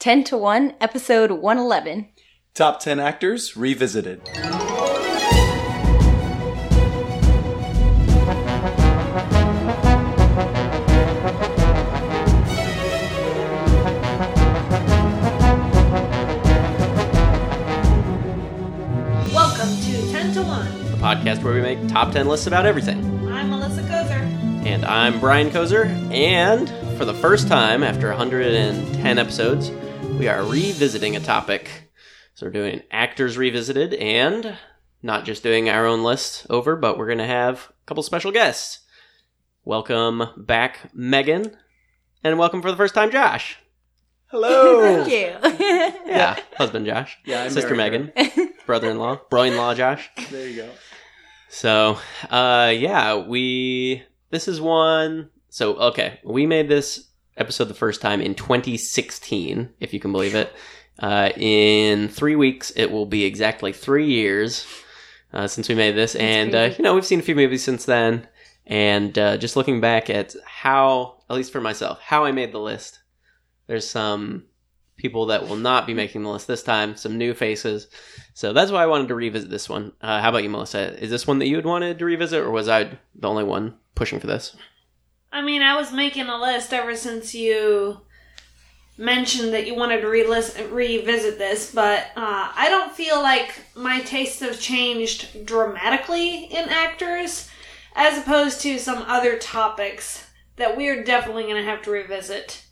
[0.00, 2.08] 10 to 1, episode 111.
[2.54, 4.22] Top 10 actors revisited.
[19.34, 20.90] Welcome to 10 to 1.
[20.92, 23.04] the podcast where we make top 10 lists about everything.
[23.28, 24.22] I'm Melissa Kozer.
[24.64, 29.70] And I'm Brian Kozer, and for the first time after 110 episodes,
[30.02, 31.90] we are revisiting a topic.
[32.34, 34.56] So we're doing actors revisited, and
[35.02, 38.32] not just doing our own list over, but we're going to have a couple special
[38.32, 38.80] guests.
[39.64, 41.56] Welcome back, Megan,
[42.24, 43.58] and welcome for the first time, Josh.
[44.26, 45.04] Hello!
[45.04, 46.06] Thank you.
[46.06, 47.18] Yeah, husband Josh.
[47.24, 48.54] Yeah, I'm Sister married Megan.
[48.66, 49.20] Brother-in-law.
[49.28, 50.10] Bro-in-law Josh.
[50.30, 50.70] There you go.
[51.48, 51.98] So,
[52.30, 54.02] uh, yeah, we.
[54.30, 55.30] This is one.
[55.48, 57.09] So, okay, we made this
[57.40, 60.52] episode the first time in 2016, if you can believe it.
[60.98, 64.66] Uh, in three weeks, it will be exactly three years
[65.32, 67.84] uh, since we made this, and uh, you know we've seen a few movies since
[67.84, 68.26] then.
[68.66, 72.60] And uh, just looking back at how, at least for myself, how I made the
[72.60, 73.00] list.
[73.66, 74.44] There's some
[74.96, 77.88] people that will not be making the list this time, some new faces.
[78.34, 79.92] So that's why I wanted to revisit this one.
[80.00, 81.02] Uh, how about you, Melissa?
[81.02, 83.76] Is this one that you had wanted to revisit, or was I the only one
[83.94, 84.54] pushing for this?
[85.32, 88.00] I mean, I was making a list ever since you
[88.98, 94.40] mentioned that you wanted to revisit this, but uh, I don't feel like my tastes
[94.40, 97.48] have changed dramatically in actors
[97.94, 102.64] as opposed to some other topics that we're definitely going to have to revisit.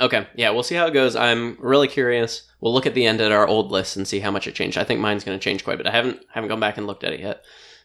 [0.00, 1.14] Okay, yeah, we'll see how it goes.
[1.14, 2.50] I'm really curious.
[2.60, 4.78] We'll look at the end at our old list and see how much it changed.
[4.78, 5.86] I think mine's going to change quite a bit.
[5.86, 7.44] I haven't haven't gone back and looked at it yet,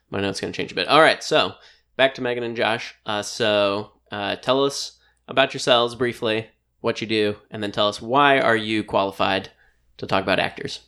[0.10, 0.88] but I know it's going to change a bit.
[0.88, 1.54] All right, so
[1.98, 2.96] back to Megan and Josh.
[3.06, 6.48] Uh, so uh, tell us about yourselves briefly,
[6.80, 9.50] what you do, and then tell us why are you qualified
[9.98, 10.80] to talk about actors.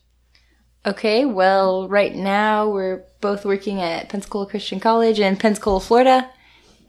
[0.85, 6.29] okay, well, right now we're both working at Pensacola Christian College in Pensacola, Florida.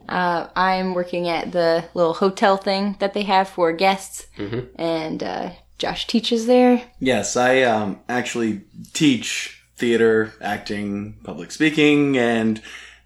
[0.09, 4.69] Uh, I'm working at the little hotel thing that they have for guests, Mhm.
[4.77, 6.83] and uh, Josh teaches there.
[7.01, 8.61] Yes, I um, actually
[8.93, 12.61] teach theater, acting, public speaking, and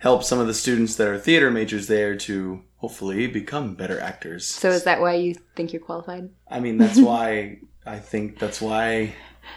[0.04, 4.44] help some of the students that are theater majors there to hopefully become better actors.
[4.46, 6.28] So is that why you think you're qualified?
[6.46, 9.14] I mean, that's why I think that's why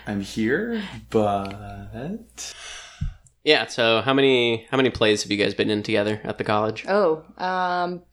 [0.08, 2.54] I'm here, but.
[3.44, 3.68] Yeah.
[3.68, 6.86] So how many how many plays have you guys been in together at the college?
[6.88, 8.04] Oh, um,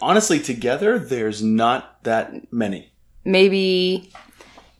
[0.00, 2.92] Honestly, together, there's not that many.
[3.24, 4.10] maybe,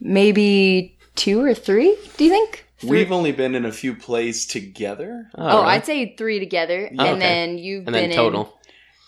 [0.01, 1.99] maybe two or three.
[2.17, 2.68] Do you think?
[2.83, 5.29] We've only been in a few plays together.
[5.37, 5.67] Oh, really?
[5.71, 7.19] I'd say three together, Oh, and okay.
[7.19, 8.59] then you've and been then total.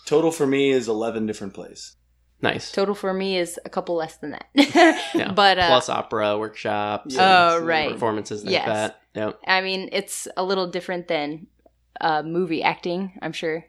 [0.05, 1.95] Total for me is 11 different plays.
[2.41, 2.71] Nice.
[2.71, 4.47] Total for me is a couple less than that.
[5.13, 5.31] Yeah.
[5.35, 7.13] But uh, Plus opera workshops.
[7.15, 7.49] Yeah.
[7.53, 8.65] oh so right, performances like Yes.
[8.67, 9.01] that.
[9.13, 9.39] Yep.
[9.47, 11.47] I mean it's a little different than
[11.99, 13.65] uh, movie acting, I'm sure.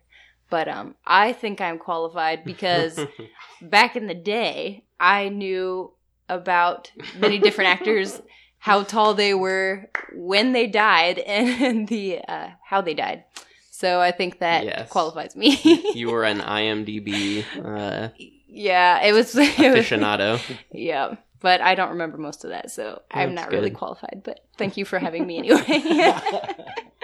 [0.48, 2.98] But um, I think I'm qualified because
[3.62, 5.92] back in the day, I knew
[6.28, 8.20] about many different actors,
[8.62, 13.24] how tall they were, when they died, and the uh, how they died.
[13.70, 14.88] So I think that Yes.
[14.90, 15.58] qualifies me.
[15.94, 18.08] you were an IMDb uh,
[18.46, 19.34] yeah, it was.
[19.36, 20.38] It was aficionado.
[20.70, 24.20] yeah, but I don't remember most of that, so I'm That's not really qualified.
[24.24, 26.12] But thank you for having me anyway.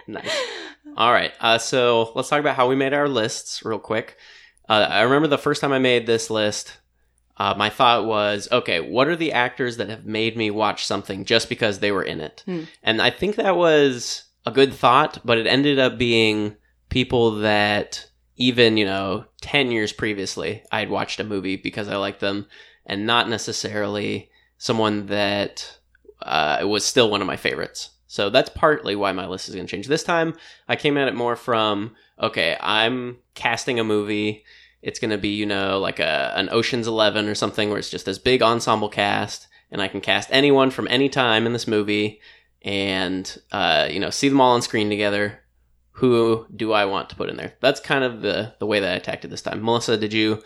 [0.07, 0.37] nice.
[0.97, 1.33] All right.
[1.41, 4.17] Uh, so let's talk about how we made our lists real quick.
[4.69, 6.77] Uh, I remember the first time I made this list,
[7.39, 11.25] uh, my thought was, okay, what are the actors that have made me watch something
[11.25, 12.43] just because they were in it?
[12.47, 12.65] Hmm.
[12.83, 16.57] And I think that was a good thought, but it ended up being
[16.89, 21.97] people that even, you know, 10 years previously, I had watched a movie because I
[21.97, 22.47] liked them
[22.87, 25.79] and not necessarily someone that
[26.23, 27.91] uh, was still one of my favorites.
[28.09, 29.87] So that's partly why my list is going to change.
[29.87, 30.35] This time,
[30.67, 34.45] I came at it more from okay, I'm casting a movie.
[34.83, 37.91] It's going to be, you know, like a an Ocean's 11 or something where it's
[37.91, 41.67] just this big ensemble cast and I can cast anyone from any time in this
[41.67, 42.21] movie
[42.63, 45.41] and uh, you know, see them all on screen together.
[45.93, 47.55] Who do I want to put in there?
[47.61, 49.63] That's kind of the the way that I attacked it this time.
[49.63, 50.43] Melissa, did you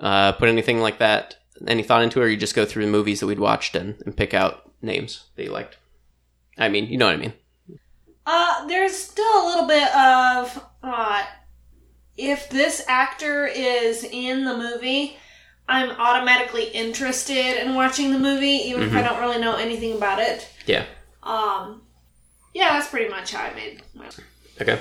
[0.00, 1.36] uh, put anything like that,
[1.66, 4.00] any thought into it, or you just go through the movies that we'd watched and,
[4.04, 5.78] and pick out names that you liked?
[6.58, 7.34] I mean, you know what I mean.
[8.24, 11.22] Uh, there's still a little bit of uh,
[12.16, 15.16] if this actor is in the movie,
[15.68, 20.20] I'm automatically interested in watching the movie, even if I don't really know anything about
[20.20, 20.48] it.
[20.66, 20.84] Yeah.
[21.22, 21.82] Um,
[22.54, 24.06] yeah, that's pretty much how I made my.
[24.60, 24.80] Okay.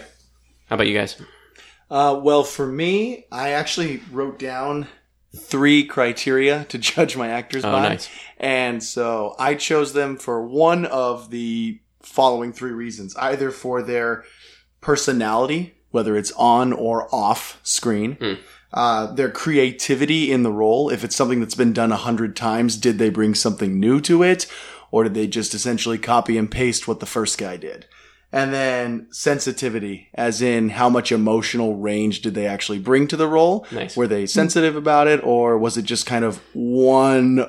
[0.70, 1.20] How about you guys?
[1.90, 4.88] Uh, well, for me, I actually wrote down
[5.36, 7.90] three criteria to judge my actors Oh, by.
[7.90, 8.10] nice.
[8.38, 14.24] And so I chose them for one of the following three reasons either for their
[14.82, 18.34] personality, whether it's on or off screen, Hmm.
[18.74, 20.90] uh, their creativity in the role.
[20.90, 24.22] If it's something that's been done a hundred times, did they bring something new to
[24.22, 24.46] it?
[24.92, 27.86] Or did they just essentially copy and paste what the first guy did?
[28.32, 33.28] And then sensitivity, as in how much emotional range did they actually bring to the
[33.28, 33.66] role?
[33.72, 33.96] Nice.
[33.96, 37.46] Were they sensitive about it, or was it just kind of one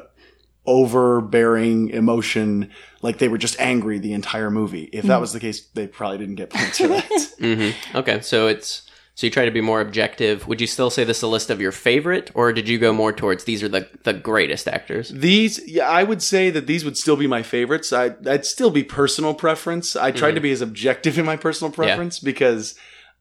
[0.66, 2.70] overbearing emotion,
[3.02, 4.84] like they were just angry the entire movie?
[4.92, 7.32] If that was the case, they probably didn't get points for that.
[7.38, 8.82] hmm Okay, so it's
[9.14, 10.46] so you try to be more objective.
[10.46, 12.92] Would you still say this is a list of your favorite, or did you go
[12.92, 15.08] more towards these are the the greatest actors?
[15.08, 17.94] These, yeah, I would say that these would still be my favorites.
[17.94, 19.96] I, I'd still be personal preference.
[19.96, 22.74] I tried to be as objective in my personal preference because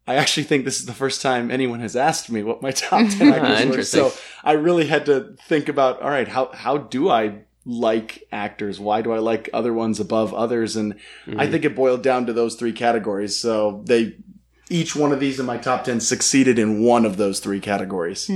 [0.07, 3.09] I actually think this is the first time anyone has asked me what my top
[3.09, 3.83] ten Ah, actors were.
[3.83, 4.11] So
[4.43, 8.79] I really had to think about, all right, how how do I like actors?
[8.79, 10.75] Why do I like other ones above others?
[10.75, 10.95] And
[11.37, 13.35] I think it boiled down to those three categories.
[13.37, 14.17] So they.
[14.67, 18.27] Each one of these in my top 10 succeeded in one of those three categories.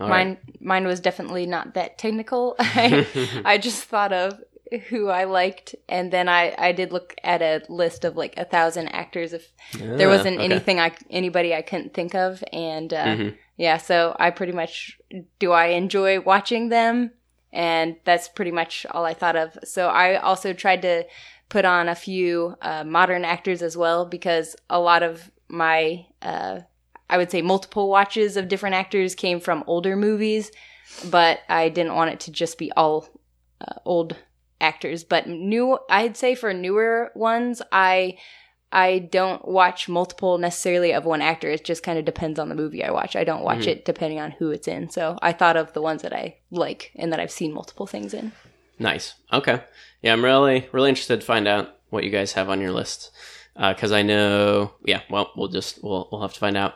[0.00, 0.38] All mine right.
[0.62, 2.56] mine was definitely not that technical.
[2.58, 3.06] I,
[3.44, 4.40] I just thought of
[4.88, 8.44] who I liked, and then I I did look at a list of like a
[8.44, 9.32] thousand actors.
[9.32, 9.52] If
[9.98, 10.44] there Ah, wasn't okay.
[10.44, 13.34] anything I anybody I couldn't think of, and uh, Mhm.
[13.56, 14.98] yeah, so I pretty much
[15.38, 17.12] do I enjoy watching them,
[17.52, 19.56] and that's pretty much all I thought of.
[19.64, 21.04] So I also tried to
[21.48, 26.60] put on a few uh, modern actors as well because a lot of my uh,
[27.08, 30.50] I would say multiple watches of different actors came from older movies,
[31.04, 33.08] but I didn't want it to just be all
[33.60, 34.16] uh, old
[34.60, 35.04] actors.
[35.04, 38.18] But new, I'd say for newer ones, I
[38.72, 41.48] I don't watch multiple necessarily of one actor.
[41.50, 43.14] It just kind of depends on the movie I watch.
[43.14, 43.68] I don't watch Mhm.
[43.68, 44.90] it depending on who it's in.
[44.90, 48.12] So I thought of the ones that I like and that I've seen multiple things
[48.12, 48.32] in.
[48.78, 49.14] Nice.
[49.32, 49.60] Okay.
[50.02, 53.10] Yeah, I'm really really interested to find out what you guys have on your list
[53.56, 54.72] because I know.
[54.84, 55.00] Yeah.
[55.08, 56.74] Well, we'll just we'll we'll have to find out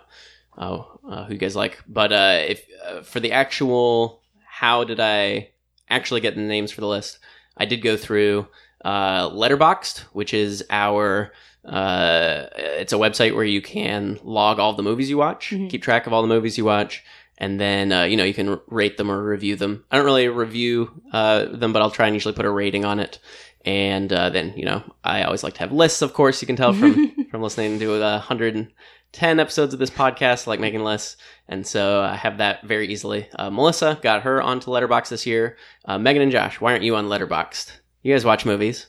[0.57, 1.83] uh, uh, who you guys like.
[1.89, 5.51] But uh, if uh, for the actual, how did I
[5.91, 7.19] actually get the names for the list?
[7.57, 8.47] I did go through
[8.85, 11.33] uh, Letterboxd, which is our.
[11.65, 15.69] Uh, it's a website where you can log all the movies you watch, Mhm.
[15.69, 17.05] keep track of all the movies you watch,
[17.37, 19.85] and then uh, you know you can rate them or review them.
[19.91, 22.99] I don't really review uh, them, but I'll try and usually put a rating on
[22.99, 23.19] it.
[23.67, 26.01] And uh, then you know I always like to have lists.
[26.01, 28.21] Of course, you can tell from from listening to uh,
[29.13, 31.17] 110 episodes of this podcast, like making lists,
[31.49, 33.29] and so I have that very easily.
[33.35, 35.57] Uh, Melissa got her onto Letterboxd this year.
[35.85, 37.73] Uh, Megan and Josh, why aren't you on Letterboxd?
[38.03, 38.87] You guys watch movies?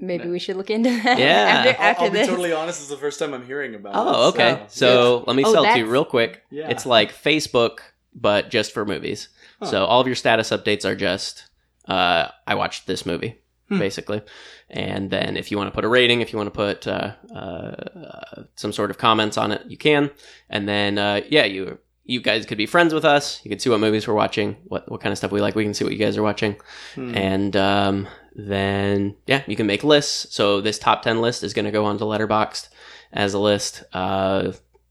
[0.00, 1.18] Maybe we should look into that.
[1.18, 1.74] Yeah.
[1.78, 2.28] after, I'll, I'll be this.
[2.28, 2.80] totally honest.
[2.82, 3.98] It's the first time I'm hearing about it.
[3.98, 4.64] Oh, okay.
[4.68, 6.44] So let me Oh, sell it to you real quick.
[6.50, 6.68] Yeah.
[6.68, 7.78] It's like Facebook,
[8.14, 9.28] but just for movies.
[9.60, 9.66] Huh.
[9.66, 11.50] So all of your status updates are just,
[11.88, 13.78] uh, I watched this movie, Hmm.
[13.78, 14.22] basically.
[14.70, 17.12] And then if you want to put a rating, if you want to put uh,
[17.34, 20.10] uh, some sort of comments on it, you can.
[20.48, 23.44] And then, uh, yeah, you you guys could be friends with us.
[23.44, 25.54] You could see what movies we're watching, what what kind of stuff we like.
[25.54, 26.56] We can see what you guys are watching.
[26.94, 27.14] Hmm.
[27.14, 30.34] And um, then, yeah, you can make lists.
[30.34, 32.68] So this top 10 list is going to go onto Letterboxd
[33.12, 33.84] as a list.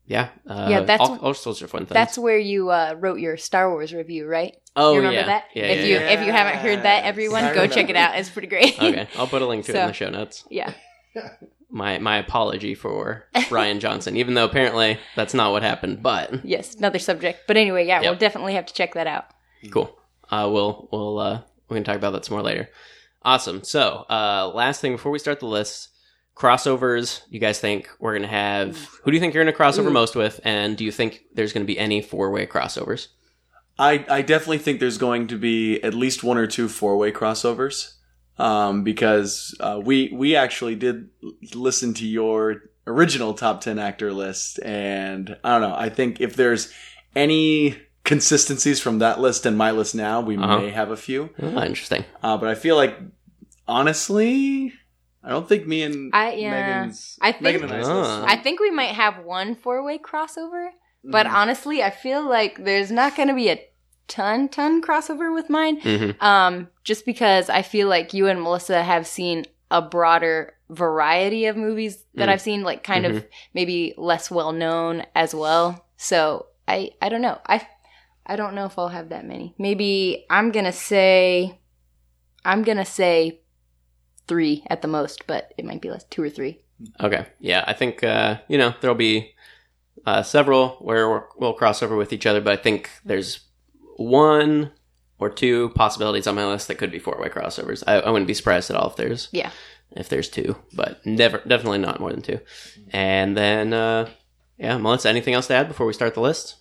[0.07, 0.29] Yeah.
[0.47, 1.93] Uh, Yeah, that's- all, all sorts of fun things.
[1.93, 4.55] That's where you uh, wrote your Star Wars review, right?
[4.75, 5.25] oh, you remember yeah.
[5.25, 5.43] that?
[5.53, 6.09] Yeah, if yeah, you yeah.
[6.11, 8.15] if you haven't heard that, everyone, I go check it out.
[8.17, 8.81] It's pretty great.
[8.81, 10.43] okay, I'll put a link to it in the show notes.
[10.49, 10.73] yeah.
[11.69, 16.01] My my apology for Rian Johnson, even though apparently that's not what happened.
[16.01, 17.41] But Yes, another subject.
[17.45, 18.09] But anyway, yeah, Yep.
[18.09, 19.25] we'll definitely have to check that out.
[19.71, 19.97] cool.
[20.31, 22.69] Uh, we'll we'll uh, we can talk about that some more later.
[23.23, 23.63] Awesome.
[23.65, 25.89] So, uh, last thing before we start the list,
[26.37, 27.21] crossovers.
[27.29, 28.77] You guys think we're gonna have?
[29.03, 29.93] Who do you think you're gonna cross over Ooh.
[29.93, 30.39] most with?
[30.43, 33.07] And do you think there's gonna be any four way crossovers?
[33.79, 37.11] I, I definitely think there's going to be at least one or two four way
[37.11, 37.93] crossovers,
[38.39, 41.09] um, because uh, we we actually did
[41.53, 45.75] listen to your original top ten actor list, and I don't know.
[45.75, 46.71] I think if there's
[47.15, 50.59] any consistencies from that list and my list now, we Uh-huh.
[50.59, 51.29] may have a few.
[51.41, 52.05] Oh, interesting.
[52.23, 52.97] Uh, but I feel like
[53.67, 54.73] honestly,
[55.23, 56.51] I don't think me and I- yeah.
[56.51, 58.23] Megan's I think- Megan and I's Ah.
[58.27, 60.69] I think we might have one four way crossover,
[61.03, 61.33] but Mhm.
[61.33, 63.59] honestly, I feel like there's not going to be a
[64.07, 65.79] ton ton crossover with mine.
[65.81, 71.45] hmm Um, just because I feel like you and Melissa have seen a broader variety
[71.45, 72.31] of movies that Mm.
[72.31, 75.85] I've seen, like kind of maybe less well known as well.
[75.97, 77.39] So I I don't know.
[77.45, 77.67] I
[78.25, 79.55] I don't know if I'll have that many.
[79.57, 81.59] Maybe I'm gonna say
[82.45, 83.41] I'm gonna say
[84.27, 86.59] three at the most, but it might be less two or three.
[87.01, 87.25] Okay.
[87.39, 89.33] Yeah, I think uh, you know there'll be
[90.05, 93.39] uh, several where we're, we'll cross over with each other, but I think there's
[93.95, 94.71] one
[95.19, 97.83] or two possibilities on my list that could be four way crossovers.
[97.87, 99.49] I, I wouldn't be surprised at all if there's Yeah.
[99.91, 102.39] if there's two, but never definitely not more than two.
[102.91, 104.09] And then uh,
[104.57, 106.55] yeah, Melissa, anything else to add before we start the list?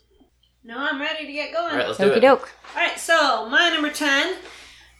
[0.65, 1.71] No, I'm ready to get going.
[1.73, 2.21] All right, let's do it.
[2.21, 2.51] doke.
[2.75, 4.35] All right, so my number 10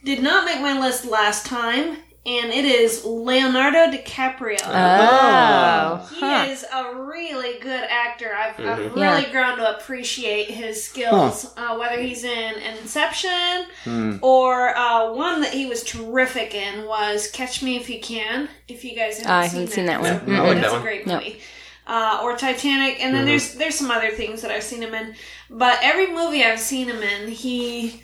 [0.05, 1.97] did not make my list last time,
[2.27, 4.59] and it is Leonardo DiCaprio.
[4.65, 6.09] Oh.
[6.13, 6.47] he huh.
[6.49, 8.35] is a really good actor.
[8.35, 8.95] I've, I've Mhm.
[8.97, 9.31] really Yeah.
[9.31, 14.17] grown to appreciate his skills, uh, whether he's in Inception Hmm.
[14.23, 18.49] or uh, one that he was terrific in was Catch Me If You Can.
[18.69, 20.11] If you guys haven't, I seen, haven't that, seen that one.
[20.13, 21.15] That's a- Yeah, I that's a great No.
[21.15, 21.41] movie.
[21.87, 23.27] Uh, or Titanic, and then Mhm.
[23.27, 25.15] there's there's some other things that I've seen him in.
[25.49, 28.03] But every movie I've seen him in, he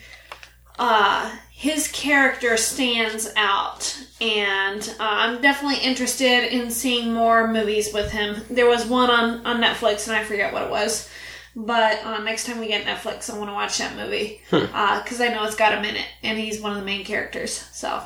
[0.78, 1.30] uh,
[1.62, 8.42] his character stands out, and uh, I'm definitely interested in seeing more movies with him.
[8.50, 11.08] There was one on on Netflix, and I forget what it was.
[11.54, 15.28] But uh, next time we get Netflix, I want to watch that movie because I
[15.28, 17.52] know it's got him in it, and he's one of the main characters.
[17.72, 18.02] So,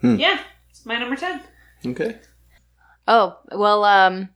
[0.00, 0.16] Hmm.
[0.16, 1.40] yeah, it's my number ten.
[1.86, 2.16] Okay.
[3.06, 4.30] Oh, well, um,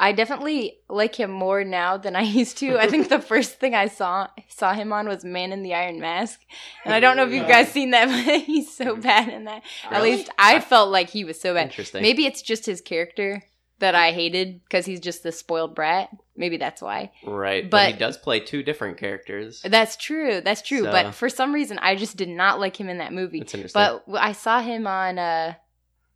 [0.00, 2.78] I definitely like him more now than I used to.
[2.78, 6.00] I think the first thing I saw saw him on was Man in the Iron
[6.00, 6.40] Mask,
[6.84, 9.62] and I don't know if you guys seen that, but he's so bad in that.
[9.90, 11.64] At least I felt like he was so bad.
[11.66, 12.02] Interesting.
[12.02, 13.42] Maybe it's just his character
[13.80, 16.08] that I hated because he's just the spoiled brat.
[16.36, 17.12] Maybe that's why.
[17.24, 19.62] Right, but, he does play two different characters.
[19.62, 20.40] That's true.
[20.40, 20.82] That's true.
[20.84, 23.38] So- But for some reason, I just did not like him in that movie.
[23.40, 23.80] That's interesting.
[23.80, 25.54] But I saw him on uh,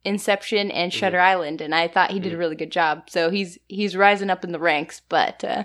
[0.05, 0.99] Inception and Mm-hmm.
[0.99, 3.11] Shutter Island, and I thought he did a really good job.
[3.11, 5.01] So he's he's rising up in the ranks.
[5.09, 5.65] But uh,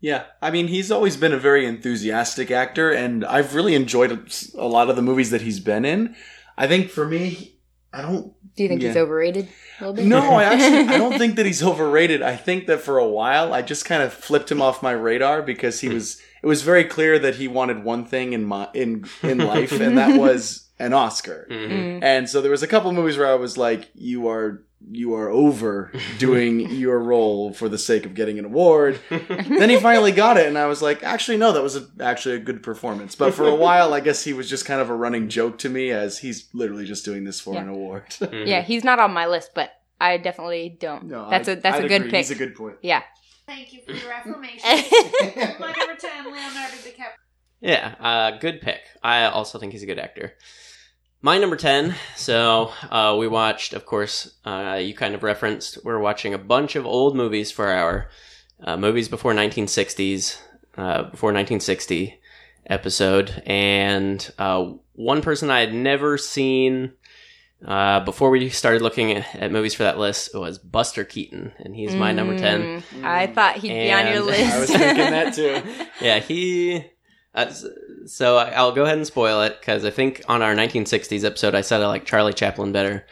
[0.00, 4.60] Yeah, I mean, he's always been a very enthusiastic actor, and I've really enjoyed a-
[4.60, 6.14] a lot of the movies that he's been in.
[6.58, 7.56] I think for me,
[7.92, 8.32] I don't.
[8.56, 9.48] do you think he's overrated
[9.80, 10.04] a little bit?
[10.06, 12.22] No, I actually I don't think that he's overrated.
[12.22, 15.42] I think that for a while I just kind of flipped him off my radar
[15.42, 16.20] because he was.
[16.44, 19.96] It was very clear that he wanted one thing in my in in life, and
[19.98, 21.46] that was an Oscar.
[21.50, 21.70] Mhm.
[21.70, 22.02] Mm.
[22.02, 25.30] And so there was a couple movies where I was like, "You are you are
[25.30, 30.36] over doing your role for the sake of getting an award." then he finally got
[30.36, 33.32] it, and I was like, "Actually, no, that was a, actually a good performance." But
[33.32, 35.90] for a while, I guess he was just kind of a running joke to me,
[35.92, 37.62] as he's literally just doing this for Yeah.
[37.62, 38.04] an award.
[38.20, 38.46] Mhm.
[38.46, 39.70] Yeah, he's not on my list, but
[40.00, 41.04] I definitely don't.
[41.04, 42.10] no, that's I'd- a that's I'd a good agree.
[42.10, 42.18] pick.
[42.26, 42.76] He's a good point.
[42.82, 43.02] yeah.
[43.46, 44.60] Thank you for your affirmation.
[45.60, 47.12] my number ten, Leonardo DiCaprio.
[47.60, 48.80] Yeah, uh, good pick.
[49.02, 50.34] I also think he's a good actor.
[51.22, 51.94] My number 10.
[52.16, 56.76] So, uh, we watched, of course, uh, you kind of referenced, we're watching a bunch
[56.76, 58.10] of old movies for our
[58.62, 60.38] uh, movies before 1960s,
[60.76, 62.20] uh, before 1960
[62.66, 63.42] episode.
[63.46, 66.92] And uh, one person I had never seen
[67.64, 71.52] uh, before we started looking at, at movies for that list it was Buster Keaton.
[71.58, 72.60] And he's my number 10.
[72.62, 74.52] Mm, I thought he'd be on your list.
[74.54, 75.62] I was thinking that too.
[76.04, 76.84] yeah, he.
[77.34, 77.52] Uh,
[78.06, 81.54] so I- I'll go ahead and spoil it because I think on our 1960s episode
[81.54, 83.06] I said I like Charlie Chaplin better.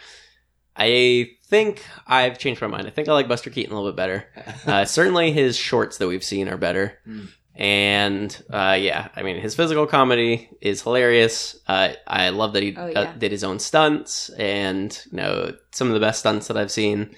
[0.77, 2.87] I think I've changed my mind.
[2.87, 4.27] I think I like Buster Keaton a little bit better.
[4.65, 6.99] Uh, certainly his shorts that we've seen are better.
[7.05, 7.25] Hmm.
[7.55, 11.59] And uh, yeah, I mean his physical comedy is hilarious.
[11.67, 15.89] Uh, I love that he Oh, uh, did his own stunts, and you know some
[15.89, 17.15] of the best stunts that I've seen.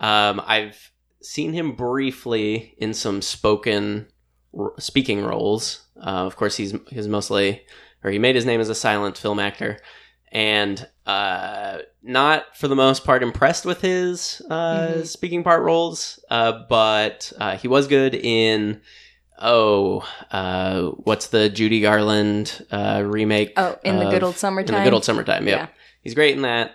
[0.00, 0.90] Um, I've
[1.22, 4.08] seen him briefly in some spoken
[4.58, 5.86] r- speaking roles.
[5.96, 7.62] Uh, of course, he's he's mostly,
[8.04, 9.78] or he made his name as a silent film actor,
[10.30, 15.06] and uh, not for the most part impressed with his uh, Mhm.
[15.06, 16.22] speaking part roles.
[16.28, 18.82] Uh, but uh, he was good in.
[19.38, 23.52] Oh, uh, what's the Judy Garland uh, remake?
[23.56, 24.74] oh, in the good old summertime.
[24.74, 25.58] In the good old summertime, yep.
[25.58, 25.66] Yeah.
[26.02, 26.72] He's great in that.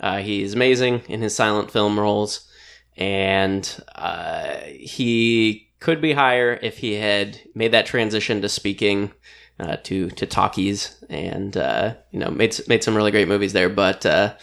[0.00, 2.48] Uh, he's amazing in his silent film roles,
[2.96, 9.12] and uh, he could be higher if he had made that transition to speaking
[9.60, 13.68] uh, to to talkies, and uh, you know made made some really great movies there.
[13.68, 14.34] But uh,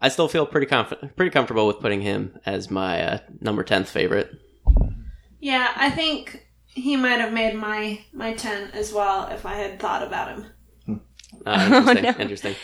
[0.00, 3.88] I still feel pretty confident, pretty comfortable with putting him as my uh, number tenth
[3.88, 4.30] favorite.
[5.38, 9.78] Yeah, I think he might have made my my ten as well if I had
[9.78, 11.00] thought about him.
[11.46, 12.14] Uh, interesting, Oh, no.
[12.18, 12.54] interesting.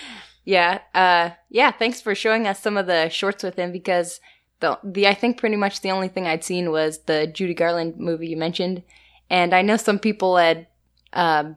[0.45, 1.71] Yeah, uh, yeah.
[1.73, 4.21] Thanks for showing us some of the shorts with him because
[4.61, 7.97] the the I think pretty much the only thing I'd seen was the Judy Garland
[7.99, 8.83] movie you mentioned,
[9.29, 10.67] and I know some people had,
[11.13, 11.57] um,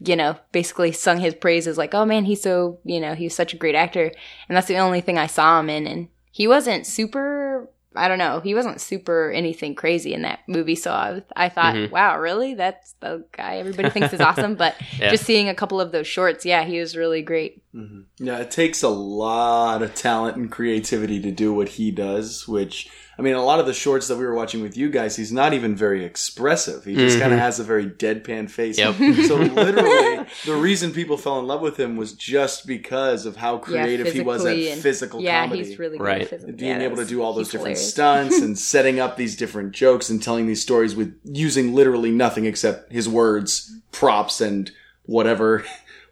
[0.00, 3.52] you know, basically sung his praises like, oh man, he's so you know he's such
[3.52, 4.10] a great actor,
[4.48, 7.68] and that's the only thing I saw him in, and he wasn't super.
[7.94, 8.40] I don't know.
[8.40, 11.90] He wasn't super anything crazy in that movie, so I, I thought, Mhm.
[11.90, 12.54] wow, really?
[12.54, 14.54] That's the guy everybody thinks is awesome.
[14.54, 15.10] But Yeah.
[15.10, 17.61] just seeing a couple of those shorts, yeah, he was really great.
[17.74, 18.04] Mhm.
[18.18, 22.90] Yeah, it takes a lot of talent and creativity to do what he does, which,
[23.18, 25.32] I mean, a lot of the shorts that we were watching with you guys, he's
[25.32, 26.84] not even very expressive.
[26.84, 27.20] He just Mhm.
[27.20, 28.76] kind of has a very deadpan face.
[28.78, 28.96] Yep.
[29.26, 33.56] So literally, the reason people fell in love with him was just because of how
[33.56, 35.64] creative he was at physically and- physical yeah, comedy.
[35.64, 36.22] he's really good Right.
[36.22, 36.54] at physical.
[36.54, 37.90] being yeah, able to do all those he's different hilarious.
[37.90, 42.44] stunts and setting up these different jokes and telling these stories with using literally nothing
[42.44, 44.70] except his words, props, and
[45.04, 45.64] whatever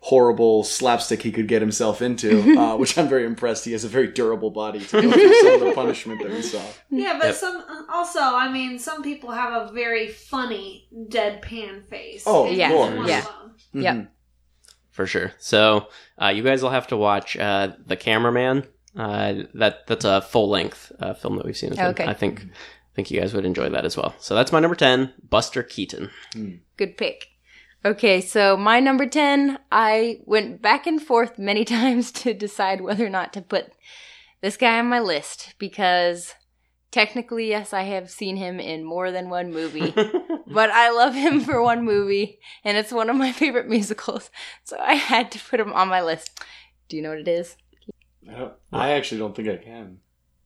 [0.02, 3.64] horrible slapstick he could get himself into, uh, which I'm very impressed.
[3.66, 6.42] He has a very durable body to go through some of the punishment that we
[6.42, 6.62] saw.
[6.90, 7.34] Yeah, but Yep.
[7.34, 12.24] some also, I mean, some people have a very funny deadpan face.
[12.26, 12.68] Oh, And Yeah.
[12.68, 12.94] he's Lord.
[12.94, 13.24] one of Yeah.
[13.72, 13.94] Yep.
[13.96, 14.08] Mhm.
[14.90, 15.32] for sure.
[15.38, 15.88] So
[16.20, 18.66] uh, you guys will have to watch uh, the Cameraman.
[18.96, 21.70] Uh, that that's a full length uh, film that we've seen.
[21.70, 21.78] with.
[21.78, 22.04] Okay.
[22.06, 24.14] I think I think you guys would enjoy that as well.
[24.18, 26.10] So that's my number ten, Buster Keaton.
[26.76, 27.26] Good pick.
[27.82, 33.06] Okay, so my number 10, I went back and forth many times to decide whether
[33.06, 33.72] or not to put
[34.42, 36.34] this guy on my list because
[36.90, 39.92] technically, yes, I have seen him in more than one movie,
[40.46, 44.30] but I love him for one movie, and it's one of my favorite musicals,
[44.64, 46.38] so I had to put him on my list.
[46.88, 47.56] Do you know what it is?
[48.28, 49.98] I, I actually don't think I can.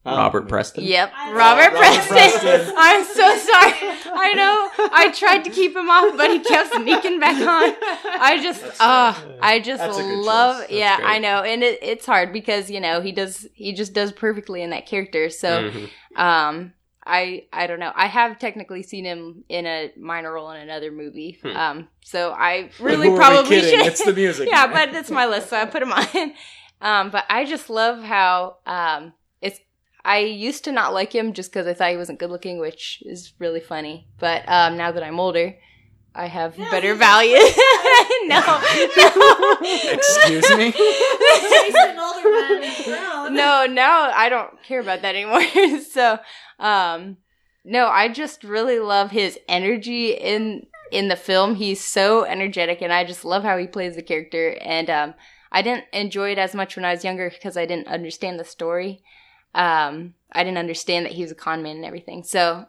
[0.05, 0.49] Robert.
[0.49, 0.85] Preston.
[0.85, 2.17] Yep, I Robert, Robert Preston.
[2.17, 2.75] Preston.
[2.79, 3.73] I'm so sorry.
[4.17, 4.89] I know.
[4.93, 7.75] I tried to keep him off, but he kept sneaking back on.
[8.21, 9.39] I just, That's uh, fair.
[9.41, 10.27] I just That's a good choice.
[10.27, 10.71] love.
[10.71, 11.09] Yeah, great.
[11.09, 14.63] I know, and it, it's hard because you know he does, he just does perfectly
[14.63, 15.31] in that character.
[15.31, 16.19] So, Mhm.
[16.19, 16.73] um,
[17.07, 17.93] I, I don't know.
[17.95, 21.39] I have technically seen him in a minor role in another movie.
[21.43, 21.57] Hmm.
[21.57, 23.81] Um, so I really who are we probably should.
[23.87, 24.49] It's the music.
[24.53, 24.73] yeah, man.
[24.91, 26.33] but it's my list, so I put him on.
[26.81, 29.15] Um, but I just love how um, it's.
[30.05, 33.03] I used to not like him just because I thought he wasn't good looking, which
[33.07, 34.07] is really funny.
[34.19, 35.57] But um, now that I'm older,
[36.15, 37.39] I have Yeah, better he's value.
[38.27, 38.41] no,
[38.97, 39.57] no.
[39.93, 40.73] Excuse me?
[40.73, 43.35] Chasing older men around.
[43.35, 45.43] no, now I don't care about that anymore.
[45.91, 46.19] so,
[46.59, 47.17] um,
[47.65, 51.55] no, I just really love his energy in in the film.
[51.57, 54.57] He's so energetic, and I just love how he plays the character.
[54.61, 55.15] And um,
[55.51, 58.45] I didn't enjoy it as much when I was younger because I didn't understand the
[58.45, 59.03] story.
[59.55, 62.25] Um, I didn't understand that he was a con man and everything.
[62.25, 62.67] So.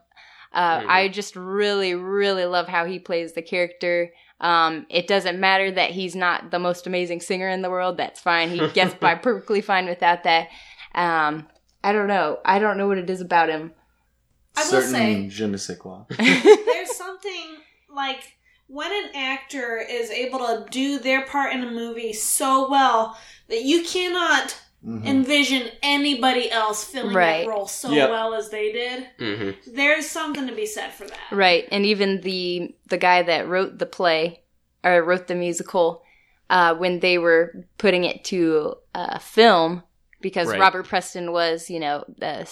[0.54, 0.86] Uh.
[0.88, 4.14] I just really, really love how he plays the character.
[4.40, 7.98] Um, it doesn't matter that he's not the most amazing singer in the world.
[7.98, 8.50] That's fine.
[8.50, 10.48] He gets by perfectly fine without that.
[10.94, 11.48] Um,
[11.84, 12.40] I don't know.
[12.46, 13.74] I don't know what it is about him.
[14.56, 16.06] I will Certain say- je ne sais quoi.
[16.18, 17.58] There's something
[17.94, 23.18] like when an actor is able to do their part in a movie so well
[23.50, 25.06] that you cannot Mhm.
[25.06, 27.46] envision anybody else filling Right.
[27.46, 28.10] that role so Yep.
[28.10, 29.08] well as they did.
[29.20, 29.56] Mhm.
[29.68, 31.18] There's something to be said for that.
[31.32, 31.68] right.
[31.72, 34.42] And even the the guy that wrote the play
[34.84, 36.04] or wrote the musical,
[36.50, 39.82] uh, when they were putting it to uh, film,
[40.22, 40.60] because Right.
[40.60, 42.48] Robert Preston was, you know, the,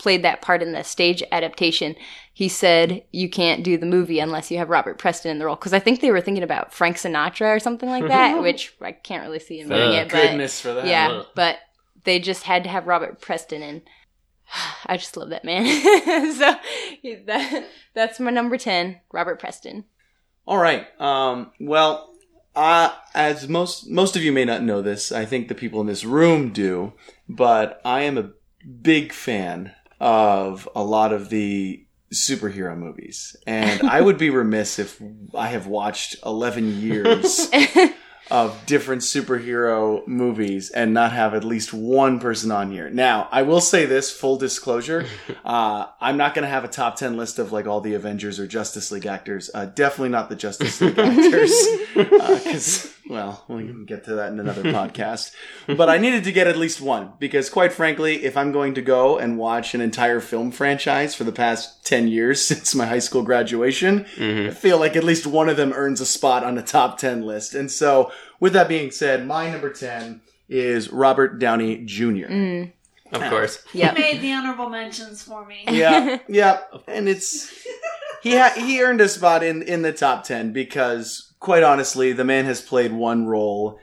[0.00, 1.94] played that part in the stage adaptation.
[2.32, 5.56] He said you can't do the movie unless you have Robert Preston in the role
[5.56, 8.92] because I think they were thinking about Frank Sinatra or something like that, which I
[8.92, 10.12] can't really see him doing Thank it.
[10.12, 10.86] But goodness for that.
[10.86, 11.58] yeah, but
[12.04, 13.82] they just had to have Robert Preston in.
[14.86, 15.66] I just love that man.
[16.34, 16.54] so
[17.26, 19.84] that that's my number ten, Robert Preston.
[20.46, 20.86] All right.
[20.98, 22.14] Um, well,
[22.56, 25.86] uh, as most most of you may not know this, I think the people in
[25.86, 26.94] this room do,
[27.28, 28.30] but I am a
[28.82, 35.00] big fan of a lot of the superhero movies, and I would be remiss if
[35.34, 37.48] I have watched eleven years
[38.30, 42.88] of different superhero movies and not have at least one person on here.
[42.88, 45.06] Now, I will say this, full disclosure,
[45.44, 48.38] uh, I'm not going to have a top 10 list of like all the Avengers
[48.38, 49.50] or Justice League actors.
[49.52, 51.52] Uh, definitely not the Justice League actors.
[52.40, 55.32] Because, well, we can get to that in another podcast.
[55.66, 58.82] But I needed to get at least one because, quite frankly, if I'm going to
[58.82, 63.00] go and watch an entire film franchise for the past 10 years since my high
[63.00, 64.48] school graduation, Mhm.
[64.48, 67.22] I feel like at least one of them earns a spot on the top 10
[67.22, 67.54] list.
[67.54, 72.26] And so, with that being said, my number 10 is Robert Downey Jr.
[72.30, 72.72] Mm,
[73.12, 73.62] Of course.
[73.72, 73.96] yep.
[73.98, 75.64] You made the honorable mentions for me.
[75.68, 76.60] Yeah, yeah.
[76.88, 77.50] And it's.
[78.22, 82.24] He, ha- he earned a spot in, in the top 10 because, quite honestly, the
[82.24, 83.78] man has played one role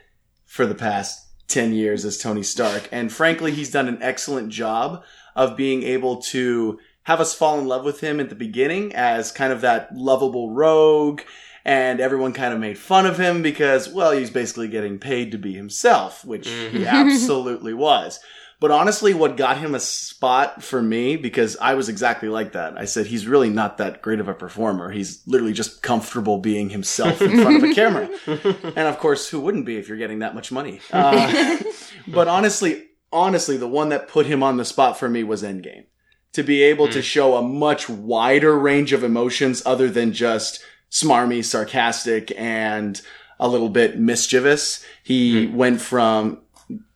[0.46, 2.88] for the past 10 years as Tony Stark.
[2.92, 5.04] And frankly, he's done an excellent job
[5.36, 9.32] of being able to have us fall in love with him at the beginning as
[9.32, 11.22] kind of that lovable rogue.
[11.66, 15.38] And everyone kind of made fun of him because, well, he's basically getting paid to
[15.38, 16.88] be himself, which he Mhm.
[16.88, 18.20] absolutely was.
[18.60, 22.76] But honestly, what got him a spot for me, because I was exactly like that.
[22.76, 24.90] I said, he's really not that great of a performer.
[24.90, 28.10] He's literally just comfortable being himself in front of a camera.
[28.28, 30.82] And of course, who wouldn't be if you're getting that much money?
[30.92, 31.58] Uh,
[32.08, 35.86] but honestly, honestly, the one that put him on the spot for me was Endgame.
[36.34, 41.44] To be able to show a much wider range of emotions other than just smarmy,
[41.44, 43.02] sarcastic, and
[43.40, 44.84] a little bit mischievous.
[45.04, 46.42] He went from,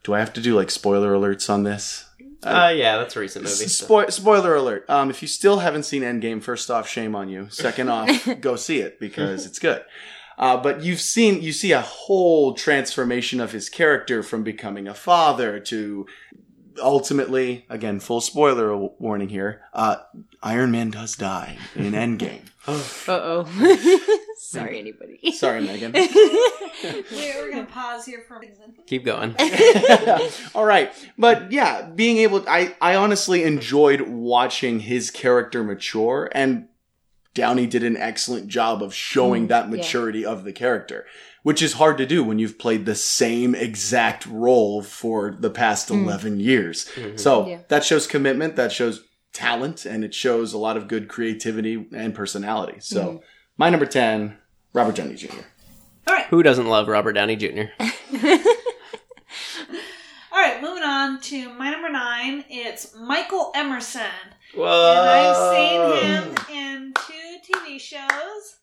[0.03, 2.05] do I have to do like spoiler alerts on this?
[2.43, 3.55] Uh, yeah, that's a recent movie.
[3.67, 4.85] so- Spoil- spoiler alert.
[4.89, 7.47] Um, if you still haven't seen Endgame, first off, shame on you.
[7.51, 9.83] Second off, go see it because it's good.
[10.39, 14.93] Uh, but you've seen, you see a whole transformation of his character from becoming a
[14.95, 16.07] father to
[16.81, 19.97] ultimately, again, full spoiler warning here, uh,
[20.41, 22.41] Iron Man does die in Endgame.
[22.67, 24.17] Uh oh.
[24.51, 25.31] Sorry, anybody.
[25.31, 25.91] Sorry, Megan.
[25.93, 26.09] Wait,
[27.13, 28.73] we're gonna pause here for a reason.
[28.87, 29.35] Keep going.
[30.55, 30.91] All right.
[31.17, 36.67] But yeah, being able I I honestly enjoyed watching his character mature and
[37.33, 39.71] Downey did an excellent job of showing Mm, that yeah.
[39.77, 41.05] maturity of the character,
[41.43, 45.89] which is hard to do when you've played the same exact role for the past
[45.89, 46.89] 11 years.
[47.15, 47.47] So, Mm.
[47.49, 47.59] Yeah.
[47.69, 52.13] that shows commitment, that shows talent, and it shows a lot of good creativity and
[52.13, 52.79] personality.
[52.81, 53.17] So, Mm-hmm.
[53.55, 54.37] my number 10,
[54.73, 55.35] Robert Downey Jr.
[56.07, 56.25] All right.
[56.27, 57.63] Who doesn't love Robert Downey Jr.?
[60.33, 62.45] All right, moving on to my number nine.
[62.49, 64.01] It's Michael Emerson,
[64.55, 64.93] Whoa.
[64.97, 68.55] and I've seen him in two TV shows.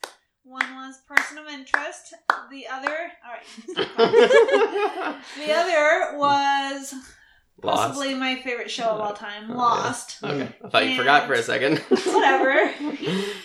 [0.45, 2.15] One was Person of Interest.
[2.51, 3.45] The other, all right,
[5.37, 6.95] the other was
[7.63, 7.89] Lost.
[7.89, 9.59] possibly my favorite show of all time, Oh, yeah.
[9.59, 10.23] Lost.
[10.23, 11.79] Okay, I thought you forgot for a second.
[11.89, 12.71] Whatever.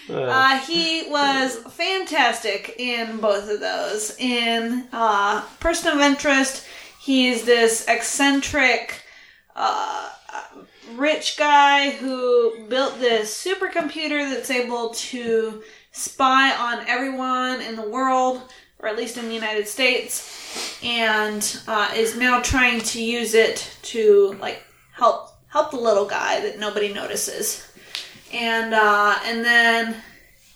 [0.10, 4.16] Uh, Uh, he was fantastic in both of those.
[4.20, 6.64] In uh, Person of Interest,
[7.02, 9.02] he's this eccentric,
[9.56, 10.10] uh,
[10.96, 18.42] rich guy who built this supercomputer that's able to spy on everyone in the world,
[18.84, 23.76] or at least in the United States, and uh, is now trying to use it
[23.84, 24.62] to like
[24.94, 27.66] help help the little guy that nobody notices
[28.34, 29.96] and uh, and then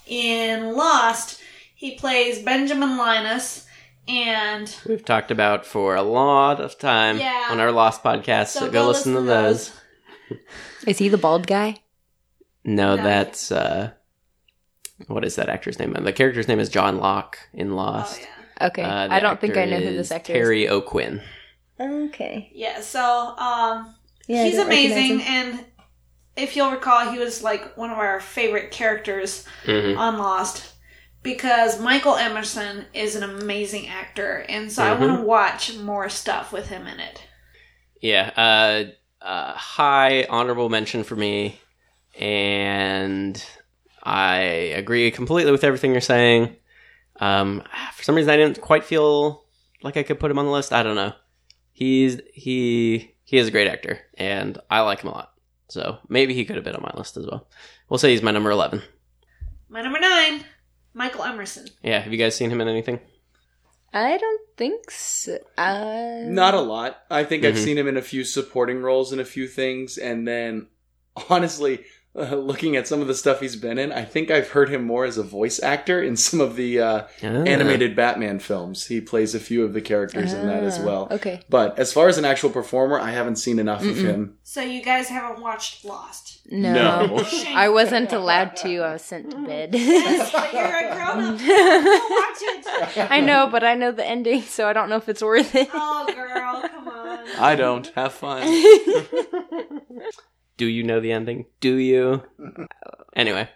[0.07, 1.39] in Lost,
[1.75, 3.65] he plays Benjamin Linus,
[4.07, 7.47] and We've talked about for a lot of time Yeah.
[7.51, 9.71] on our Lost podcast, so, go, listen, to those.
[10.87, 11.77] Is he the bald guy?
[12.63, 13.03] No, No.
[13.03, 13.91] that's uh,
[15.05, 15.93] what is that actor's name?
[15.93, 18.21] The character's name is John Locke in Oh Lost.
[18.21, 18.81] yeah, Okay.
[18.83, 21.21] Uh, I don't think I know who this actor Terry O'Quinn.
[21.79, 22.49] Okay.
[22.53, 22.81] yeah.
[22.81, 23.01] So
[23.37, 23.93] um,
[24.27, 25.63] Yeah, he's amazing, and
[26.35, 29.97] if you'll recall, he was like one of our favorite characters Mhm.
[29.97, 30.73] on Lost
[31.23, 34.85] because Michael Emerson is an amazing actor, and so Mhm.
[34.85, 37.21] I want to watch more stuff with him in it.
[38.01, 41.59] Yeah, uh, uh, high honorable mention for me,
[42.19, 43.43] and
[44.07, 44.37] I
[44.75, 46.55] agree completely with everything you're saying.
[47.19, 47.61] Um,
[47.95, 49.43] for some reason, I didn't quite feel
[49.83, 50.71] like I could put him on the list.
[50.71, 51.13] I don't know.
[51.73, 55.33] He's he he is a great actor, and I like him a lot.
[55.67, 57.49] So maybe he could have been on my list as well.
[57.89, 58.81] We'll say he's my number eleven.
[59.67, 60.45] My number nine,
[60.93, 61.67] Michael Emerson.
[61.83, 63.01] Yeah, have you guys seen him in anything?
[63.93, 65.37] I don't think so.
[65.57, 66.97] Uh, Not a lot.
[67.09, 67.63] I think I've Mhm.
[67.63, 70.67] seen him in a few supporting roles in a few things, and then
[71.29, 71.83] honestly,
[72.17, 74.83] uh, looking at some of the stuff he's been in, I think I've heard him
[74.85, 77.25] more as a voice actor in some of the uh, Ah.
[77.25, 78.87] animated Batman films.
[78.87, 81.07] He plays a few of the characters in that as Ah, well.
[81.11, 81.41] Okay.
[81.49, 84.03] But as far as an actual performer, I haven't seen enough of Mm-mm.
[84.03, 84.37] him.
[84.43, 86.39] So you guys haven't watched Lost.
[86.49, 86.73] No.
[87.07, 87.25] No.
[87.49, 88.79] I wasn't allowed to.
[88.79, 89.75] I was sent to bed.
[89.75, 91.41] Yes, but you're a grown up.
[91.41, 93.11] Watch it.
[93.11, 95.67] I know, but I know the ending, so I don't know if it's worth it.
[95.73, 97.19] Oh, girl, come on.
[97.39, 97.87] I don't.
[97.95, 98.41] Have fun.
[100.57, 101.45] Do you know the ending?
[101.59, 102.23] Do you?
[103.15, 103.47] anyway.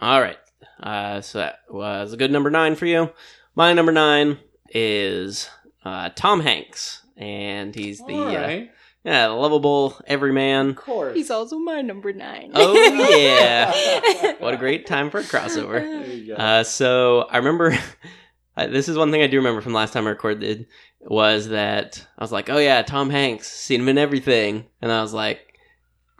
[0.00, 0.38] All right.
[0.80, 3.10] Uh, so that was a good number nine for you.
[3.56, 4.38] My number nine
[4.70, 5.50] is
[5.84, 8.60] uh, Tom Hanks, and he's the All uh,
[9.04, 10.70] yeah lovable everyman.
[10.70, 11.16] Of course.
[11.16, 12.52] He's also my number nine.
[12.54, 12.74] Oh
[13.16, 14.34] yeah!
[14.38, 15.80] what a great time for a crossover.
[15.80, 16.34] There you go.
[16.34, 17.76] Uh, so I remember
[18.58, 20.66] uh, this is one thing I do remember from last time I recorded
[21.00, 25.00] was that I was like, oh yeah, Tom Hanks, seen him in everything, and I
[25.02, 25.40] was like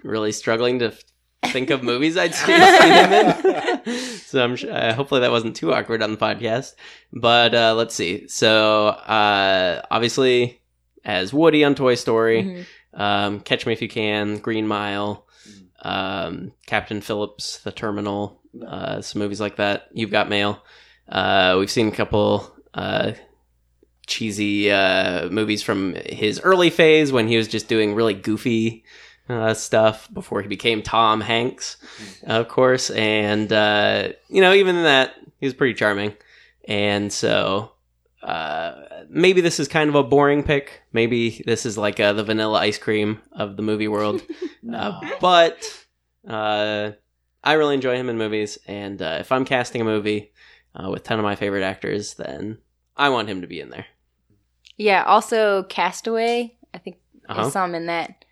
[0.05, 0.95] really struggling to
[1.47, 3.99] think of movies I'd seen him in.
[4.19, 6.75] so I'm uh, hopefully that wasn't too awkward on the podcast.
[7.13, 8.29] But uh, let's see.
[8.29, 10.61] So uh, obviously,
[11.05, 12.67] as Woody on Toy Story, Mhm.
[13.01, 15.27] um, Catch Me If You Can, Green Mile,
[15.83, 19.89] um, Captain Phillips, The Terminal, uh, some movies like that.
[19.93, 20.63] You've Got Mail.
[21.09, 23.13] Uh, we've seen a couple uh,
[24.07, 28.85] cheesy uh, movies from his early phase when he was just doing really goofy
[29.29, 31.77] uh, stuff before he became Tom Hanks,
[32.25, 32.91] of course.
[32.91, 36.15] And, uh, you know, even in that, he was pretty charming.
[36.67, 37.73] And so,
[38.23, 38.75] uh,
[39.09, 40.83] maybe this is kind of a boring pick.
[40.93, 44.23] Maybe this is like uh, the vanilla ice cream of the movie world.
[44.71, 45.65] Uh, but
[46.29, 46.91] uh,
[47.43, 48.59] I really enjoy him in movies.
[48.67, 50.33] And uh, if I'm casting a movie
[50.75, 52.59] uh, with 10 of my favorite actors, then
[52.97, 53.87] I want him to be in there.
[54.77, 55.03] Yeah.
[55.05, 56.55] Also, Castaway.
[56.75, 56.97] I think
[57.29, 57.47] Uh-huh.
[57.47, 58.25] I saw him in that.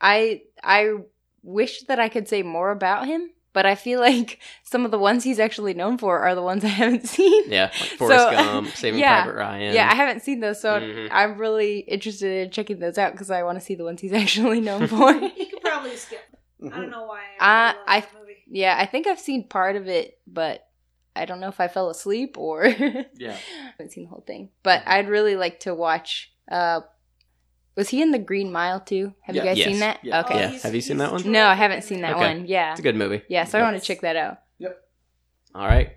[0.00, 0.94] I I
[1.42, 4.98] wish that I could say more about him, but I feel like some of the
[4.98, 7.50] ones he's actually known for are the ones I haven't seen.
[7.50, 9.22] Yeah, like Forrest So, Gump, Saving yeah.
[9.24, 9.74] Private Ryan.
[9.74, 11.08] Yeah, I haven't seen those, so Mhm.
[11.10, 14.12] I'm really interested in checking those out because I want to see the ones he's
[14.12, 15.12] actually known for.
[15.12, 16.20] You could probably skip.
[16.64, 17.20] I don't know why.
[17.40, 20.63] Uh, I, really love I- yeah, I think I've seen part of it, but
[21.16, 22.66] I don't know if I fell asleep or
[23.16, 23.36] Yeah.
[23.36, 24.50] I haven't seen the whole thing.
[24.62, 26.32] But I'd really like to watch.
[26.50, 26.80] Uh,
[27.76, 29.14] was he in the Green Mile too?
[29.22, 29.42] Have Yeah.
[29.42, 29.68] you guys Yes.
[29.68, 30.00] seen that?
[30.02, 30.20] Yeah.
[30.20, 30.38] Okay.
[30.38, 30.58] Yeah.
[30.60, 31.30] Have you seen that one?
[31.30, 32.20] No, I haven't seen that Okay.
[32.34, 32.46] one.
[32.46, 32.72] Yeah.
[32.72, 33.22] It's a good movie.
[33.28, 34.38] Yeah, so I want to check that out.
[34.58, 34.76] Yep.
[35.54, 35.92] All right.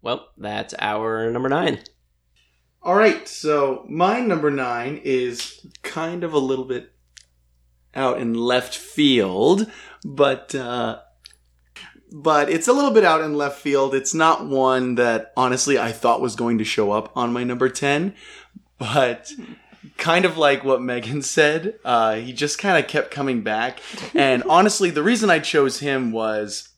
[0.00, 1.78] Well, that's our number nine.
[2.84, 6.90] All right, so my number nine is kind of a little bit
[7.94, 9.70] out in left field,
[10.04, 10.98] but uh,
[12.12, 13.94] but it's a little bit out in left field.
[13.94, 17.68] It's not one that honestly I thought was going to show up on my number
[17.68, 18.14] ten,
[18.78, 19.32] but
[19.96, 23.80] kind of like what Megan said, uh, he just kind of kept coming back.
[24.14, 26.68] And honestly, the reason I chose him was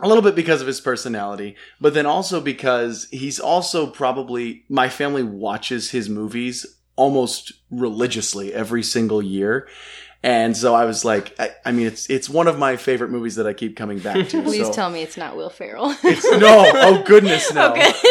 [0.00, 4.88] a little bit because of his personality, but then also because he's also probably my
[4.88, 9.68] family watches his movies almost religiously every single year.
[10.26, 13.36] And so I was like, I, I mean, it's it's one of my favorite movies
[13.36, 14.42] that I keep coming back to.
[14.42, 15.94] Please so- tell me it's not Will Ferrell.
[16.02, 17.70] It's no, oh goodness, no.
[17.72, 17.92] Okay.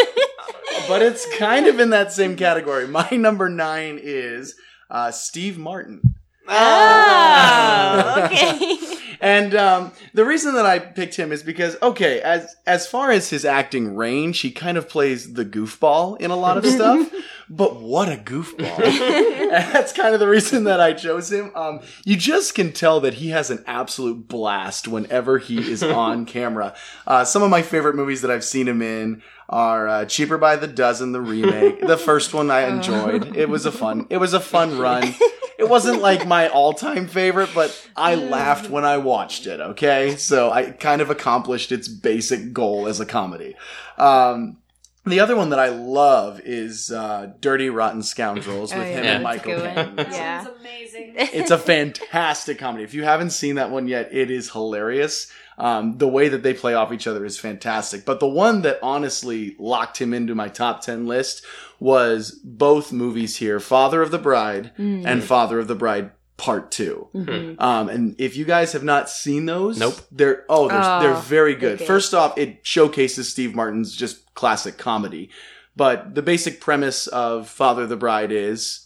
[0.87, 2.87] But it's kind of in that same category.
[2.87, 4.55] My number nine is
[4.89, 5.99] uh, Steve Martin.
[6.47, 8.77] oh, okay.
[9.21, 13.29] And um, the reason that I picked him is because okay, as as far as
[13.29, 17.11] his acting range, he kind of plays the goofball in a lot of stuff.
[17.49, 18.79] but what a goofball!
[18.79, 21.51] and that's kind of the reason that I chose him.
[21.55, 26.25] Um, you just can tell that he has an absolute blast whenever he is on
[26.25, 26.75] camera.
[27.05, 30.55] Uh, some of my favorite movies that I've seen him in are uh, Cheaper by
[30.55, 31.79] the Dozen, the remake.
[31.79, 33.37] the first one I enjoyed.
[33.37, 34.07] It was a fun.
[34.09, 35.13] It was a fun run.
[35.57, 39.59] It wasn't like my all-time favorite, but I laughed when I watched it.
[39.59, 43.55] Okay, so I kind of accomplished its basic goal as a comedy.
[43.97, 44.57] Um,
[45.05, 49.03] the other one that I love is uh, Dirty Rotten Scoundrels with Oh, yeah, him
[49.03, 49.61] that's and Michael.
[49.61, 50.11] Caine.
[50.11, 50.43] Yeah.
[50.45, 51.13] one's amazing.
[51.17, 52.83] It's a fantastic comedy.
[52.83, 55.31] If you haven't seen that one yet, it is hilarious.
[55.57, 58.03] Um, the way that they play off each other is fantastic.
[58.05, 61.45] But the one that honestly locked him into my top 10 list
[61.79, 65.05] was both movies here Father of the Bride Mm.
[65.05, 67.07] and Father of the Bride Part 2.
[67.15, 67.61] Mhm.
[67.61, 69.95] Um, and if you guys have not seen those, Nope.
[70.11, 71.75] they're oh, they're, Oh, they're very good.
[71.75, 71.85] okay.
[71.85, 75.29] First off, it showcases Steve Martin's just classic comedy.
[75.77, 78.84] But the basic premise of Father of the Bride is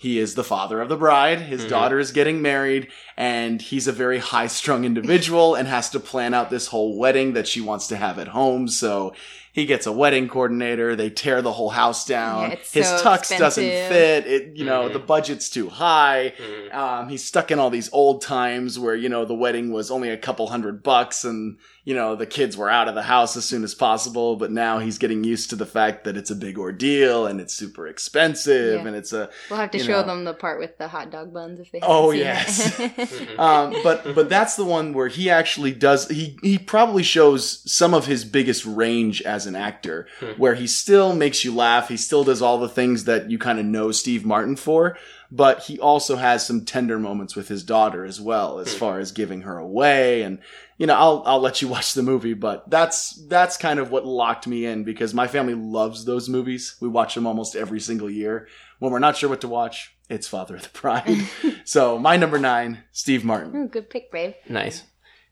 [0.00, 1.40] he is the father of the bride.
[1.40, 1.68] His Mhm.
[1.70, 6.32] daughter is getting married, and he's a very high strung individual and has to plan
[6.34, 8.68] out this whole wedding that she wants to have at home.
[8.68, 9.12] So
[9.52, 10.94] he gets a wedding coordinator.
[10.94, 12.42] They tear the whole house down.
[12.42, 14.24] Yeah, it's His so tux doesn't fit.
[14.24, 14.92] It, you know, Mhm.
[14.92, 16.32] the budget's too high.
[16.38, 16.74] Mhm.
[16.74, 20.10] Um, he's stuck in all these old times where, you know, the wedding was only
[20.10, 21.56] a couple hundred bucks and,
[21.88, 24.36] you know, the kids were out of the house as soon as possible.
[24.36, 27.54] But now he's getting used to the fact that it's a big ordeal and it's
[27.54, 28.86] super expensive Yeah.
[28.86, 30.06] and it's a, We'll have to show know.
[30.06, 31.80] them the part with the hot dog buns if they.
[31.82, 33.18] Oh, haven't seen yes.
[33.30, 33.38] it.
[33.48, 37.94] um, but but that's the one where he actually does he he probably shows some
[37.94, 40.32] of his biggest range as an actor, Hmm.
[40.36, 41.88] where he still makes you laugh.
[41.88, 44.98] He still does all the things that you kind of know Steve Martin for,
[45.30, 48.78] but he also has some tender moments with his daughter as well, as Hmm.
[48.78, 50.38] far as giving her away and.
[50.78, 54.06] You know, I'll I'll let you watch the movie, but that's that's kind of what
[54.06, 56.76] locked me in because my family loves those movies.
[56.80, 58.48] We watch them almost every single year.
[58.78, 61.28] When we're not sure what to watch, it's Father of the Bride.
[61.64, 63.54] so my number nine, Steve Martin.
[63.54, 64.34] Ooh, good pick, babe.
[64.48, 64.84] Nice.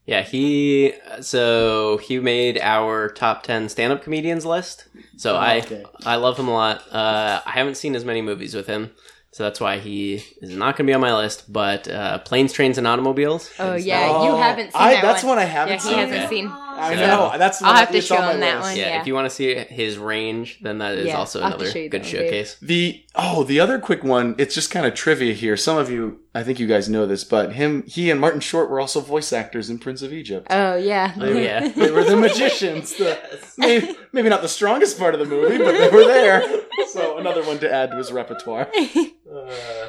[0.04, 4.86] Yeah, he so he made our top ten stand-up comedians list.
[5.16, 6.92] So I I love him a lot.
[6.92, 8.92] Uh, I haven't seen as many movies with him,
[9.36, 11.52] so that's why he is not going to be on my list.
[11.52, 13.50] But uh, planes, trains, and automobiles.
[13.58, 15.36] Oh yeah, you haven't seen I- that that's one.
[15.36, 15.98] one I haven't Yeah, he seen.
[15.98, 16.28] hasn't Okay.
[16.28, 16.46] seen.
[16.78, 17.32] I So know.
[17.38, 18.68] That's the I'll have to that's on show him that list.
[18.68, 18.76] one.
[18.76, 19.00] yeah, yeah.
[19.00, 21.64] if you want to see his range, then that is Yeah, also I'll have to
[21.64, 22.26] another show you good that one, babe.
[22.30, 22.56] showcase.
[22.60, 24.34] The oh, the other quick one.
[24.38, 25.56] It's just kind of trivia here.
[25.56, 28.70] Some of you, I think you guys know this, but him, he, and Martin Short
[28.70, 30.46] were also voice actors in Prince of Egypt.
[30.50, 31.14] Oh yeah.
[31.20, 31.68] Oh, yeah.
[31.76, 32.94] They were the magicians.
[32.94, 33.18] The,
[33.58, 36.42] maybe, maybe not the strongest part of the movie, but they were there.
[36.88, 38.68] So another one to add to his repertoire.
[39.26, 39.88] Uh,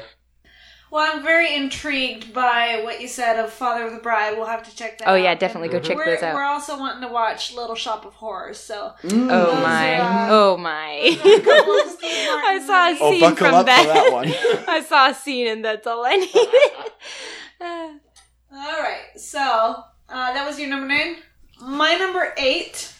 [0.90, 4.36] Well, I'm very intrigued by what you said of Father of the Bride.
[4.36, 5.10] We'll have to check that out.
[5.12, 5.22] oh out.
[5.22, 8.94] yeah, definitely go check we're, We're also wanting to watch Little Shop of Horrors, so
[9.04, 9.98] Oh my.
[10.00, 11.18] are, uh, Oh my.
[11.22, 13.00] those are a couple of Steve I saw a movies.
[13.02, 13.86] Oh, scene from up that.
[13.86, 14.28] for that one.
[14.68, 18.00] I saw a scene and that's all I needed.
[18.50, 19.38] All right, so
[20.08, 21.16] uh, that was your number nine.
[21.60, 22.94] My number eight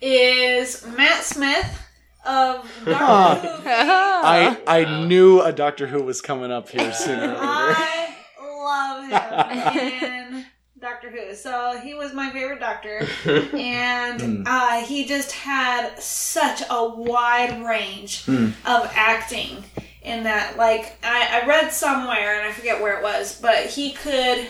[0.00, 1.82] is Matt Smith
[2.24, 3.62] of Doctor Who.
[3.68, 7.76] I I knew a Doctor Who was coming up here sooner or later.
[7.78, 10.02] I love him
[10.38, 10.46] in
[10.80, 11.34] Doctor Who.
[11.34, 13.06] So he was my favorite Doctor,
[13.54, 18.48] and uh, he just had such a wide range Hmm.
[18.66, 19.64] of acting.
[20.02, 23.92] In that, like, I, I read somewhere, and I forget where it was, but he
[23.92, 24.46] could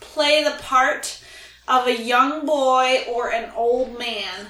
[0.00, 1.22] play the part
[1.68, 4.46] of a young boy or an old man,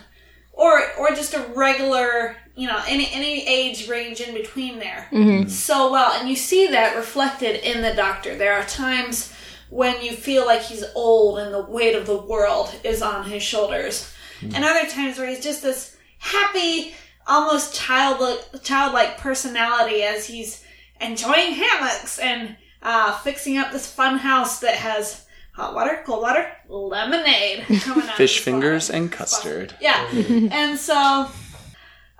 [0.52, 5.50] or or just a regular, you know, any any age range in between there mhm.
[5.50, 9.32] so well and you see that reflected in the doctor there are times
[9.70, 13.42] when you feel like he's old and the weight of the world is on his
[13.42, 14.12] shoulders
[14.42, 16.94] and other times where he's just this happy
[17.26, 20.62] almost childlike childlike personality as he's
[21.00, 26.46] enjoying hammocks and uh, fixing up this fun house that has hot water cold water
[26.68, 28.96] lemonade coming out Fish fingers spot.
[28.96, 29.74] and custard.
[29.80, 30.06] Yeah.
[30.12, 31.28] and so,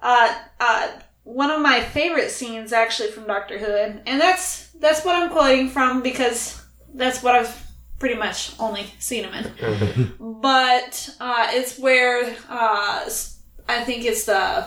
[0.05, 0.89] uh, uh,
[1.25, 5.31] one of my favorite scenes actually from Doctor Who, and, and that's that's what I'm
[5.31, 6.63] quoting from because
[6.95, 7.67] that's what I've
[7.99, 10.13] pretty much only seen him in.
[10.21, 13.39] but uh, it's where uh, s-
[13.69, 14.67] I think it's the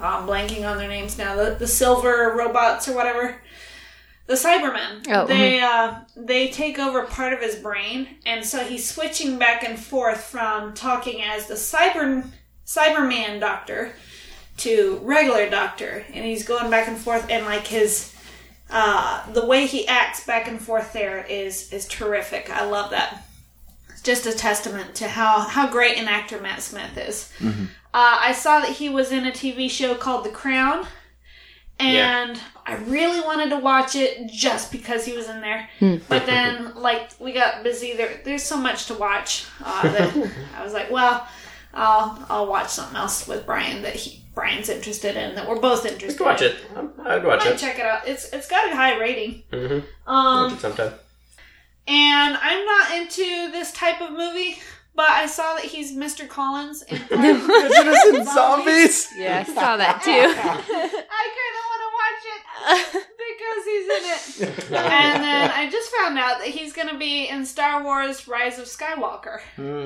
[0.00, 1.34] oh, I'm blanking on their names now.
[1.36, 3.42] The the silver robots or whatever.
[4.26, 5.06] The Cybermen.
[5.08, 9.64] Oh, they uh, they take over part of his brain, and so he's switching back
[9.64, 12.24] and forth from talking as the Cyber
[12.66, 13.94] Cyberman doctor
[14.58, 18.14] to regular doctor, and he's going back and forth, and like his
[18.70, 22.50] uh, the way he acts back and forth there is is terrific.
[22.50, 23.24] I love that.
[23.90, 27.32] It's just a testament to how how great an actor Matt Smith is.
[27.94, 30.86] Uh, I saw that he was in a TV show called The Crown,
[31.78, 35.68] and I really wanted to watch it just because he was in there.
[36.08, 37.96] But then, like, we got busy.
[37.96, 41.26] There, there's so much to watch uh, that I was like, well,
[41.72, 45.84] I'll I'll watch something else with Brian that he Brian's interested in that we're both
[45.84, 46.22] interested.
[46.24, 46.52] watch in.
[46.52, 46.56] it.
[47.04, 47.58] I'd watch Might it.
[47.58, 48.06] check it out.
[48.06, 49.42] It's it's got a high rating.
[49.52, 49.74] Mm-hmm.
[49.74, 50.92] Watch Um, it sometime.
[51.88, 54.58] and I'm not into this type of movie,
[54.94, 56.28] but I saw that he's Mr.
[56.28, 59.08] Collins in Indigenous and zombies.
[59.16, 60.10] yeah, I saw that too.
[60.12, 64.04] I kind of want to watch it because he's in
[64.54, 64.72] it.
[64.78, 68.58] and then I just found out that he's going to be in Star Wars: Rise
[68.60, 69.40] of Skywalker.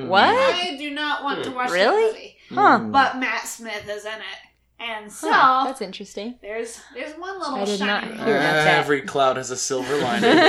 [0.09, 0.25] what?
[0.29, 2.07] I do not want to watch that Really?
[2.13, 2.79] movie, Huh.
[2.91, 6.37] but Matt Smith is in it, and so Huh, that's interesting.
[6.43, 8.79] there's there's one little I did not shiny hear about that.
[8.79, 10.31] Every cloud has a silver lining.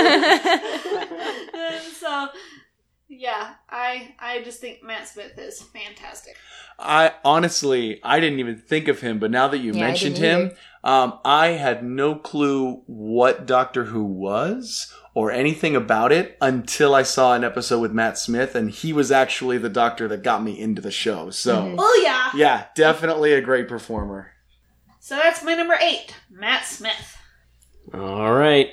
[0.54, 0.62] and
[1.92, 2.28] so
[3.08, 6.36] yeah, I I just think Matt Smith is fantastic.
[6.78, 10.16] I honestly, I didn't even think of him, but now that you Yeah, I mentioned
[10.16, 16.36] didn't him, um, I had no clue what Doctor Who was or anything about it
[16.40, 20.22] until I saw an episode with Matt Smith, and he was actually the doctor that
[20.24, 21.30] got me into the show.
[21.30, 21.76] So, Mhm.
[21.78, 22.30] Oh yeah.
[22.34, 24.32] yeah, definitely a great performer.
[25.00, 27.16] So that's my number eight, Matt Smith.
[27.92, 28.70] All right.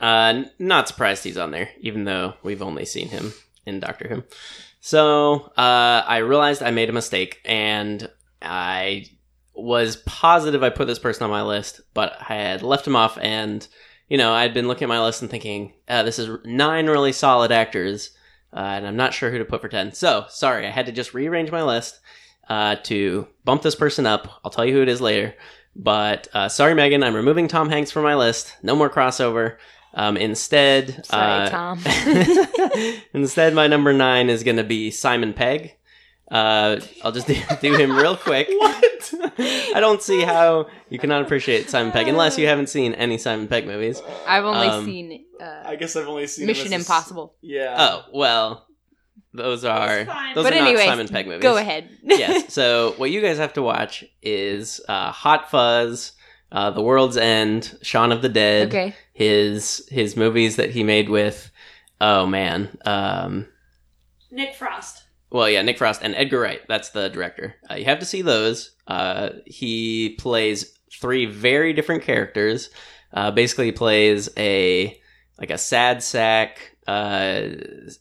[0.00, 3.32] Uh, not surprised he's on there, even though we've only seen him
[3.66, 4.24] in Doctor Who.
[4.80, 8.08] So, uh, I realized I made a mistake, and
[8.40, 9.06] I
[9.54, 13.16] was positive I put this person on my list, but I had left him off,
[13.20, 13.66] and,
[14.08, 17.12] you know, I'd been looking at my list and thinking, uh, this is nine really
[17.12, 18.10] solid actors,
[18.52, 19.92] uh, and I'm not sure who to put for 10.
[19.92, 22.00] So, sorry, I had to just rearrange my list,
[22.48, 24.40] uh, to bump this person up.
[24.44, 25.34] I'll tell you who it is later.
[25.74, 28.54] But uh, sorry, Megan, I'm removing Tom Hanks from my list.
[28.62, 29.56] No more crossover.
[29.94, 31.80] Um, instead, Sorry, uh, Tom.
[33.14, 35.76] instead, my number nine is going to be Simon Pegg.
[36.32, 38.48] Uh, I'll just do, do him real quick.
[38.58, 39.14] What?
[39.38, 43.48] I don't see how you cannot appreciate Simon Pegg unless you haven't seen any Simon
[43.48, 44.00] Pegg movies.
[44.26, 46.80] I've only um, seen uh, I guess I've only seen him Mission as a s-
[46.82, 47.34] Impossible.
[47.40, 47.74] Yeah.
[47.78, 48.66] Oh well,
[49.34, 50.34] those are fine.
[50.34, 51.42] those but are anyway, not Simon Pegg movies.
[51.42, 51.88] go ahead.
[52.02, 52.52] yes.
[52.54, 56.12] So what you guys have to watch is uh, Hot Fuzz,
[56.52, 58.68] uh, The World's End, Shaun of the Dead.
[58.68, 58.94] okay.
[59.12, 61.50] His his movies that he made with
[62.00, 63.48] oh man, um,
[64.30, 65.01] Nick Frost.
[65.32, 66.60] Well, yeah, Nick Frost and Edgar Wright.
[66.68, 67.54] That's the director.
[67.70, 68.72] Uh, you have to see those.
[68.86, 72.68] Uh, he plays three very different characters.
[73.14, 75.00] Uh, basically, he plays a
[75.38, 77.42] like a sad sack uh,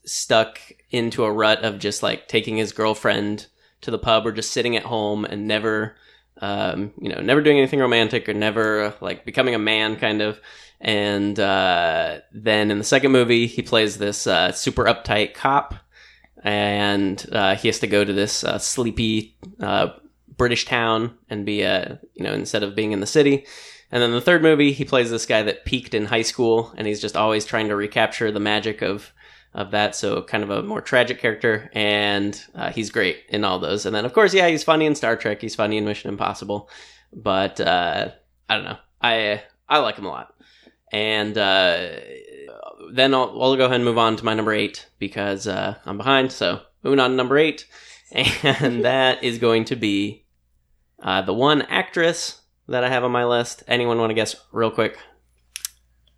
[0.06, 0.60] stuck
[0.90, 3.48] into a rut of just like taking his girlfriend
[3.80, 5.96] to the pub or just sitting at home and never,
[6.42, 10.40] um, you know, never doing anything romantic or never like becoming a man, kind of.
[10.82, 15.76] And uh, then in the second movie, he plays this uh, super uptight cop
[16.44, 19.90] and uh, he has to go to this uh, sleepy uh,
[20.38, 23.46] British town and be a you know instead of being in the city.
[23.94, 26.88] And then the third movie, he plays this guy that peaked in high school, and
[26.88, 29.12] he's just always trying to recapture the magic of
[29.54, 29.96] of that.
[29.96, 33.86] So kind of a more tragic character, and uh, he's great in all those.
[33.86, 35.42] And then of course, yeah, he's funny in Star Trek.
[35.42, 36.70] He's funny in Mission Impossible.
[37.14, 38.12] But uh,
[38.50, 38.78] I don't know.
[39.02, 40.34] I I like him a lot.
[40.92, 41.90] And uh,
[42.96, 45.98] then I'll, I'll go ahead and move on to my number eight because uh, I'm
[45.98, 46.32] behind.
[46.32, 47.66] So moving on to number eight,
[48.12, 50.26] and that is going to be
[51.02, 53.64] uh, the one actress that I have on my list.
[53.68, 54.98] Anyone want to guess real quick?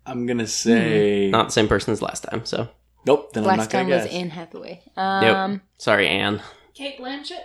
[0.06, 2.44] I'm gonna say Not the same person as last time.
[2.44, 2.68] So
[3.06, 3.32] nope.
[3.32, 4.12] Then I'm Last not gonna time was.
[4.12, 4.82] Anne Hathaway.
[4.96, 6.42] Um, sorry, Anne.
[6.74, 7.40] Cate Blanchett.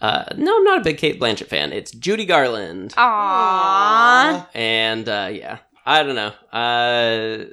[0.00, 1.72] Uh, no, I'm not a big Cate Blanchett fan.
[1.72, 2.92] It's Judy Garland.
[2.96, 4.46] Aww.
[4.54, 6.32] And uh, yeah, I don't know.
[6.52, 7.44] Uh,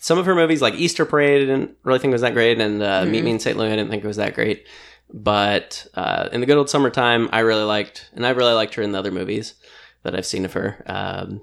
[0.00, 2.60] some of her movies, like Easter Parade, I didn't really think it was that great,
[2.60, 3.56] and uh, Meet Me in St.
[3.56, 4.66] Louis, I didn't think it was that great.
[5.12, 8.82] But uh, in the good old summertime, I really liked, and I really liked her
[8.82, 9.54] in the other movies
[10.02, 10.82] that I've seen of her.
[10.86, 11.42] Um,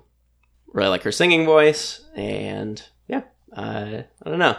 [0.74, 3.24] really like her singing voice, and yeah,
[3.56, 4.58] uh, I don't know.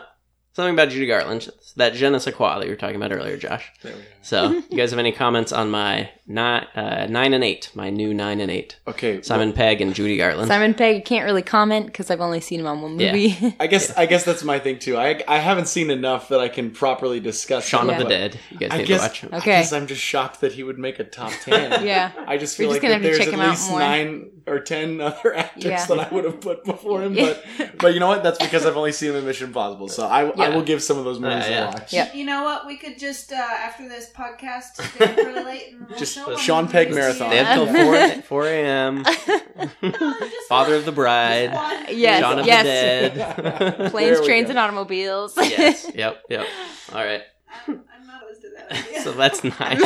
[0.55, 3.39] Something about Judy Garland, that je ne sais quoi that you were talking about earlier,
[3.39, 3.71] Josh.
[3.83, 4.07] There we go.
[4.23, 8.15] So, you guys have any comments on my nine, uh, nine and eight, my new
[8.15, 8.77] nine and eight?
[8.87, 10.49] Okay, Simon Pegg and Judy Garland.
[10.49, 13.13] Simon Pegg, can't really comment because I've only seen him on one Yeah.
[13.13, 13.57] movie.
[13.61, 14.97] I guess I guess that's my thing too.
[14.97, 17.67] I I haven't seen enough that I can properly discuss.
[17.67, 18.41] Shaun it, of the but Dead.
[18.51, 19.31] You guys I need guess, to watch him.
[19.33, 19.51] I Okay.
[19.51, 21.85] guess I'm just shocked that he would make a top ten.
[21.85, 22.13] yeah.
[22.27, 23.51] I just We're feel just like gonna that have to there's check at him out
[23.51, 23.79] least more.
[23.81, 25.85] nine or ten other actors Yeah.
[25.87, 27.15] that I would have put before him.
[27.15, 27.35] Yeah.
[27.59, 28.23] But but you know what?
[28.23, 29.89] That's because I've only seen him in Mission Impossible.
[29.89, 30.55] So I, I Yeah.
[30.55, 31.65] will give some of those movies Uh, yeah.
[31.65, 31.93] a watch.
[31.93, 32.13] Yeah.
[32.13, 32.67] You know what?
[32.67, 36.37] We could just uh, after this podcast stay up really late and we'll Just show
[36.37, 37.31] Sean Pegg marathon.
[37.31, 37.43] to you.
[37.45, 37.67] Stay till
[38.21, 39.05] 4, 4 a.m.
[39.05, 41.51] just Father of the Bride.
[41.91, 43.13] Yes, Shaun of yes.
[43.13, 43.91] the Dead.
[43.91, 44.51] Planes, trains, go.
[44.51, 45.37] and automobiles.
[45.37, 45.91] yes.
[45.95, 46.23] Yep.
[46.31, 46.47] Yep.
[46.93, 47.23] All right.
[47.67, 49.03] I'm, I'm not opposed to that idea.
[49.03, 49.79] So that's nine.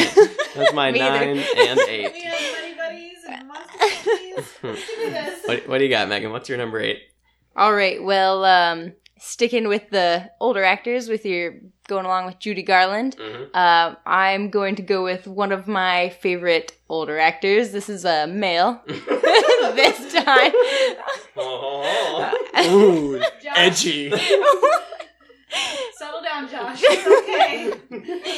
[0.55, 1.19] That's my Me either.
[1.27, 2.15] nine and we eight.
[2.25, 4.49] have buddy buddies and monster buddies.
[4.63, 5.47] Let's do this.
[5.47, 6.31] What, what do you got, Megan?
[6.31, 6.99] What's your number eight?
[7.57, 8.03] All right.
[8.03, 11.55] Well, um, sticking with the older actors, with your
[11.89, 13.45] going along with Judy Garland, Mm-hmm.
[13.55, 17.73] uh, I'm going to go with one of my favorite older actors.
[17.73, 18.83] This is a male.
[18.87, 20.53] this time.
[22.67, 24.11] Ooh, Josh, edgy.
[25.95, 26.81] settle down, Josh.
[26.83, 27.73] It's okay.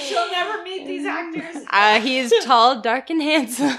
[0.09, 1.65] She'll never meet these actors.
[1.71, 3.71] Uh, he is tall, dark, and handsome.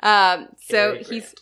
[0.00, 1.34] um, so Cary he's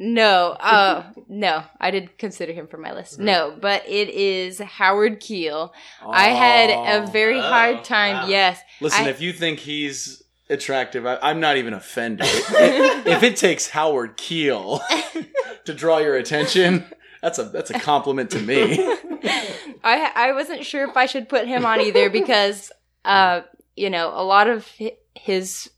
[0.00, 1.64] no, uh, no.
[1.80, 3.18] I did consider him for my list.
[3.18, 5.74] No, but it is Howard Keel.
[6.08, 7.06] I had a Oh.
[7.06, 8.14] very Oh, hard time.
[8.22, 8.28] wow.
[8.28, 12.26] Yes, Listen, I- if you think he's attractive, I, I'm not even offended.
[12.30, 14.80] if it takes Howard Keel
[15.64, 16.84] to draw your attention,
[17.20, 18.78] that's a that's a compliment to me.
[19.84, 22.70] I I wasn't sure if I should put him on either because,
[23.04, 23.40] uh,
[23.76, 24.70] you know, a lot of
[25.16, 25.70] his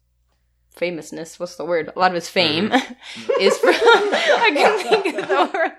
[0.71, 1.93] famousness, what's the word?
[1.95, 2.73] A lot of his fame
[3.41, 3.75] is from.
[3.75, 5.73] I can think of the word.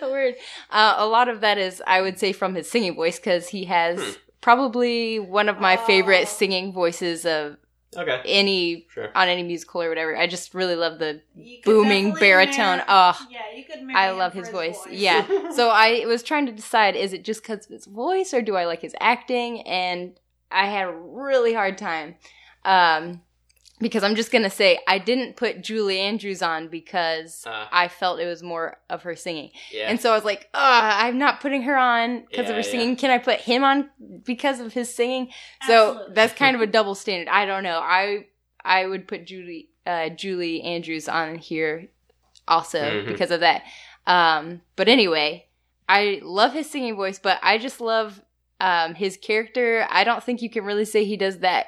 [0.00, 0.34] The word.
[0.70, 3.64] Uh, a lot of that is, I would say, from his singing voice because he
[3.64, 6.24] has probably one of my favorite Oh.
[6.26, 7.56] singing voices of
[7.96, 8.20] Okay.
[8.26, 9.08] any Sure.
[9.14, 10.16] on any musical or whatever.
[10.16, 11.22] I just really love the
[11.64, 12.78] booming baritone.
[12.78, 14.84] marry- Oh, yeah, you could I love for his voice.
[14.84, 14.92] voice.
[14.92, 15.26] Yeah.
[15.52, 18.56] So I was trying to decide is it just because of his voice or do
[18.56, 19.62] I like his acting?
[19.62, 20.18] And
[20.50, 22.16] I had a really hard time.
[22.64, 23.22] Um,
[23.84, 27.88] because I'm just going to say I didn't put Julie Andrews on because Uh, I
[27.88, 29.50] felt it was more of her singing.
[29.70, 29.90] yeah.
[29.90, 32.62] And so I was like, oh, I'm not putting her on because Yeah, of her
[32.62, 32.70] yeah.
[32.70, 32.96] singing.
[32.96, 33.90] Can I put him on
[34.24, 35.28] because of his singing?
[35.66, 37.28] So that's kind of a double standard.
[37.30, 37.78] I don't know.
[37.78, 38.26] I
[38.64, 41.88] I would put Julie uh, Julie Andrews on here
[42.48, 43.06] also Mhm.
[43.06, 43.62] because of that.
[44.06, 45.46] Um, but anyway,
[45.88, 48.22] I love his singing voice, but I just love
[48.60, 49.86] um, his character.
[49.90, 51.66] I don't think you can really say he does that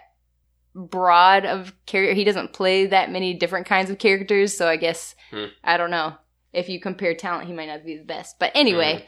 [0.76, 2.12] broad of character.
[2.14, 5.46] He doesn't play that many different kinds of characters, so I guess Hmm.
[5.64, 6.14] I don't know.
[6.52, 8.38] If you compare talent, he might not be the best.
[8.38, 9.04] But anyway,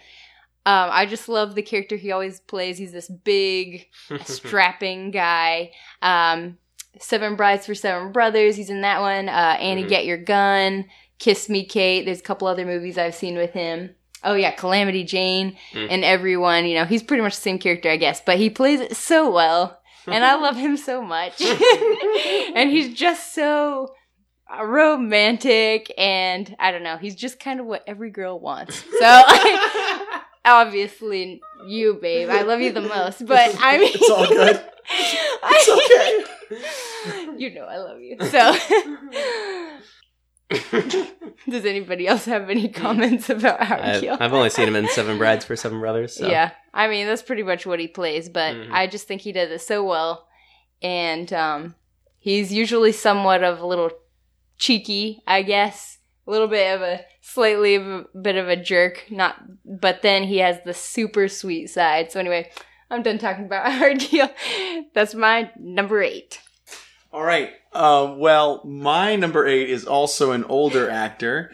[0.66, 2.76] um, I just love the character he always plays.
[2.78, 3.86] He's this big,
[4.24, 5.70] strapping guy.
[6.02, 6.58] Um,
[7.00, 8.56] Seven Brides for Seven Brothers.
[8.56, 9.28] He's in that one.
[9.28, 9.88] Uh, Annie, Mhm.
[9.88, 10.86] Get Your Gun.
[11.18, 12.04] Kiss Me, Kate.
[12.04, 13.94] There's a couple other movies I've seen with him.
[14.24, 15.86] Oh yeah, Calamity Jane Mm.
[15.90, 16.64] and everyone.
[16.66, 19.30] You know, he's pretty much the same character, I guess, but he plays it so
[19.30, 19.80] well.
[20.12, 21.40] And I love him so much.
[22.54, 23.94] and he's just so
[24.62, 28.82] romantic, and I don't know, he's just kind of what every girl wants.
[28.98, 29.22] So,
[30.44, 34.64] obviously, you, babe, I love you the most, but I mean, It's all good.
[34.90, 37.28] It's okay.
[37.36, 38.16] you know, I love you.
[38.30, 38.56] So,
[41.48, 44.16] does anybody else have any comments about Howard Keel?
[44.18, 46.16] I've only seen him in Seven Brides for Seven Brothers.
[46.16, 46.26] So.
[46.28, 48.72] Yeah, I mean that's pretty much what he plays, but Mhm.
[48.72, 50.26] I just think he does it so well,
[50.82, 51.74] and um,
[52.18, 53.90] he's usually somewhat of a little
[54.58, 59.04] cheeky, I guess, a little bit of a slightly of a bit of a jerk,
[59.10, 62.10] not, but then he has the super sweet side.
[62.10, 62.50] So anyway,
[62.90, 64.30] I'm done talking about Howard Keel.
[64.94, 66.40] That's my number eight.
[67.12, 67.52] All right.
[67.72, 71.52] Uh, well, my number eight is also an older actor.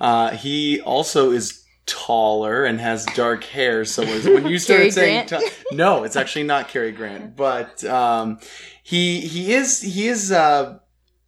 [0.00, 3.84] Uh, he also is taller and has dark hair.
[3.84, 5.40] So when you started saying, ta-
[5.72, 8.38] no, it's actually not Cary Grant, but um,
[8.82, 10.32] he he is he is.
[10.32, 10.78] Uh,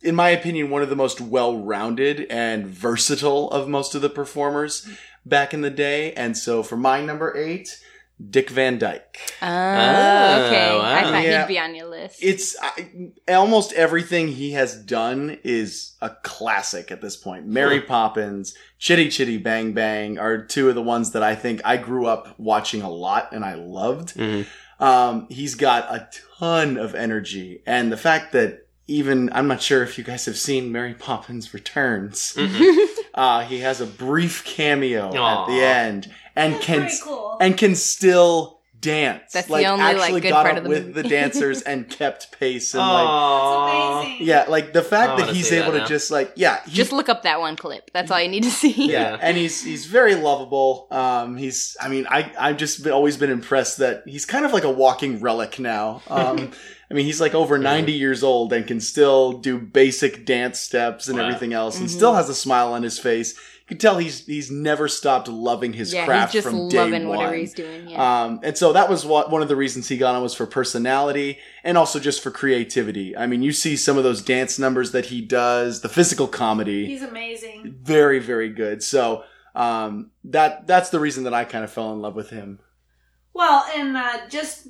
[0.00, 4.88] in my opinion, one of the most well-rounded and versatile of most of the performers
[5.26, 6.12] back in the day.
[6.12, 7.82] And so for my number eight,
[8.30, 9.16] Dick Van Dyke.
[9.40, 10.78] Oh, Oh, okay.
[10.80, 11.42] I thought Yeah.
[11.46, 12.18] he'd be on your list.
[12.20, 12.88] It's I,
[13.28, 17.46] almost everything he has done is a classic at this point.
[17.46, 21.76] Mary Poppins, Chitty Chitty Bang Bang are two of the ones that I think I
[21.76, 24.16] grew up watching a lot and I loved.
[24.16, 24.46] Mhm.
[24.80, 26.08] Um, he's got a
[26.38, 30.38] ton of energy, and the fact that even I'm not sure if you guys have
[30.38, 32.32] seen Mary Poppins Returns.
[32.36, 32.86] Mm-mm.
[33.14, 35.42] Uh, he has a brief cameo Aw.
[35.42, 36.08] at the end
[36.38, 37.36] and That's can cool.
[37.40, 39.32] and can still dance.
[39.32, 41.02] That's the like only, like, actually good got part up of the with movie.
[41.02, 44.00] the dancers and kept pace and like Aw.
[44.02, 44.26] amazing.
[44.26, 46.92] yeah, like the fact that he's see that able to just like yeah, he, Just
[46.92, 47.90] look up that one clip.
[47.92, 48.70] That's all you need to see.
[48.70, 49.18] yeah, Yeah.
[49.20, 50.86] and he's he's very lovable.
[50.92, 54.52] Um, he's I mean I I've just been, always been impressed that he's kind of
[54.52, 56.00] like a walking relic now.
[56.08, 56.52] Um,
[56.90, 61.08] I mean he's like over ninety years old and can still do basic dance steps
[61.08, 61.26] and Wow.
[61.26, 61.92] everything else, and Mhm.
[61.92, 63.34] still has a smile on his face.
[63.68, 66.78] You can tell he's he's never stopped loving his yeah, craft he's just from day
[66.78, 67.18] loving one.
[67.18, 67.90] whatever he's doing.
[67.90, 68.22] Yeah.
[68.24, 70.46] Um, and so that was what one of the reasons he got on was for
[70.46, 73.14] personality and also just for creativity.
[73.14, 76.86] I mean, you see some of those dance numbers that he does, the physical comedy,
[76.86, 77.76] He's amazing.
[77.82, 78.82] very very good.
[78.82, 82.60] So um, that that's the reason that I kind of fell in love with him.
[83.34, 84.68] Well, and uh, just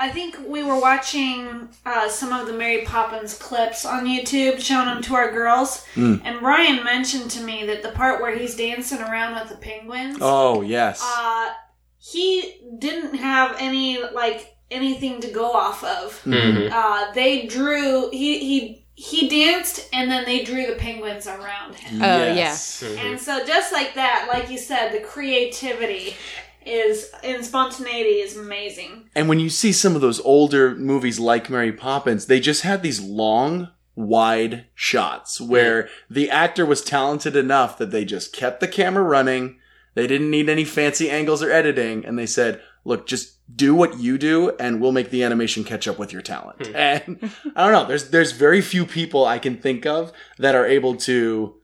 [0.00, 4.86] I think we were watching uh, some of the Mary Poppins clips on YouTube, showing
[4.86, 6.22] them to our girls, Mm.
[6.24, 10.16] and Ryan mentioned to me that the part where he's dancing around with the penguins,
[10.20, 11.50] Oh yes, uh,
[11.98, 16.18] he didn't have any like anything to go off of.
[16.24, 16.70] Mhm.
[16.72, 22.02] Uh, they drew he he he danced, and then they drew the penguins around him.
[22.02, 22.82] Oh, Yes.
[22.86, 22.98] Mhm.
[23.04, 26.16] And so, just like that, like you said, the creativity
[26.64, 29.08] is and spontaneity is amazing.
[29.14, 32.82] And when you see some of those older movies like Mary Poppins, they just had
[32.82, 38.68] these long, wide shots where the actor was talented enough that they just kept the
[38.68, 39.58] camera running.
[39.94, 42.04] They didn't need any fancy angles or editing.
[42.04, 45.88] And they said, look, just do what you do and we'll make the animation catch
[45.88, 46.66] up with your talent.
[46.66, 46.76] Hmm.
[46.76, 47.86] And I don't know.
[47.86, 51.56] There's, there's very few people I can think of that are able to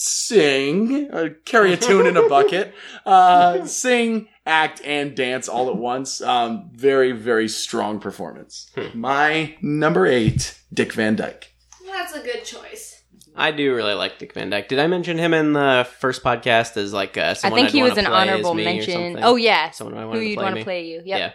[0.00, 2.72] sing, uh, carry a tune in a bucket,
[3.04, 6.20] uh, sing, act, and dance all at once.
[6.20, 8.70] Um, very, very strong performance.
[8.76, 9.00] Hmm.
[9.00, 11.52] My number eight, Dick Van Dyke.
[11.84, 13.02] That's a good choice.
[13.34, 14.68] I do really like Dick Van Dyke.
[14.68, 17.72] Did I mention him in the first podcast as like uh, I someone think I'd
[17.72, 18.92] he wanna was an play as honorable me or mention.
[18.92, 19.24] something?
[19.24, 21.02] Oh yeah, someone I who wanted to you'd want to play you?
[21.04, 21.18] Yep.
[21.18, 21.32] Yeah,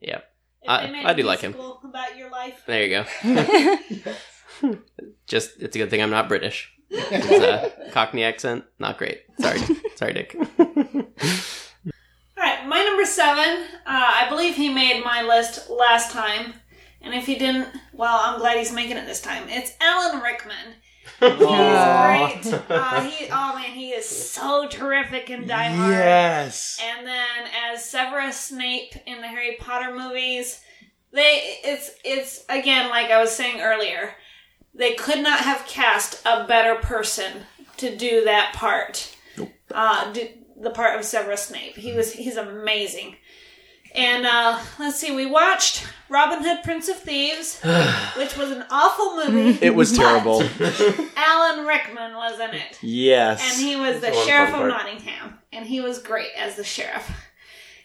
[0.00, 0.16] yeah.
[0.62, 1.54] If I- they made I a do like him.
[1.54, 2.62] About your life.
[2.66, 3.04] There you
[4.62, 4.78] go.
[5.26, 6.72] Just it's a good thing I'm not British.
[6.90, 9.22] His Cockney accent, not great.
[9.40, 9.60] Sorry,
[9.96, 10.36] sorry, Dick.
[10.38, 10.46] All
[12.36, 13.64] right, my number seven.
[13.86, 16.54] Uh, I believe he made my list last time,
[17.02, 19.48] and if he didn't, well, I'm glad he's making it this time.
[19.48, 20.74] It's Alan Rickman.
[21.20, 22.60] He's great.
[22.70, 25.90] Uh, he, oh man, he is so terrific in Die Hard.
[25.90, 26.78] Yes.
[26.82, 30.60] And then as Severus Snape in the Harry Potter movies,
[31.12, 34.14] they it's it's again like I was saying earlier,
[34.78, 37.42] they could not have cast a better person
[37.76, 39.14] to do that part.
[39.36, 39.50] Nope.
[39.70, 40.28] Uh, do,
[40.60, 41.76] the part of Severus Snape.
[41.76, 43.16] He was he's amazing.
[43.94, 47.60] And uh, let's see, we watched Robin Hood, Prince of Thieves,
[48.16, 49.58] which was an awful movie.
[49.64, 50.42] It was but terrible.
[51.16, 52.78] Alan Rickman was in it.
[52.82, 53.42] Yes.
[53.42, 54.68] And he was the the sheriff of part.
[54.68, 55.38] Nottingham.
[55.52, 57.10] And he was great as the sheriff.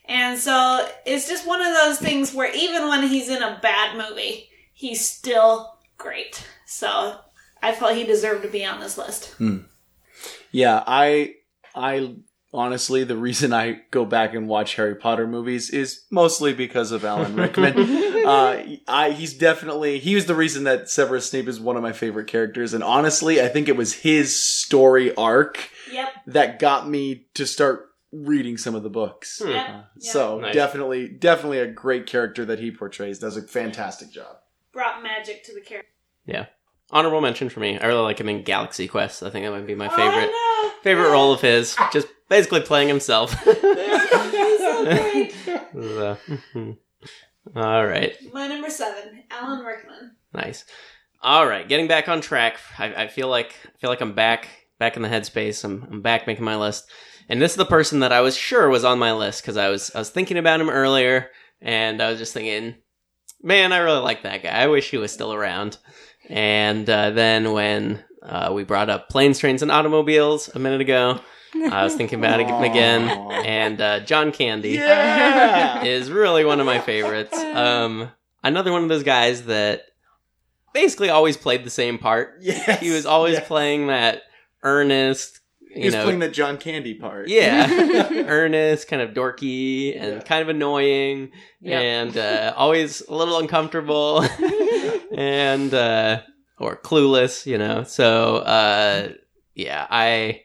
[0.06, 3.98] And so it's just one of those things where even when he's in a bad
[3.98, 6.46] movie, he's still great.
[6.74, 7.18] So
[7.62, 9.36] I felt he deserved to be on this list.
[10.52, 11.36] Yeah, I
[11.76, 12.16] I
[12.54, 17.04] honestly, the reason I go back and watch Harry Potter movies is mostly because of
[17.06, 17.78] Alan Rickman.
[18.26, 21.94] uh, I, he's definitely he was the reason that Severus Snape is one of my
[21.94, 26.10] favorite characters, and honestly, I think it was his story arc Yep.
[26.28, 29.40] that got me to start reading some of the books.
[29.44, 29.50] Hmm.
[29.50, 29.70] Yep.
[29.70, 30.12] Uh, Yeah.
[30.12, 30.54] So Nice.
[30.56, 33.20] definitely, definitely a great character that he portrays.
[33.20, 34.38] Does a fantastic job.
[34.72, 35.90] Brought magic to the character.
[36.94, 37.78] Honorable mention for me.
[37.80, 39.24] I really like him in Galaxy Quest.
[39.24, 40.72] I think that might be my Oh, favorite I know.
[40.84, 41.76] favorite role of his.
[41.92, 43.36] Just basically playing himself.
[45.74, 46.18] So
[46.54, 46.78] mhm.
[47.56, 48.16] All right.
[48.32, 50.16] My number seven, Alan Rickman.
[50.34, 50.66] Nice.
[51.22, 52.58] All right, getting back on track.
[52.78, 54.48] I, I feel like I feel like I'm back
[54.80, 55.64] back in the headspace.
[55.64, 56.86] I'm I'm back making my list,
[57.30, 59.70] and this is the person that I was sure was on my list because I
[59.70, 61.30] was I was thinking about him earlier,
[61.62, 62.76] and I was just thinking,
[63.42, 64.50] man, I really like that guy.
[64.50, 65.78] I wish he was still around.
[66.30, 71.20] And uh, then when uh, we brought up planes, trains, and automobiles a minute ago,
[71.72, 73.10] I was thinking about him again,
[73.46, 75.84] and uh, John Candy Yeah.
[75.86, 77.38] is really one of my favorites.
[77.38, 78.10] Um,
[78.44, 79.84] another one of those guys that
[80.74, 82.38] basically always played the same part.
[82.42, 82.80] yes.
[82.80, 83.44] He was always Yeah.
[83.46, 84.24] playing that
[84.64, 85.42] earnest,
[85.76, 87.28] you was know, playing the John Candy part.
[87.30, 87.68] yeah,
[88.28, 90.20] earnest, kind of dorky and Yeah.
[90.22, 91.82] kind of annoying, Yep.
[91.82, 94.24] and uh, always a little uncomfortable,
[95.18, 96.22] and uh,
[96.60, 97.84] or clueless, you know.
[97.84, 99.10] So uh,
[99.56, 100.42] yeah, I.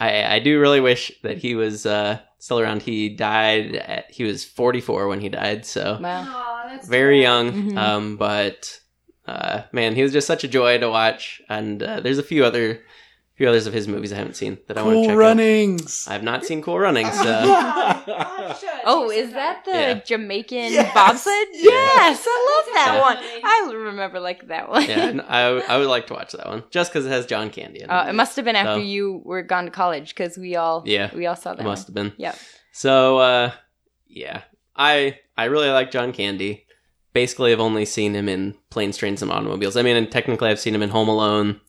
[0.00, 2.82] I, I do really wish that he was uh, still around.
[2.82, 3.74] He died.
[3.74, 6.22] At, he was 44 when he died, so Wow.
[6.24, 7.22] Aw, that's very cool.
[7.22, 7.52] young.
[7.52, 7.76] Mhm.
[7.76, 8.78] Um, but
[9.26, 11.42] uh, man, he was just such a joy to watch.
[11.48, 12.80] And uh, there's a few other,
[13.38, 16.06] few others of his movies I haven't seen that I want to Cool check runnings.
[16.08, 16.14] out.
[16.14, 17.14] I've not seen Cool Runnings.
[17.14, 17.24] So.
[18.10, 18.80] Oh.
[18.84, 19.94] Oh, is that the Yeah.
[19.94, 20.92] Jamaican Yes.
[20.94, 21.48] bobsled?
[21.52, 21.70] Yeah.
[21.70, 23.00] Yes, I love that Yeah.
[23.00, 23.18] one.
[23.44, 24.84] I remember like that one.
[24.88, 25.40] yeah, and I
[25.72, 27.90] I would like to watch that one just because it has John Candy in it.
[27.92, 30.82] Uh, it must have been after So- you were gone to college because we all
[30.86, 31.10] Yeah.
[31.14, 31.60] we all saw that.
[31.62, 32.12] it must have been.
[32.16, 32.36] Yep.
[32.72, 33.50] So uh,
[34.08, 34.42] yeah,
[34.74, 36.64] I I really like John Candy.
[37.12, 39.76] Basically, I've only seen him in Planes, Trains, and Automobiles.
[39.76, 41.60] I mean, and technically, I've seen him in Home Alone,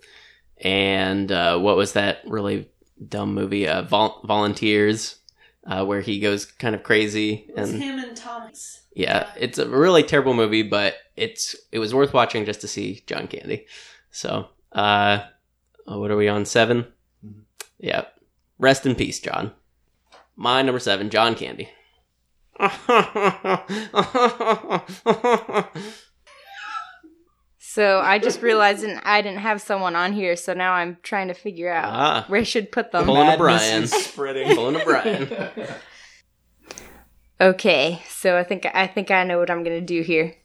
[0.61, 2.69] and uh, what was that really
[3.07, 3.67] dumb movie?
[3.67, 5.15] Uh, Vol- Volunteers,
[5.65, 8.81] uh, where he goes kind of crazy It was and him and Tom Hanks.
[8.93, 13.03] yeah, it's a really terrible movie, but it's it was worth watching just to see
[13.07, 13.65] John Candy.
[14.11, 15.19] So, uh,
[15.85, 16.85] what are we on 7
[17.25, 17.41] Mhm.
[17.79, 18.05] Yeah,
[18.57, 19.53] rest in peace, John.
[20.35, 21.69] My number seven, John Candy.
[27.79, 31.29] So I just realized that I didn't have someone on here, so now I'm trying
[31.29, 33.05] to figure out ah, where I should put them.
[33.05, 33.87] Pulling a Brian.
[33.87, 34.53] spreading.
[34.53, 35.29] Pulling a Brian.
[37.41, 40.35] Okay, so I think I think I know what I'm gonna do here.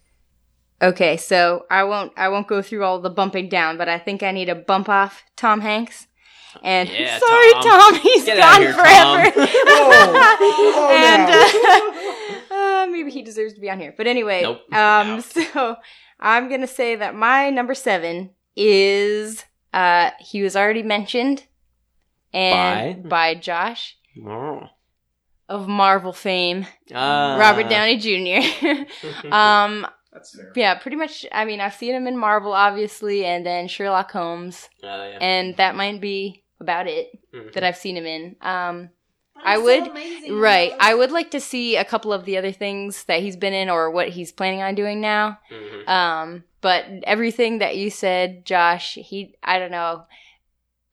[0.80, 4.22] Okay, so I won't I won't go through all the bumping down, but I think
[4.22, 6.06] I need to bump off Tom Hanks.
[6.62, 7.64] And Yeah, sorry, Tom.
[7.64, 9.32] Tom, he's Get gone here, forever.
[9.66, 13.92] Oh, and uh, uh, maybe he deserves to be on here.
[13.96, 14.58] But anyway, Nope.
[14.72, 15.24] um, Out.
[15.24, 15.76] so
[16.24, 21.44] I'm gonna say that my number seven is uh he was already mentioned
[22.32, 23.08] and By?
[23.08, 23.96] by Josh
[24.26, 24.62] Oh.
[25.48, 27.36] of Marvel fame, Ah.
[27.38, 29.26] Robert Downey Jr.
[29.32, 30.52] um, That's fair.
[30.56, 31.26] yeah, pretty much.
[31.32, 35.18] I mean, I've seen him in Marvel, obviously, and then Sherlock Holmes, Oh, yeah.
[35.20, 37.52] and that might be about it Mhm.
[37.52, 38.36] that I've seen him in.
[38.40, 38.90] Um, That
[39.42, 40.38] I is so would- amazing.
[40.38, 40.72] right.
[40.78, 43.68] I would like to see a couple of the other things that he's been in
[43.70, 45.38] or what he's planning on doing now.
[45.50, 45.88] Mhm.
[45.88, 50.04] Um, but everything that you said, Josh, he, I don't know.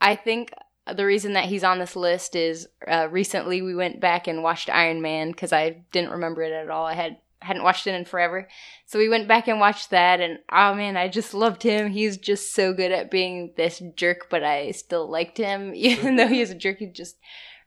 [0.02, 0.52] I think
[0.92, 4.70] the reason that he's on this list is uh, recently we went back and watched
[4.70, 6.86] Iron Man because I didn't remember it at all.
[6.86, 8.48] I had hadn't watched it in forever,
[8.86, 11.90] so we went back and watched that, and oh man, I just loved him.
[11.90, 16.28] He's just so good at being this jerk, but I still liked him, even though
[16.28, 16.78] he is a jerk.
[16.80, 17.16] He just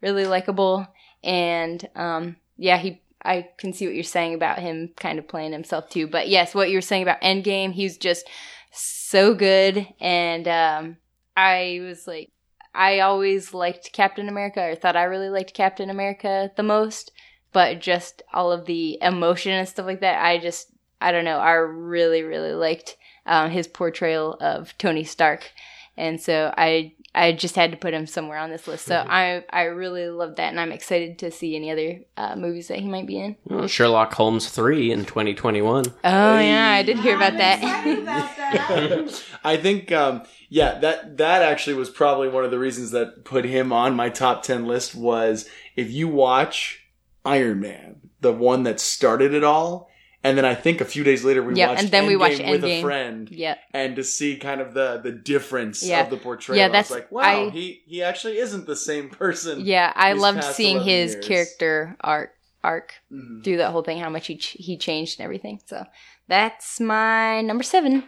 [0.05, 0.86] really likable,
[1.24, 5.52] and um, yeah, he I can see what you're saying about him kind of playing
[5.52, 6.07] himself too.
[6.07, 8.28] But yes, what you were saying about Endgame, he's just
[8.70, 9.86] so good.
[9.98, 10.96] And um,
[11.36, 12.30] I was like,
[12.74, 17.12] I always liked Captain America, or thought I really liked Captain America the most.
[17.52, 21.38] But just all of the emotion and stuff like that, I just, I don't know,
[21.38, 22.96] I really, really liked
[23.26, 25.52] um, his portrayal of Tony Stark.
[25.96, 28.87] And so I I just had to put him somewhere on this list.
[28.87, 32.69] So I I really love that, and I'm excited to see any other uh, movies
[32.69, 33.37] that he might be in.
[33.45, 35.85] Well, Sherlock Holmes 3 in 2021.
[36.05, 37.99] Oh yeah, I did hear about I'm that.
[38.03, 39.23] about that.
[39.45, 43.45] I think, um, yeah, that that actually was probably one of the reasons that put
[43.45, 44.95] him on my top ten list.
[44.95, 46.85] Was if you watch
[47.25, 49.89] Iron Man, the one that started it all,
[50.25, 52.18] and then I think a few days later we Yeah, watched and then we Endgame
[52.18, 52.79] watched with Endgame.
[52.79, 53.55] a friend, Yeah.
[53.72, 56.03] and to see kind of the the difference Yeah.
[56.03, 56.59] of the portrayal.
[56.59, 59.61] Yeah, I was that's- like, wow, I- he he actually isn't the same person.
[59.64, 61.27] Yeah, I loved seeing his years.
[61.27, 62.31] character arc
[62.64, 63.45] arc Mhm.
[63.45, 65.61] through that whole thing, how much he ch- he changed and everything.
[65.66, 65.85] So
[66.29, 68.05] that's my number seven,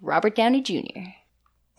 [0.00, 1.10] Robert Downey Jr.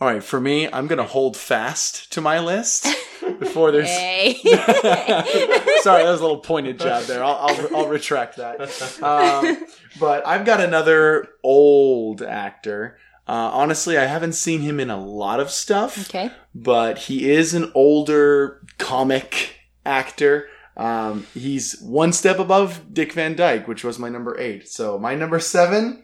[0.00, 2.86] All right, for me, I'm gonna hold fast to my list
[3.38, 3.88] before there's.
[5.82, 5.90] Hey.
[5.90, 7.24] Sorry, that was a little pointed jab there.
[7.24, 8.60] I'll, I'll, I'll retract that.
[9.02, 9.66] Um,
[9.98, 12.98] but I've got another old actor.
[13.26, 16.30] Uh, honestly, I haven't seen him in a lot of stuff, okay.
[16.54, 20.48] but he is an older comic actor.
[20.76, 24.68] Um, he's one step above Dick Van Dyke, which was my number eight.
[24.68, 26.02] So my number seven,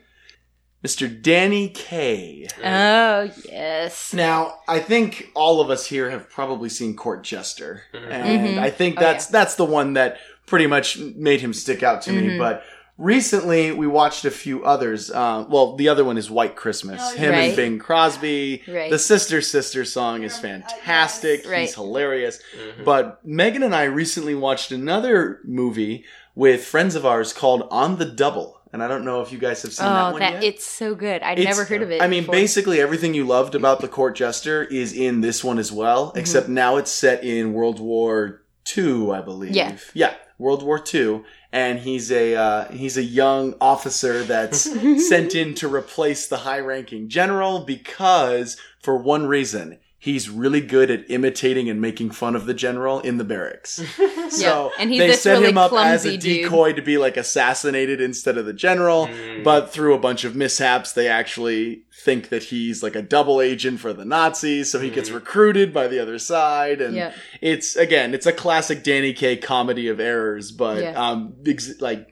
[0.84, 1.20] Mr.
[1.20, 2.46] Danny Kaye.
[2.64, 4.12] Oh yes.
[4.14, 8.10] Now, I think all of us here have probably seen Court Jester, Mhm.
[8.10, 8.58] and Mhm.
[8.58, 12.12] I think Oh, that's that's the one that pretty much made him stick out to
[12.12, 12.28] me.
[12.30, 12.38] Mhm.
[12.38, 12.62] But
[12.96, 15.10] recently, we watched a few others.
[15.10, 17.00] Uh, well, the other one is White Christmas.
[17.02, 17.40] Oh, him Right.
[17.48, 18.62] and Bing Crosby.
[18.68, 18.90] Right.
[18.90, 21.48] The Sister Sister song is fantastic.
[21.48, 21.62] Right.
[21.62, 22.38] He's hilarious.
[22.56, 22.84] Mhm.
[22.84, 26.04] But Megan and I recently watched another movie
[26.34, 28.57] with friends of ours called On the Double.
[28.72, 30.44] And I don't know if you guys have seen that Oh, one that yet.
[30.44, 31.22] it's so good.
[31.22, 32.02] I'd It's- never heard of it.
[32.02, 32.34] I mean, before.
[32.34, 36.18] basically everything you loved about the court jester is in this one as well, Mm-hmm.
[36.18, 38.42] except now it's set in World War
[38.76, 39.52] II, I believe.
[39.54, 39.76] Yeah.
[39.94, 44.60] yeah, World War II, and he's a uh, he's a young officer that's
[45.08, 49.78] sent in to replace the high-ranking general because for one reason.
[50.00, 53.82] He's really good at imitating and making fun of the general in the barracks.
[54.30, 56.42] So and he's they set really him up as clumsy a dude.
[56.44, 59.06] decoy to be like assassinated instead of the general.
[59.06, 59.42] Mm.
[59.42, 63.80] But through a bunch of mishaps, they actually think that he's like a double agent
[63.80, 64.70] for the Nazis.
[64.70, 65.14] So he gets Mhm.
[65.14, 66.82] recruited by the other side.
[66.82, 67.12] And Yeah.
[67.40, 70.52] it's, again, it's a classic Danny Kaye comedy of errors.
[70.52, 70.92] But, Yeah.
[71.10, 72.08] um, ex- like,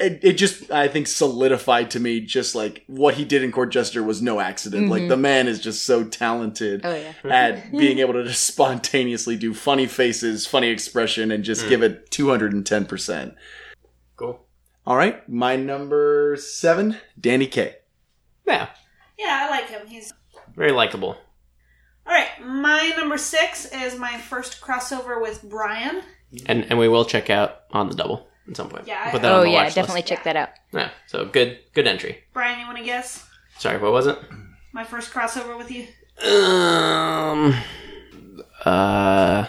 [0.00, 3.70] it, it just, I think, solidified to me just like what he did in Court
[3.70, 4.88] Jester was no accident.
[4.88, 5.08] Like, Mhm.
[5.10, 7.12] the man is just so talented Oh yeah.
[7.30, 11.68] at being able to just spontaneously do funny faces, funny expression, and just Mm.
[11.68, 13.34] give it 210%.
[14.16, 14.44] Cool.
[14.86, 17.76] All right, my number seven, Danny Kaye.
[18.46, 18.68] Yeah.
[19.18, 19.86] Yeah, I like him.
[19.86, 20.12] He's
[20.56, 21.16] Very likable.
[22.06, 22.28] all right.
[22.44, 26.02] My number six is my first crossover with Brian.
[26.46, 28.86] And and we will check out on the double at some point.
[28.86, 30.08] Yeah, I- Put that Oh on the yeah, watch definitely list.
[30.08, 30.50] check that out.
[30.72, 30.90] Yeah.
[31.06, 32.18] So good good entry.
[32.32, 33.26] Brian, you want to guess
[33.58, 34.18] Sorry, what was it?
[34.72, 35.86] my first crossover with you?
[36.26, 37.54] Um.
[38.64, 39.46] Uh.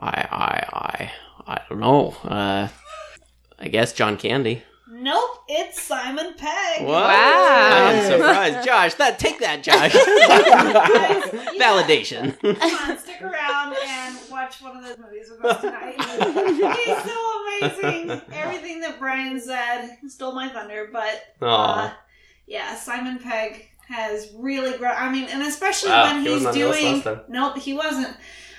[0.00, 1.12] I I I
[1.46, 2.10] I don't know.
[2.24, 2.68] Uh.
[3.58, 4.62] I guess John Candy.
[4.90, 6.80] Nope, it's Simon Pegg.
[6.82, 6.88] What?
[6.94, 7.88] Wow.
[7.92, 8.94] I'm surprised, Josh.
[8.94, 9.92] That take that, Josh.
[11.60, 12.38] Validation.
[12.40, 15.94] Come on, stick around and watch one of those movies with us tonight.
[15.98, 18.22] He's so amazing.
[18.32, 21.90] Everything that Brian said stole my thunder, but uh,
[22.46, 24.94] yeah, Simon Pegg has really grown.
[24.96, 27.20] I mean, and especially Wow, when he he's wasn't on the list doing.
[27.28, 28.16] Nope, he wasn't.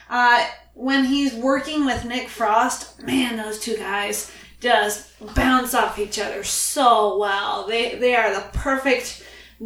[0.09, 6.19] Uh, when he's working with Nick Frost, man, those two guys just bounce off each
[6.19, 7.67] other so well.
[7.67, 9.23] They they are the perfect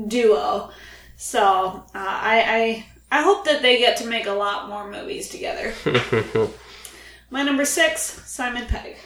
[0.07, 0.71] duo.
[1.15, 5.29] So uh, I, I I hope that they get to make a lot more movies
[5.29, 5.73] together.
[7.29, 8.97] My number six, Simon Pegg.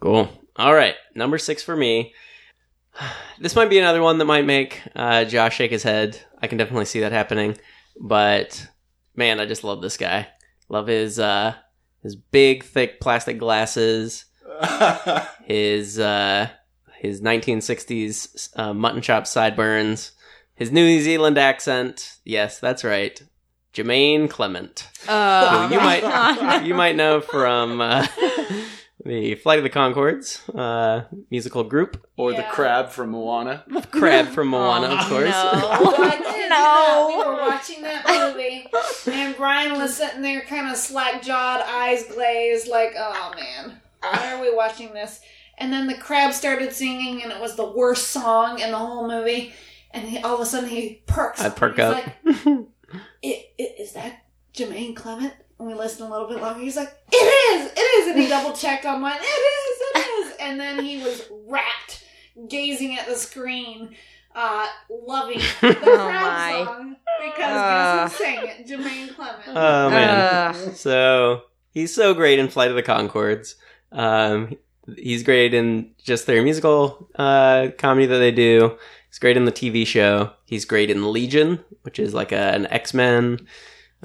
[0.00, 0.28] Cool.
[0.56, 2.14] All right, number six for me.
[3.38, 6.18] This might be another one that might make uh, Josh shake his head.
[6.40, 7.58] I can definitely see that happening.
[8.00, 8.66] But
[9.14, 10.28] man, I just love this guy.
[10.70, 11.54] Love his uh,
[12.02, 14.24] his big, thick plastic glasses.
[15.44, 16.48] His uh,
[16.98, 20.12] his 1960s uh, mutton chop sideburns.
[20.54, 22.16] His New Zealand accent.
[22.24, 23.20] Yes, that's right.
[23.74, 24.88] Jermaine Clement.
[25.08, 28.06] Oh, Who you might you might know from uh,
[29.06, 32.06] the Flight of the Conchords uh, musical group.
[32.16, 32.50] or the Yeah.
[32.50, 33.64] crab from Moana.
[33.90, 35.30] Crab from Moana, Oh, of course.
[35.30, 36.48] no.
[36.48, 37.06] no.
[37.08, 38.66] We were watching that movie,
[39.12, 44.32] and Brian was sitting there, kind of slack jawed, eyes glazed, like, "Oh man, why
[44.34, 45.20] are we watching this?"
[45.58, 49.08] And then the crab started singing, and it was the worst song in the whole
[49.08, 49.52] movie.
[49.90, 51.40] And he, all of a sudden, he perks.
[51.40, 51.94] I perk He's up.
[51.94, 52.14] Like,
[53.22, 55.32] it, it, is that Jermaine Clement?
[55.58, 56.60] And we listened a little bit longer.
[56.60, 59.16] He's like, "It is, it is," and he double checked online.
[59.20, 60.32] It is, it is.
[60.40, 62.04] And then he was rapt,
[62.48, 63.96] gazing at the screen,
[64.34, 66.64] uh, loving the crab Oh, my.
[66.64, 68.04] song because Uh.
[68.04, 68.66] guess who sang it?
[68.68, 69.42] Jermaine Clement.
[69.48, 70.54] Oh man.
[70.54, 70.74] Ugh.
[70.74, 73.54] So he's so great in Flight of the Conchords.
[73.92, 74.56] Um,
[74.96, 78.76] he's great in just their musical uh, comedy that they do.
[79.08, 80.32] He's great in the TV show.
[80.44, 83.46] He's great in Legion, which is like a, an X Men,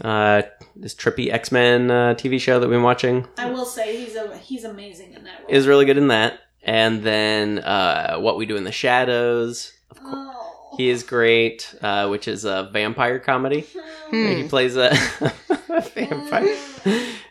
[0.04, 0.42] uh,
[0.76, 3.28] this trippy X Men uh, TV show that we've been watching.
[3.38, 5.50] I will say he's a, he's amazing in that role.
[5.50, 6.40] Is really good in that.
[6.64, 9.74] And then uh, What We Do in the Shadows.
[9.90, 10.14] Of course.
[10.16, 10.48] Oh.
[10.78, 13.66] He is great, uh, which is a vampire comedy.
[14.10, 14.28] Hmm.
[14.28, 14.92] He plays a
[15.94, 16.56] vampire.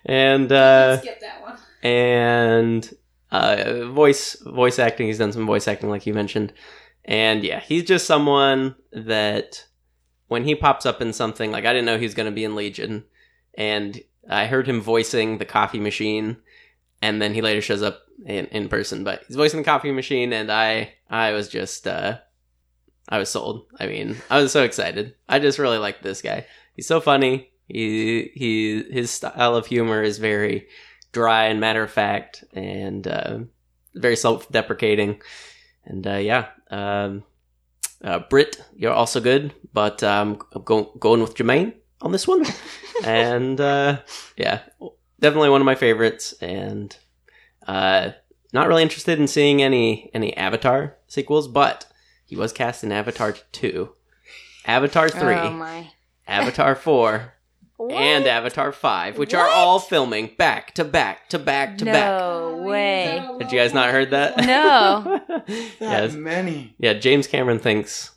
[0.05, 1.57] And uh, skip that one.
[1.83, 2.91] and
[3.31, 5.07] uh, voice voice acting.
[5.07, 6.53] He's done some voice acting, like you mentioned,
[7.05, 9.65] and yeah, he's just someone that
[10.31, 12.45] when he pops up in something, like I didn't know he was going to be
[12.45, 13.03] in Legion,
[13.55, 16.37] and I heard him voicing the coffee machine,
[17.03, 20.33] and then he later shows up in, in person, but he's voicing the coffee machine,
[20.33, 22.18] and I I was just uh,
[23.09, 23.66] I was sold.
[23.81, 25.16] I mean, I was so excited.
[25.28, 26.47] I just really like this guy.
[26.74, 27.51] He's so funny.
[27.66, 30.68] He he his style of humor is very
[31.11, 33.41] dry and matter of fact and uh,
[33.97, 35.20] very self deprecating.
[35.85, 37.24] And uh, yeah, um,
[38.03, 42.45] uh, Brit, you're also good, but um, I'm go- going with Jermaine on this one.
[43.05, 44.01] and uh,
[44.37, 44.61] yeah,
[45.21, 46.33] definitely one of my favorites.
[46.41, 46.97] And
[47.66, 48.11] uh,
[48.53, 51.87] not really interested in seeing any any Avatar sequels, but
[52.27, 53.91] he was cast in Avatar 2,
[54.66, 55.85] Avatar 3, Oh.
[56.29, 57.35] Avatar 4,
[57.91, 62.21] and Avatar 5, which are all filming back to back to back to back.
[62.21, 63.27] no way.
[63.41, 64.37] Had you guys not heard that?
[64.37, 65.21] No.
[65.81, 66.12] yes.
[66.14, 66.75] many.
[66.79, 68.12] Yeah, James Cameron thinks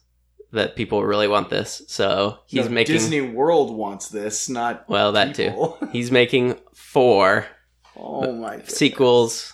[0.53, 5.11] that people really want this, so he's No, making Disney World wants this, not well
[5.13, 5.75] that too.
[5.91, 7.47] He's making four
[7.97, 8.77] oh my goodness.
[8.77, 9.53] sequels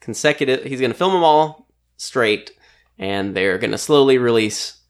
[0.00, 0.64] consecutive.
[0.64, 2.52] He's going to film them all straight,
[2.98, 4.80] and they're going to slowly release,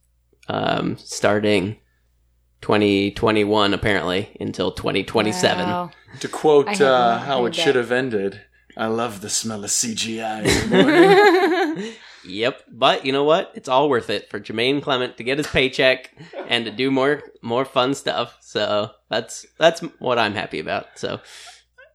[0.49, 1.78] um, starting
[2.61, 5.66] 2021 apparently until 2027.
[5.66, 5.91] Wow.
[6.20, 8.43] To quote uh, how heard it should have ended,
[8.76, 10.45] I love the smell of CGI.
[12.25, 13.53] Yep, but you know what?
[13.55, 16.11] It's all worth it for Jermaine Clement to get his paycheck
[16.49, 18.37] and to do more more fun stuff.
[18.41, 20.99] So that's that's what I'm happy about.
[20.99, 21.21] So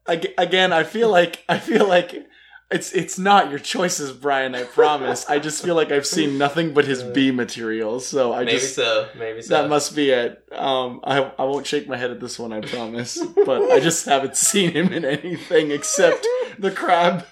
[0.07, 2.27] Again, I feel like I feel like
[2.75, 4.53] it's it's not your choices, Brian.
[4.53, 5.25] I promise.
[5.29, 9.07] I just feel like I've seen nothing but his B material, so I just so,
[9.17, 10.43] maybe that must be it.
[10.51, 13.17] Um, I I won't shake my head at this one, I promise.
[13.45, 16.27] But I just haven't seen him in anything except
[16.59, 17.25] the crab,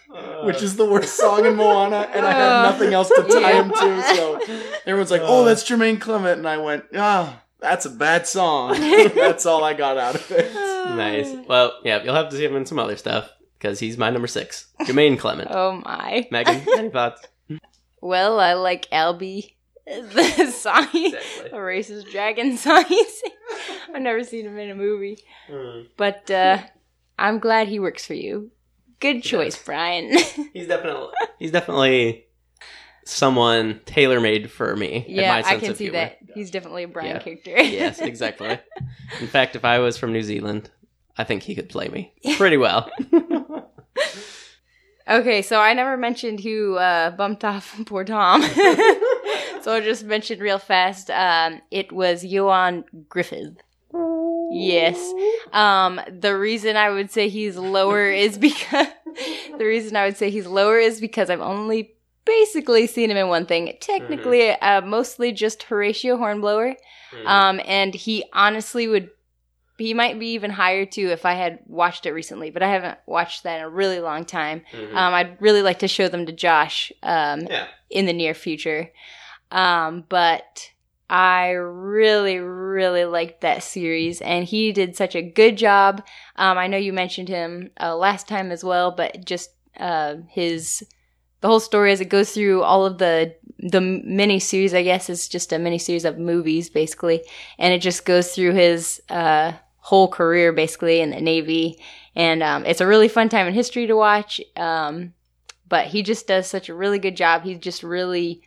[0.44, 3.70] which is the worst song in Moana, and I had nothing else to tie him
[3.70, 4.04] to.
[4.16, 4.40] So
[4.86, 8.80] everyone's like, "Oh, that's Jermaine Clement," and I went, "Ah, that's a bad song."
[9.16, 10.54] that's all I got out of it.
[10.96, 11.30] nice.
[11.50, 13.30] Well, yeah, you'll have to see him in some other stuff
[13.64, 15.48] because he's my number six, Jermaine Clement.
[15.54, 16.28] oh my.
[16.32, 17.22] Megan, any thoughts?
[18.02, 19.54] Well, I like Albie.
[19.86, 21.50] The song, Exactly.
[21.50, 22.86] the racist dragon song.
[23.94, 25.18] I've never seen him in a movie,
[25.98, 26.60] but uh,
[27.20, 28.52] I'm glad he works for you.
[29.02, 30.18] Good choice, Brian.
[30.54, 32.26] He's definitely he's definitely
[33.04, 35.06] someone tailor made for me.
[35.10, 36.00] yeah, I can see humor.
[36.00, 36.18] that.
[36.34, 37.22] He's definitely a Brian Yeah.
[37.22, 37.52] character.
[37.62, 38.58] yes, exactly.
[39.20, 40.70] In fact, if I was from New Zealand,
[41.18, 42.90] I think he could play me pretty well.
[45.08, 48.42] Okay, so I never mentioned who uh, bumped off poor Tom.
[49.62, 51.10] so I'll just mention real fast.
[51.10, 53.58] Um, it was Ioan Gruffudd.
[54.52, 55.14] Yes.
[55.52, 58.88] Um, the reason I would say he's lower is because
[59.58, 61.96] the reason I would say he's lower is because I've only
[62.26, 63.74] basically seen him in one thing.
[63.82, 66.76] Technically, uh, mostly just Horatio Hornblower.
[67.26, 69.10] Um, and he honestly would,
[69.78, 73.00] he might be even higher too if I had watched it recently, but I haven't
[73.06, 74.64] watched that in a really long time.
[74.72, 74.96] Mhm.
[74.96, 77.68] Um, I'd really like to show them to Josh um, yeah.
[77.90, 78.92] in the near future.
[79.52, 80.72] Um, but
[81.10, 86.04] I really, really liked that series, and he did such a good job.
[86.38, 90.84] Um, I know you mentioned him uh, last time as well, but just uh, his
[91.42, 94.74] the whole story as it goes through all of the the mini series.
[94.74, 97.24] I guess is just a mini series of movies, basically,
[97.58, 101.80] and it just goes through his uh, whole career, basically, in the Navy.
[102.16, 104.40] And um, it's a really fun time in history to watch.
[104.56, 105.14] Um,
[105.68, 107.44] but he just does such a really good job.
[107.44, 108.44] He's just really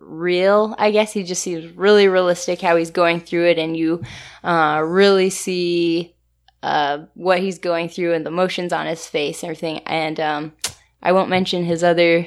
[0.00, 1.12] real, I guess.
[1.12, 4.02] He just seems really realistic how he's going through it, and you
[4.42, 6.14] uh, really see
[6.62, 9.78] uh, what he's going through and the emotions on his face and everything.
[9.86, 10.52] And um,
[11.02, 12.26] I won't mention his other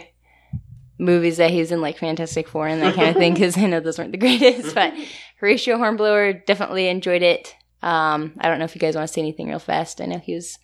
[0.99, 3.79] movies that he's in, like Fantastic Four and that kind of thing, because I know
[3.79, 4.75] those weren't the greatest.
[4.75, 4.93] But
[5.39, 7.55] Horatio Hornblower definitely enjoyed it.
[7.81, 10.01] Um, I don't know if you guys want to say anything real fast.
[10.01, 10.59] I know he was.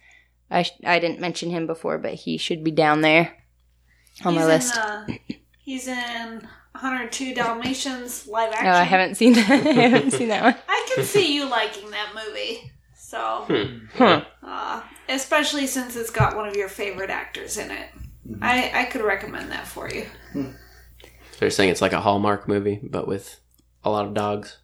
[0.51, 3.33] I sh- I didn't mention him before, but he should be down there
[4.23, 4.75] on he's my list.
[4.75, 5.07] In, uh,
[5.59, 8.65] he's in 102 Dalmatians live action.
[8.65, 9.49] No, Oh, I haven't seen that.
[9.65, 10.55] I haven't seen that one.
[10.67, 12.71] I can see you liking that movie.
[12.97, 13.85] So, Hmm.
[13.95, 14.25] Huh.
[14.43, 17.87] uh, especially since it's got one of your favorite actors in it.
[18.41, 20.05] I, I could recommend that for you.
[20.33, 23.39] So you're saying it's like a Hallmark movie, but with
[23.83, 24.57] a lot of dogs.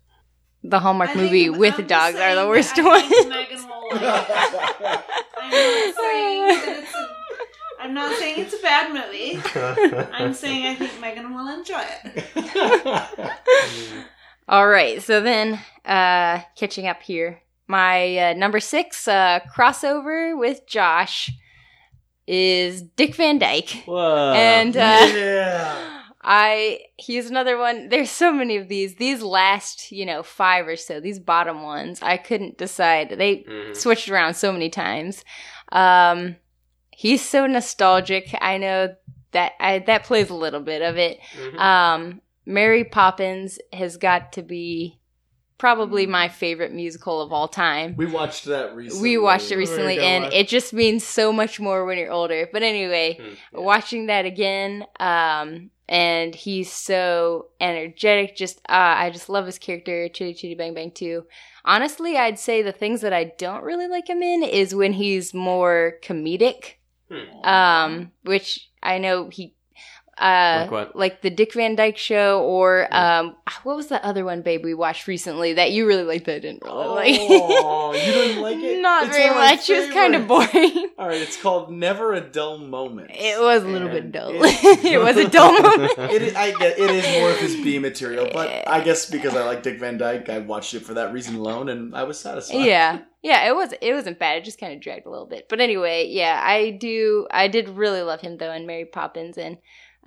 [0.63, 3.29] The Hallmark I movie with I'm dogs are the worst that I think one.
[3.29, 5.03] Megan will like it.
[5.41, 7.09] I'm not saying that it's a,
[7.81, 9.41] I'm not not saying it's a bad movie.
[10.13, 13.27] I'm saying I think Megan will enjoy it.
[14.47, 17.41] All right, so then uh catching up here.
[17.67, 21.31] My uh, number 6 uh crossover with Josh
[22.33, 23.83] is Dick Van Dyke.
[23.85, 24.31] Whoa.
[24.35, 24.79] and uh
[25.13, 25.87] yeah.
[26.23, 27.89] I he's another one.
[27.89, 28.95] There's so many of these.
[28.95, 33.09] These last, you know, five or so, these bottom ones, I couldn't decide.
[33.17, 33.75] They Mhm.
[33.75, 35.25] switched around so many times.
[35.71, 36.37] Um
[36.91, 38.33] he's so nostalgic.
[38.39, 38.95] I know
[39.31, 41.19] that I that plays a little bit of it.
[41.35, 41.59] Mhm.
[41.59, 44.99] Um Mary Poppins has got to be
[45.61, 47.93] probably my favorite musical of all time.
[47.95, 49.01] We watched that recently.
[49.09, 52.49] We watched it recently and watch- it just means so much more when you're older.
[52.51, 53.35] But anyway, Mhm.
[53.53, 53.59] Yeah.
[53.59, 60.07] watching that again um and he's so energetic just uh, i just love his character
[60.07, 61.25] chitty chitty bang bang too
[61.65, 65.33] honestly i'd say the things that i don't really like him in is when he's
[65.33, 66.75] more comedic
[67.11, 67.45] Hmm.
[67.55, 69.53] um which i know he
[70.21, 70.95] uh Like what?
[70.95, 74.73] like the dick van dyke show or um what was the other one babe we
[74.73, 77.17] watched recently that you really liked that i didn't really like?
[77.19, 78.81] Oh, you didn't like it?
[78.81, 79.69] not It's very one of my much.
[79.69, 80.89] It was kind of boring.
[80.99, 83.09] All right, it's called Never a Dull Moment.
[83.13, 84.29] it was a little bit dull.
[84.33, 85.91] it- it was a dull moment.
[85.97, 89.43] It is, I it is more of his B material, but I guess because I
[89.43, 92.57] like Dick Van Dyke, I watched it for that reason alone, and I was satisfied.
[92.65, 92.99] yeah.
[93.23, 94.37] Yeah it was it wasn't bad.
[94.37, 95.47] It just kind of dragged a little bit.
[95.49, 99.57] But anyway yeah i do i did really love him though in mary poppins and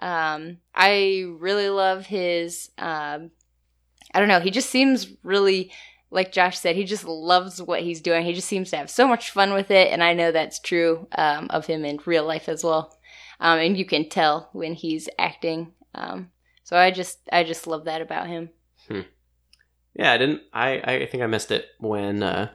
[0.00, 3.30] um i really love his um
[4.12, 5.70] i don't know he just seems really
[6.10, 9.06] like josh said he just loves what he's doing he just seems to have so
[9.06, 12.48] much fun with it and i know that's true um, of him in real life
[12.48, 12.96] as well
[13.40, 16.30] um, and you can tell when he's acting um,
[16.64, 18.50] so i just i just love that about him
[19.96, 20.42] Yeah, I didn't.
[20.52, 20.70] I
[21.02, 22.50] I think I missed it when uh,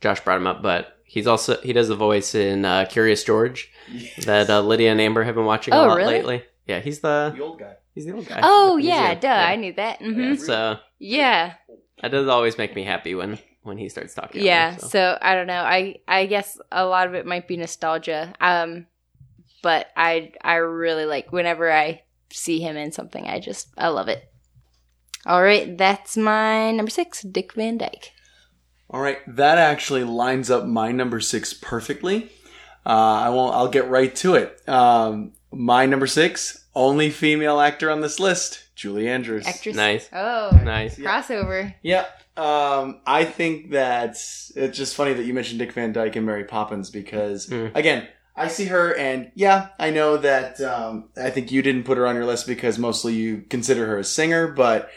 [0.00, 3.72] Josh brought him up, but he's also he does the voice in uh, Curious George
[3.92, 4.24] Yes.
[4.26, 6.14] that uh, Lydia and Amber have been watching Oh, a lot really?
[6.18, 6.44] lately.
[6.68, 7.74] Yeah, he's the the old guy.
[7.94, 8.40] he's the old guy.
[8.42, 11.54] oh He's yeah the- duh i knew that hmm Yeah, so yeah
[12.02, 14.42] that does always make me happy when when he starts talking.
[14.44, 14.86] yeah so.
[14.88, 15.18] so.
[15.22, 18.86] i don't know i i guess a lot of it might be nostalgia um
[19.62, 24.08] but i i really like whenever i see him in something i just i love
[24.08, 24.22] it
[25.26, 28.12] all right that's my number six dick van dyke
[28.90, 32.30] All right, that actually lines up my number six perfectly.
[32.86, 33.54] Uh, I won't.
[33.54, 34.66] I'll get right to it.
[34.66, 39.46] Um, my number six, only female actor on this list, Julie Andrews.
[39.46, 40.08] actress Nice.
[40.12, 40.98] oh Nice.
[40.98, 42.06] crossover Yeah.
[42.36, 46.44] Um, I think that it's just funny that you mentioned Dick Van Dyke and Mary
[46.44, 47.74] Poppins because, Mm.
[47.74, 51.98] again, I see her and yeah, I know that um, I think you didn't put
[51.98, 54.88] her on your list because mostly you consider her a singer, but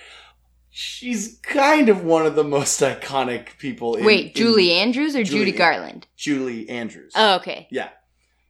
[0.69, 3.95] she's kind of one of the most iconic people.
[3.95, 7.13] In, wait in julie andrews or Julie judy garland Julie Andrews.
[7.15, 7.89] oh okay yeah.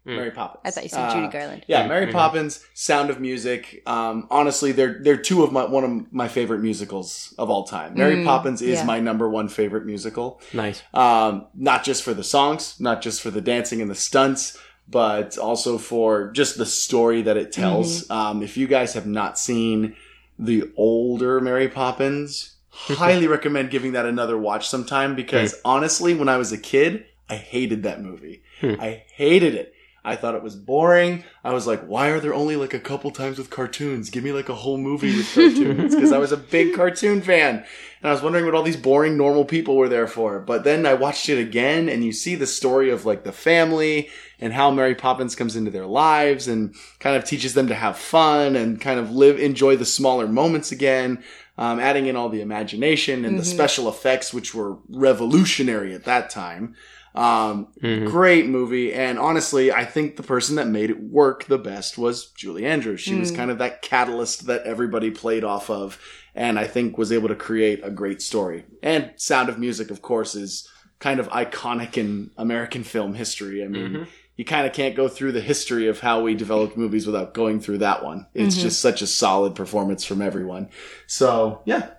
[0.06, 0.16] Mm.
[0.16, 0.62] Mary Poppins.
[0.66, 2.12] i thought you said Uh, judy garland yeah, Mary Mhm.
[2.14, 3.84] Poppins, Sound of Music.
[3.86, 7.94] Um, honestly, they're they're two of my one of my favorite musicals of all time.
[7.96, 8.84] Mary Mm, Poppins is yeah.
[8.86, 10.42] my number one favorite musical.
[10.54, 10.82] Nice.
[10.94, 14.58] Um, not just for the songs, not just for the dancing and the stunts,
[14.90, 18.10] but also for just the story that it tells.
[18.10, 19.96] Um, if you guys have not seen
[20.40, 26.38] the older Mary Poppins, highly recommend giving that another watch sometime because honestly, when I
[26.38, 28.42] was a kid, I hated that movie.
[28.60, 28.76] Hmm.
[28.80, 29.74] I hated it.
[30.04, 31.24] I thought it was boring.
[31.44, 34.10] I was like, why are there only like a couple times with cartoons?
[34.10, 35.94] Give me like a whole movie with cartoons.
[35.94, 37.58] Because I was a big cartoon fan.
[38.02, 40.40] And I was wondering what all these boring, normal people were there for.
[40.40, 44.10] But then I watched it again and you see the story of like the family
[44.40, 47.96] and how Mary Poppins comes into their lives and kind of teaches them to have
[47.96, 51.24] fun and kind of live, enjoy the smaller moments again.
[51.60, 53.54] Um, adding in all the imagination and the Mhm.
[53.54, 56.76] special effects, which were revolutionary at that time.
[57.14, 58.06] Um, Mhm.
[58.10, 58.94] Great movie.
[58.94, 63.02] And honestly, I think the person that made it work the best was Julie Andrews.
[63.02, 63.36] She was Mm.
[63.36, 66.00] kind of that catalyst that everybody played off of
[66.34, 68.64] and I think was able to create a great story.
[68.82, 70.68] And Sound of Music, of course, is
[71.00, 73.62] kind of iconic in American film history.
[73.64, 74.08] I mean, Mhm.
[74.38, 77.60] you kind of can't go through the history of how we developed movies without going
[77.60, 78.28] through that one.
[78.34, 78.62] It's Mhm.
[78.62, 80.70] just such a solid performance from everyone.
[81.08, 81.90] So, yeah.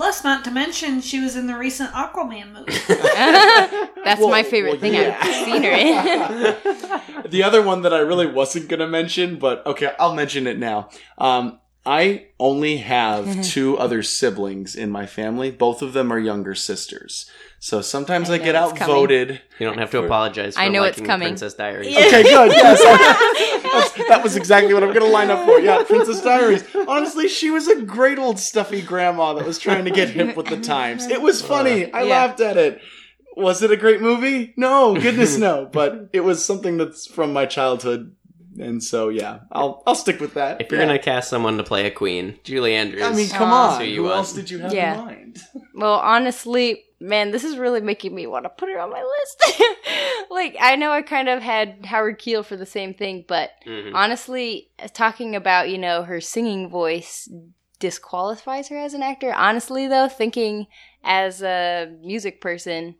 [0.00, 2.72] Plus, not to mention, she was in the recent Aquaman movie.
[4.02, 5.18] that's Well- my favorite well, thing yeah.
[5.20, 9.66] i've seen her in the other one that I really wasn't going to mention, but
[9.66, 10.88] okay, I'll mention it now.
[11.18, 15.50] Um, I only have two other siblings in my family.
[15.50, 17.30] Both of them are younger sisters.
[17.62, 19.42] So sometimes I I, get outvoted.
[19.58, 20.54] You don't have to apologize.
[20.54, 21.28] For I know it's coming.
[21.28, 21.88] Princess Diaries.
[21.96, 22.52] Okay, good.
[22.52, 22.82] Yes,
[23.62, 25.60] That's- that was exactly what I'm going to line up for.
[25.60, 26.64] Yeah, Princess Diaries.
[26.88, 30.46] Honestly, she was a great old stuffy grandma that was trying to get hip with
[30.46, 31.06] the times.
[31.06, 31.92] It was funny.
[31.92, 32.08] Uh, I Yeah.
[32.08, 32.80] laughed at it.
[33.36, 34.54] Was it a great movie?
[34.56, 35.68] No, goodness no.
[35.70, 38.16] But it was something that's from my childhood
[38.58, 40.60] and so yeah, I'll I'll stick with that.
[40.60, 40.86] If you're Yeah.
[40.88, 43.02] gonna cast someone to play a queen, Julie Andrews.
[43.02, 43.74] I mean, come Aw.
[43.76, 43.80] on.
[43.80, 44.94] who you Who else did you have Yeah.
[44.98, 45.38] in mind?
[45.74, 49.60] Well, honestly, man, this is really making me want to put her on my list.
[50.30, 53.92] like, I know I kind of had Howard Keel for the same thing, but Mhm.
[53.94, 57.28] honestly, talking about, you know, her singing voice
[57.78, 59.32] disqualifies her as an actor.
[59.32, 60.66] Honestly, though, thinking
[61.02, 62.96] as a music person,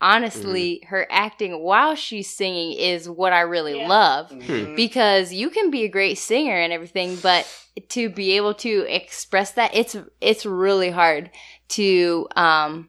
[0.00, 3.86] honestly, her acting while she's singing is what I really Yeah.
[3.88, 4.74] love Mm-hmm.
[4.76, 7.46] because you can be a great singer and everything but
[7.88, 11.30] to be able to express that it's it's really hard
[11.68, 12.88] to um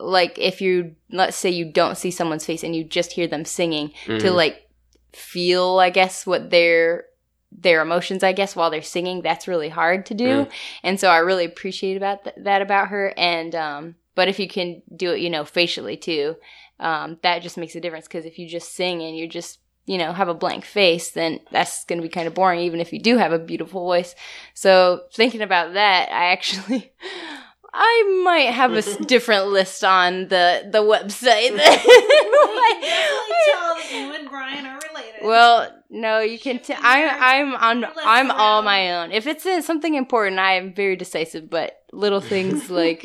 [0.00, 3.44] like if you let's say you don't see someone's face and you just hear them
[3.44, 4.34] singing to Mhm.
[4.34, 4.68] like
[5.12, 7.04] feel i guess what their
[7.52, 10.50] their emotions i guess while they're singing that's really hard to do Mm.
[10.82, 14.48] and so i really appreciate about th- that about her and um but if you
[14.48, 16.34] can do it you know facially too
[16.80, 19.98] um that just makes a difference because if you just sing and you're just you
[19.98, 22.92] know have a blank face then that's going to be kind of boring even if
[22.92, 24.16] you do have a beautiful voice
[24.54, 26.92] so thinking about that i actually
[27.76, 31.50] I might have a s- different list on the the website.
[31.58, 35.20] I can definitely tell that you and Brian are related.
[35.24, 36.60] Well, no, you can.
[36.60, 37.80] T- I, I'm on.
[37.80, 39.10] Let's I'm all my own.
[39.12, 41.50] If it's in something important, I am very decisive.
[41.50, 43.04] But little things like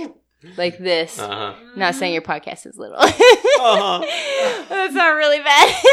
[0.55, 1.17] like this.
[1.19, 1.53] Uh-huh.
[1.75, 2.97] Not saying your podcast is little.
[2.97, 4.65] Uh-huh.
[4.69, 5.83] That's not really bad.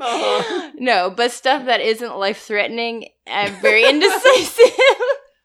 [0.00, 0.70] Uh-huh.
[0.78, 4.70] no, but stuff that isn't life threatening, I'm very indecisive.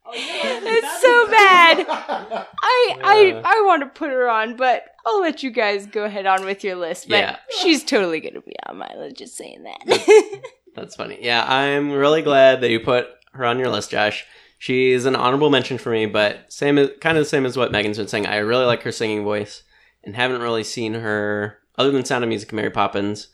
[0.10, 1.86] Oh, you it's so bad.
[2.62, 3.02] I Yeah.
[3.04, 6.46] I I want to put her on, but I'll let you guys go ahead on
[6.46, 7.10] with your list.
[7.10, 7.38] But Yeah.
[7.62, 9.18] she's totally gonna be on my list.
[9.18, 10.42] Just saying that.
[10.76, 11.18] That's funny.
[11.22, 14.26] Yeah, I'm really glad that you put her on your list, Josh.
[14.60, 17.72] She's an honorable mention for me, but same as kind of the same as what
[17.72, 18.26] Megan's been saying.
[18.28, 19.64] I really like her singing voice,
[20.04, 23.28] and haven't really seen her other than Sound of Music and Mary Poppins.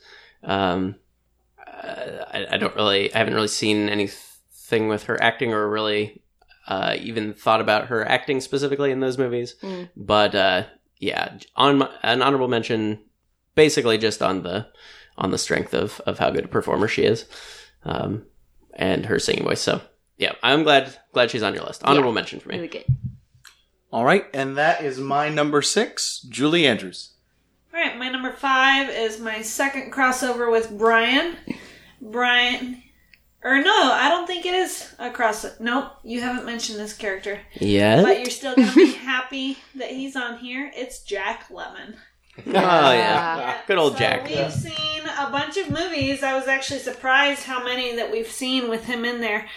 [0.43, 0.95] Um,
[1.65, 6.22] uh, I, I don't really, I haven't really seen anything with her acting or really
[6.67, 9.55] uh, even thought about her acting specifically in those movies.
[9.61, 9.89] Mm.
[9.95, 10.63] But uh,
[10.97, 12.99] yeah, on my, an honorable mention,
[13.55, 14.67] basically just on the
[15.17, 17.25] on the strength of of how good a performer she is,
[17.83, 18.25] um,
[18.73, 19.61] and her singing voice.
[19.61, 19.81] So
[20.17, 21.83] yeah, I'm glad glad she's on your list.
[21.83, 22.55] Honorable mention for me.
[22.55, 22.85] really good.
[23.91, 27.11] All right, and that is my number six, Julie Andrews.
[27.73, 31.35] All right, my number five is my second crossover with Brian.
[32.01, 32.82] Brian,
[33.43, 35.45] or no, I don't think it is a cross.
[35.59, 38.01] Nope, you haven't mentioned this character, Yeah.
[38.01, 40.71] but you're still gonna be happy that he's on here.
[40.75, 41.95] It's Jack Lemmon.
[42.47, 43.57] Oh yeah.
[43.67, 44.27] Good old so Jack.
[44.27, 46.23] We've seen a bunch of movies.
[46.23, 49.47] I was actually surprised how many that we've seen with him in there.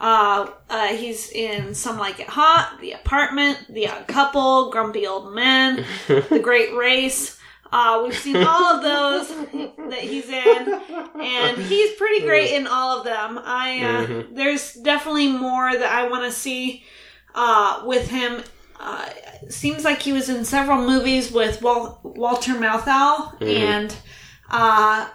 [0.00, 5.34] Uh, uh, he's in Some Like It Hot, The Apartment, The Odd Couple, Grumpy Old
[5.34, 7.36] Men, The Great Race.
[7.72, 9.28] Uh, we've seen all of those
[9.90, 10.80] that he's in,
[11.20, 13.38] and he's pretty great in all of them.
[13.42, 14.34] I uh, Mhm.
[14.34, 16.82] there's definitely more that I want to see
[17.34, 18.42] uh, with him.
[18.78, 19.08] Uh,
[19.48, 23.58] seems like he was in several movies with Wal- Walter Matthau, Mhm.
[23.58, 23.96] and
[24.50, 25.06] uh,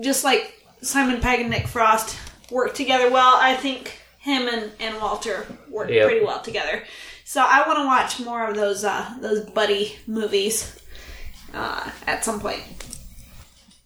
[0.00, 2.16] just like Simon Pegg and Nick Frost
[2.50, 3.34] work together well.
[3.40, 6.06] I think him and, and Walter work Yep.
[6.06, 6.84] pretty well together.
[7.24, 10.78] So I want to watch more of those uh, those buddy movies
[11.54, 12.62] uh, at some point.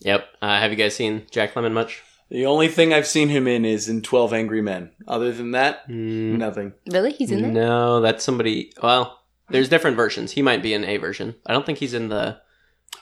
[0.01, 0.27] Yep.
[0.41, 2.03] Uh, have you guys seen Jack Lemmon much?
[2.31, 4.91] The only thing I've seen him in is in Twelve Angry Men.
[5.07, 6.75] Other than that, Mm, nothing.
[6.91, 7.51] Really, he's in there.
[7.53, 8.73] No, that's somebody.
[8.83, 10.33] Well, there's different versions.
[10.33, 11.35] He might be in a version.
[11.47, 12.39] I don't think he's in the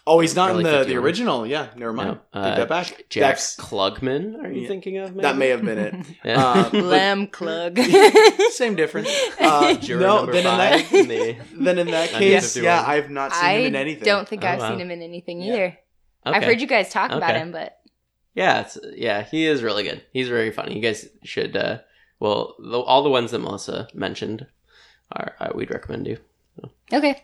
[0.08, 1.44] Oh, he's not in the, the original.
[1.46, 2.20] Yeah, never mind.
[2.32, 2.86] No, Take uh, that back.
[3.08, 4.40] Jack That's- Klugman.
[4.44, 4.68] Are you Yeah.
[4.68, 5.10] thinking of?
[5.10, 5.22] Maybe?
[5.22, 5.94] that may have been it.
[6.24, 6.40] Yeah.
[6.44, 7.76] Uh, but- Lamb Clug.
[8.52, 9.08] same difference.
[9.40, 10.50] Uh, Juror no, number then in
[10.80, 12.64] five that in the- then in that case, 1951.
[12.64, 14.02] yeah, I've not seen him in anything.
[14.04, 14.70] I don't think Oh, I've wow.
[14.70, 15.52] seen him in anything Yeah.
[15.52, 15.64] either.
[16.26, 16.36] Okay.
[16.36, 17.78] I've heard you guys talk about him, but
[18.34, 20.02] Yeah, it's, yeah, he is really good.
[20.12, 20.76] He's very funny.
[20.76, 21.56] You guys should.
[21.56, 21.78] Uh,
[22.20, 24.46] well, the, all the ones that Melissa mentioned
[25.12, 26.18] are uh, we'd recommend you.
[26.92, 27.22] okay.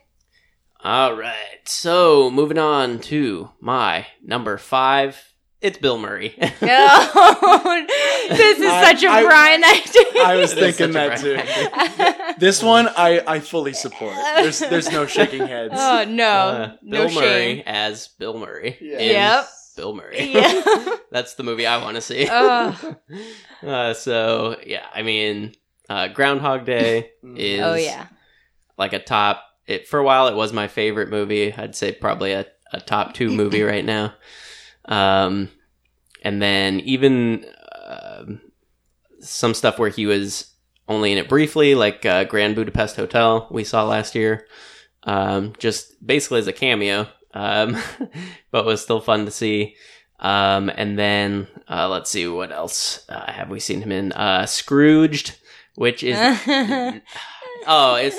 [0.85, 5.21] All right, so moving on to my number five.
[5.61, 6.35] It's Bill Murray.
[6.65, 7.87] Oh,
[8.31, 10.23] this is I- such a I- Brian idea.
[10.25, 11.39] I was thinking that too.
[12.39, 14.15] This one, I, I fully support.
[14.37, 15.75] There's there's no shaking heads.
[15.77, 17.23] oh no, Uh, no Bill Murray
[17.57, 17.63] shame.
[17.67, 18.77] as Bill Murray.
[18.81, 18.97] Yeah.
[18.99, 19.49] is Yep.
[19.77, 20.31] Bill Murray.
[20.33, 20.97] Yeah.
[21.13, 22.27] That's the movie I want to see.
[22.29, 22.97] Ugh.
[23.63, 25.53] Uh, so yeah, I mean,
[25.89, 28.07] uh, Groundhog Day is oh yeah.
[28.77, 29.45] like a top.
[29.67, 31.53] It for a while it was my favorite movie.
[31.53, 34.15] I'd say probably a, a top two movie right now.
[34.85, 35.49] Um,
[36.23, 37.47] and then even
[37.85, 38.41] um
[39.21, 40.53] some stuff where he was
[40.89, 44.47] only in it briefly, like uh, Grand Budapest Hotel we saw last year.
[45.05, 47.77] Um, just basically as a cameo, um,
[48.51, 49.77] but was still fun to see.
[50.21, 54.13] Um, and then uh, let's see what else uh, have we seen him in?
[54.13, 55.37] Uh, Scrooged,
[55.75, 56.17] which is
[57.67, 58.17] oh, it's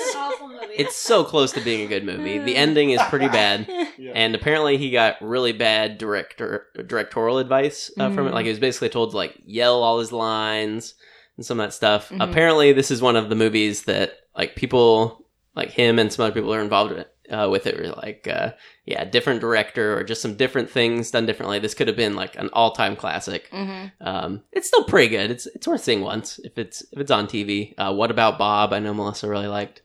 [0.76, 2.38] it's so close to being a good movie.
[2.38, 3.68] The ending is pretty bad,
[4.14, 8.30] and apparently he got really bad director directorial advice uh, from it.
[8.30, 8.34] Mm.
[8.34, 10.94] Like he was basically told to like yell all his lines
[11.36, 12.10] and some of that stuff.
[12.10, 12.28] Mhm.
[12.28, 16.34] Apparently, this is one of the movies that like people like him and some other
[16.34, 17.06] people are involved with.
[17.30, 18.52] Uh, with it, like, uh,
[18.84, 21.58] yeah, different director or just some different things done differently.
[21.58, 23.48] This could have been like an all-time classic.
[23.50, 25.30] hmm Um, it's still pretty good.
[25.30, 27.72] It's it's worth seeing once if it's if it's on TV.
[27.78, 28.74] Uh, what about Bob?
[28.74, 29.80] I know Melissa really liked.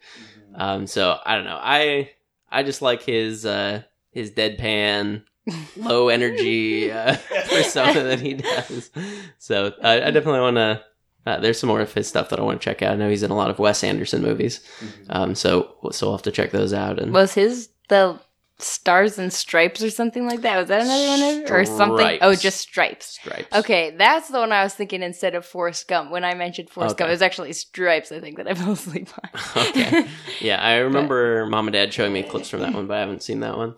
[0.55, 1.59] Um, so I don't know.
[1.61, 2.11] I
[2.51, 5.23] I just like his uh, his deadpan,
[5.77, 7.15] low energy uh,
[7.49, 8.91] persona that he does.
[9.37, 10.81] So uh, I definitely want to.
[11.25, 12.93] Uh, there's some more of his stuff that I want to check out.
[12.93, 14.61] I know he's in a lot of Wes Anderson movies.
[15.09, 16.99] Um, so so we'll have to check those out.
[16.99, 18.19] And Was his the
[18.61, 20.57] stars and stripes or something like that?
[20.57, 22.17] Was that another one of, or something?
[22.21, 23.05] Oh, just stripes.
[23.21, 23.47] stripes.
[23.55, 26.11] Okay, that's the one I was thinking instead of Forrest Gump.
[26.11, 26.99] When I mentioned Forrest Okay.
[27.03, 28.11] Gump, it was actually stripes.
[28.11, 29.65] I think that I fell asleep on.
[29.67, 30.07] okay.
[30.41, 33.23] Yeah, I remember mom and dad showing me clips from that one, but I haven't
[33.23, 33.75] seen that one.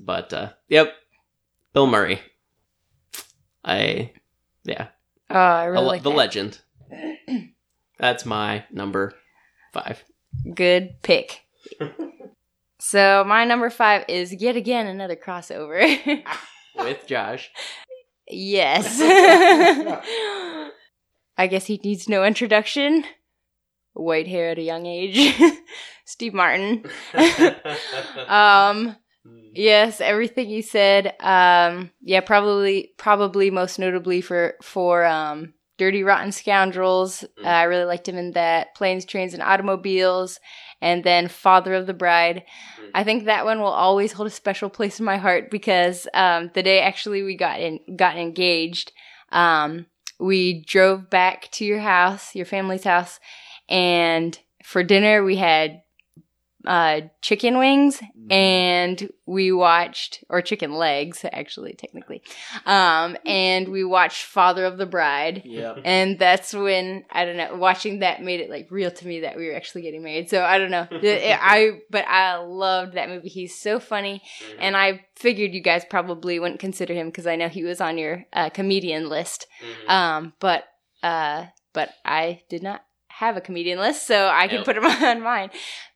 [0.00, 0.92] But uh yep.
[1.72, 2.20] Bill Murray.
[3.64, 4.12] I
[4.64, 4.88] yeah.
[5.30, 6.16] Oh, I A really le- like the that.
[6.16, 6.60] legend.
[7.98, 9.14] That's my number
[9.72, 10.02] five.
[10.54, 11.42] Good pick.
[12.78, 16.22] so my number five is yet again another crossover.
[16.76, 17.50] With Josh.
[18.28, 18.98] yes.
[21.38, 23.04] I guess he needs no introduction.
[23.94, 25.34] White hair at a young age.
[26.04, 26.84] Steve Martin.
[28.26, 28.96] um
[29.52, 31.14] yes, everything you said.
[31.20, 35.52] Um yeah, probably probably most notably for for um
[35.82, 37.24] Dirty Rotten Scoundrels.
[37.42, 38.72] Uh, I really liked him in that.
[38.76, 40.38] Planes, Trains and Automobiles
[40.80, 42.44] and then Father of the Bride.
[42.94, 46.52] I think that one will always hold a special place in my heart because um
[46.54, 48.92] the day actually we got in got engaged,
[49.32, 49.86] um
[50.20, 53.18] we drove back to your house, your family's house,
[53.68, 55.81] and for dinner we had
[56.66, 62.22] uh chicken wings and we watched or chicken legs actually technically
[62.66, 65.42] um and we watched father of the bride.
[65.44, 65.74] Yeah.
[65.84, 69.36] and that's when i don't know watching that made it like real to me that
[69.36, 70.30] we were actually getting married.
[70.30, 70.86] So i don't know.
[70.92, 73.28] I but i loved that movie.
[73.28, 74.22] He's so funny.
[74.58, 77.98] And i figured you guys probably wouldn't consider him because i know he was on
[77.98, 79.46] your uh, comedian list.
[79.88, 80.64] Um but
[81.02, 82.84] uh but i did not
[83.18, 84.64] have a comedian list so i can Yep.
[84.64, 85.50] put him on mine.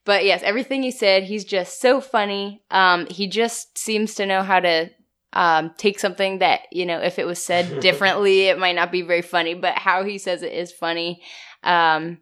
[0.04, 2.62] But yes everything you said he's just so funny.
[2.70, 4.90] Um he just seems to know how to
[5.32, 9.02] um take something that you know if it was said differently it might not be
[9.02, 11.22] very funny but how he says it is funny.
[11.64, 12.18] Um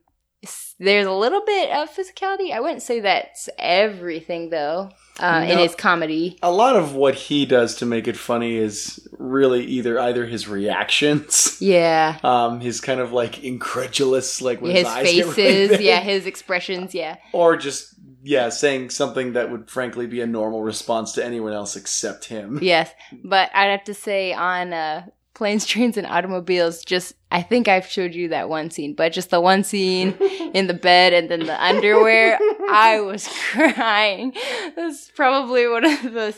[0.79, 2.53] there's a little bit of physicality.
[2.53, 4.91] I wouldn't say that's everything though
[5.21, 6.39] uh in his comedy.
[6.43, 10.49] A lot of what he does to make it funny is really either either his
[10.49, 12.19] reactions, yeah.
[12.25, 15.81] Um, his kind of like incredulous, like when his his, really faces.
[15.81, 16.95] yeah his expressions.
[16.95, 17.17] Yeah.
[17.33, 17.95] Or just
[18.25, 22.59] yeah, saying something that would frankly be a normal response to anyone else except him.
[22.63, 22.91] Yes,
[23.23, 26.85] but I'd have to say on uh, planes, trains, and automobiles.
[26.85, 30.15] Just I think I've showed you that one scene, but just the one scene
[30.55, 32.39] in the bed and then the underwear,
[32.71, 34.35] I was crying.
[34.77, 36.35] That's probably one of the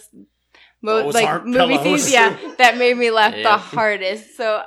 [0.83, 2.03] most like movie pillows.
[2.05, 3.43] scenes, yeah, that made me laugh Yeah.
[3.43, 4.37] the hardest.
[4.37, 4.63] So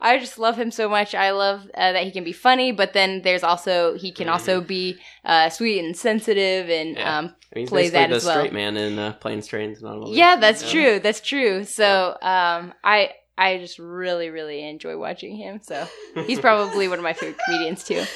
[0.00, 1.14] I just love him so much.
[1.14, 4.60] I love uh, that he can be funny, but then there's also he can also
[4.60, 7.18] be uh, sweet and sensitive and Yeah.
[7.18, 8.34] um, I mean, he's play basically that the as well.
[8.38, 10.16] straight man in uh, Planes, Trains, and Automobiles.
[10.16, 10.70] yeah, that's Yeah.
[10.70, 10.98] true.
[11.00, 11.64] That's true.
[11.64, 15.60] So, um, I I just really really enjoy watching him.
[15.62, 15.86] So
[16.26, 18.04] he's probably one of my favorite comedians too.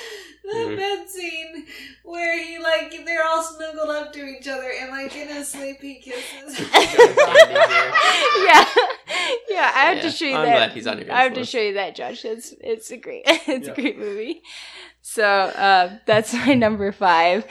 [0.48, 0.76] That Mhm.
[0.78, 1.66] bed scene
[2.04, 5.76] where he like they're all snuggled up to each other and like in his sleep
[5.82, 6.58] he kisses.
[6.72, 8.64] yeah,
[9.50, 9.70] yeah.
[9.74, 10.02] I have Yeah.
[10.02, 10.56] to show you I'm that.
[10.56, 12.24] glad he's on your I have guys' to show you that, Josh.
[12.24, 13.72] It's it's a great it's Yeah.
[13.72, 14.42] a great movie.
[15.02, 17.44] So uh, that's my number five,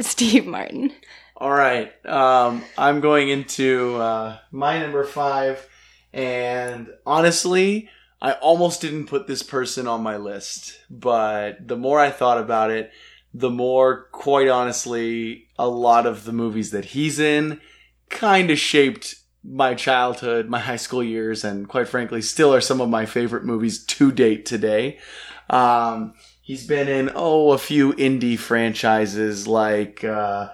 [0.00, 0.92] Steve Martin.
[1.36, 1.92] All right.
[2.04, 5.66] Um, I'm going into uh, my number five,
[6.12, 7.88] and honestly,
[8.22, 12.70] I almost didn't put this person on my list, but the more I thought about
[12.70, 12.90] it,
[13.32, 17.60] the more, quite honestly, a lot of the movies that he's in
[18.08, 22.80] kind of shaped my childhood, my high school years, and quite frankly, still are some
[22.80, 24.98] of my favorite movies to date today.
[25.48, 30.50] Um, he's been in, oh, a few indie franchises like, uh,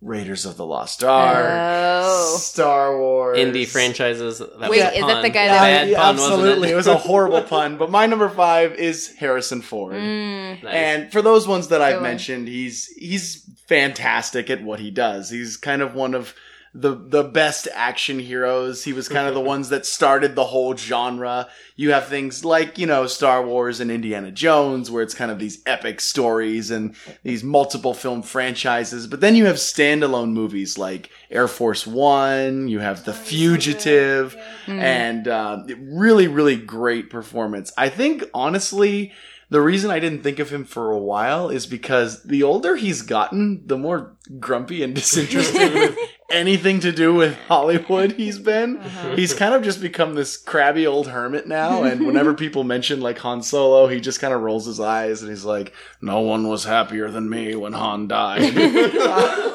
[0.00, 2.36] Raiders of the Lost Ark, Oh.
[2.38, 4.38] Star Wars, Indie franchises.
[4.38, 5.32] That Wait, was a is that the pun.
[5.32, 6.68] guy Yeah, that- Bad yeah, pun, wasn't absolutely.
[6.68, 6.72] it?
[6.72, 7.78] It was a horrible pun.
[7.78, 9.94] But my number five is Harrison Ford.
[9.94, 10.62] Mm.
[10.62, 10.72] Nice.
[10.74, 12.02] And for those ones that Good I've one.
[12.04, 15.30] mentioned, he's he's fantastic at what he does.
[15.30, 16.32] He's kind of one of
[16.74, 18.84] the the best action heroes.
[18.84, 21.48] He was kind of the ones that started the whole genre.
[21.76, 25.38] You have things like, you know, Star Wars and Indiana Jones where it's kind of
[25.38, 31.10] these epic stories and these multiple film franchises, but then you have standalone movies like
[31.30, 34.36] Air Force 1, you have The Fugitive
[34.66, 37.72] and uh, really really great performance.
[37.76, 39.12] I think honestly
[39.50, 43.02] the reason I didn't think of him for a while is because the older he's
[43.02, 45.98] gotten, the more grumpy and disinterested with
[46.30, 48.80] anything to do with Hollywood he's been.
[49.16, 51.82] He's kind of just become this crabby old hermit now.
[51.84, 55.30] And whenever people mention like Han Solo, he just kind of rolls his eyes and
[55.30, 55.72] he's like,
[56.02, 58.42] no one was happier than me when Han died.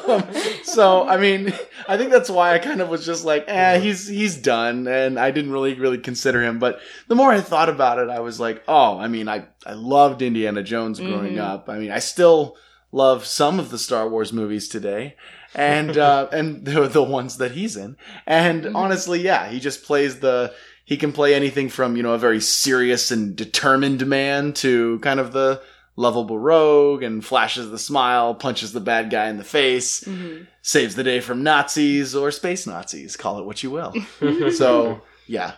[0.08, 0.24] Um,
[0.64, 1.52] so, I mean,
[1.86, 4.88] I think that's why I kind of was just like, eh, he's, he's done.
[4.88, 6.58] And I didn't really, really consider him.
[6.58, 9.74] But the more I thought about it, I was like, oh, I mean, I, I
[9.74, 11.40] loved Indiana Jones growing Mhm.
[11.40, 11.68] up.
[11.68, 12.56] I mean, I still
[12.92, 15.16] love some of the Star Wars movies today.
[15.54, 17.96] And, uh, and the, the ones that he's in.
[18.26, 18.74] And Mhm.
[18.74, 20.52] honestly, yeah, he just plays the,
[20.84, 25.20] he can play anything from, you know, a very serious and determined man to kind
[25.20, 25.62] of the
[25.96, 30.46] lovable rogue and flashes the smile, punches the bad guy in the face, Mhm.
[30.60, 33.94] saves the day from Nazis or space Nazis, call it what you will.
[34.50, 35.52] so, yeah.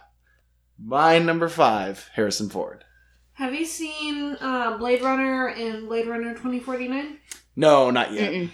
[0.78, 2.84] My number five, Harrison Ford.
[3.32, 7.18] Have you seen uh, Blade Runner and Blade Runner 2049?
[7.56, 8.30] No, not yet.
[8.32, 8.50] Mm-mm.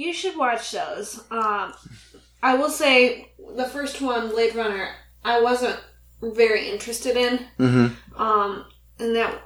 [0.00, 1.18] You should watch those.
[1.30, 1.74] Um,
[2.42, 4.88] I will say the first one, Blade Runner,
[5.24, 5.78] I wasn't
[6.22, 7.38] very interested in.
[7.58, 8.22] Mm-hmm.
[8.22, 8.64] Um,
[8.98, 9.42] and that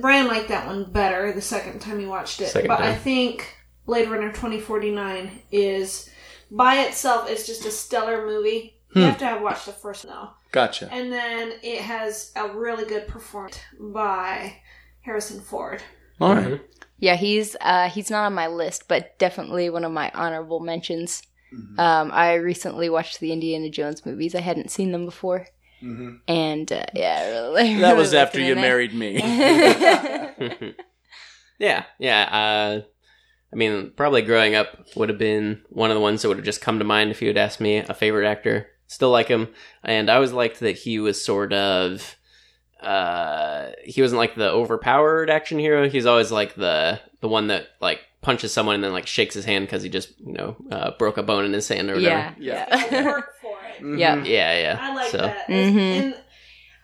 [0.00, 2.48] Brian liked that one better the second time he watched it.
[2.48, 3.54] Second but I think
[3.84, 6.08] Blade Runner 2049 is
[6.50, 8.76] by itself is just a stellar movie.
[8.94, 9.08] You Hmm.
[9.08, 10.30] have to have watched the first one though.
[10.52, 10.88] Gotcha.
[10.90, 14.56] And then it has a really good performance by
[15.02, 15.82] Harrison Ford.
[16.18, 16.60] All right.
[16.98, 21.22] Yeah, he's uh, he's not on my list, but definitely one of my honorable mentions.
[21.54, 21.78] Mhm.
[21.78, 24.34] Um, I recently watched the Indiana Jones movies.
[24.34, 25.46] I hadn't seen them before,
[25.82, 26.18] Mhm.
[26.28, 29.16] and uh, yeah, I really, That really was after you in married me.
[31.58, 32.22] yeah, yeah.
[32.30, 32.82] Uh,
[33.52, 36.44] I mean, probably growing up would have been one of the ones that would have
[36.46, 38.66] just come to mind if you had asked me a favorite actor.
[38.86, 39.48] Still like him,
[39.84, 42.16] and I always liked that he was sort of.
[42.80, 45.88] Uh, he wasn't like the overpowered action hero.
[45.88, 49.44] He's always like the the one that like punches someone and then like shakes his
[49.44, 52.34] hand because he just you know uh, broke a bone in his hand or whatever.
[52.38, 52.88] yeah, Yeah.
[52.90, 53.04] Yeah.
[53.04, 53.82] work for it.
[53.82, 53.98] Mhm.
[53.98, 54.22] Yeah.
[54.24, 54.78] Yeah, yeah.
[54.80, 55.48] I like so, that.
[55.48, 55.78] Mhm.
[56.02, 56.14] And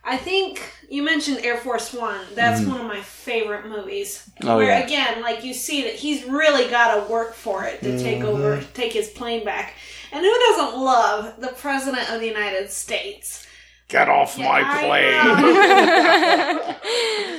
[0.03, 2.21] I think you mentioned Air Force One.
[2.35, 2.67] That's Mhm.
[2.69, 4.29] one of my favorite movies.
[4.43, 4.85] Oh, where yeah.
[4.85, 8.25] again, like you see that he's really got to work for it to take Mhm.
[8.27, 9.73] over, take his plane back.
[10.11, 13.47] And who doesn't love the President of the United States?
[13.87, 16.75] Get off Yeah, my plane.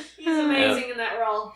[0.18, 1.52] He's amazing in that role.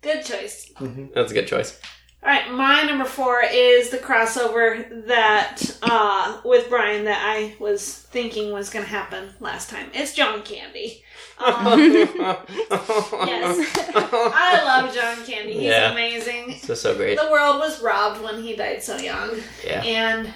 [0.00, 0.70] Good choice.
[1.14, 1.78] That's a good choice.
[2.22, 7.98] All right, my number four is the crossover that uh, with Brian that I was
[7.98, 9.90] thinking was going to happen last time.
[9.92, 11.04] It's John Candy.
[11.38, 15.52] Um, yes, I love John Candy.
[15.52, 15.90] He's Yeah.
[15.92, 16.54] amazing.
[16.56, 17.18] So so great.
[17.18, 19.30] The world was robbed when he died so young,
[19.62, 19.82] Yeah.
[19.82, 20.32] and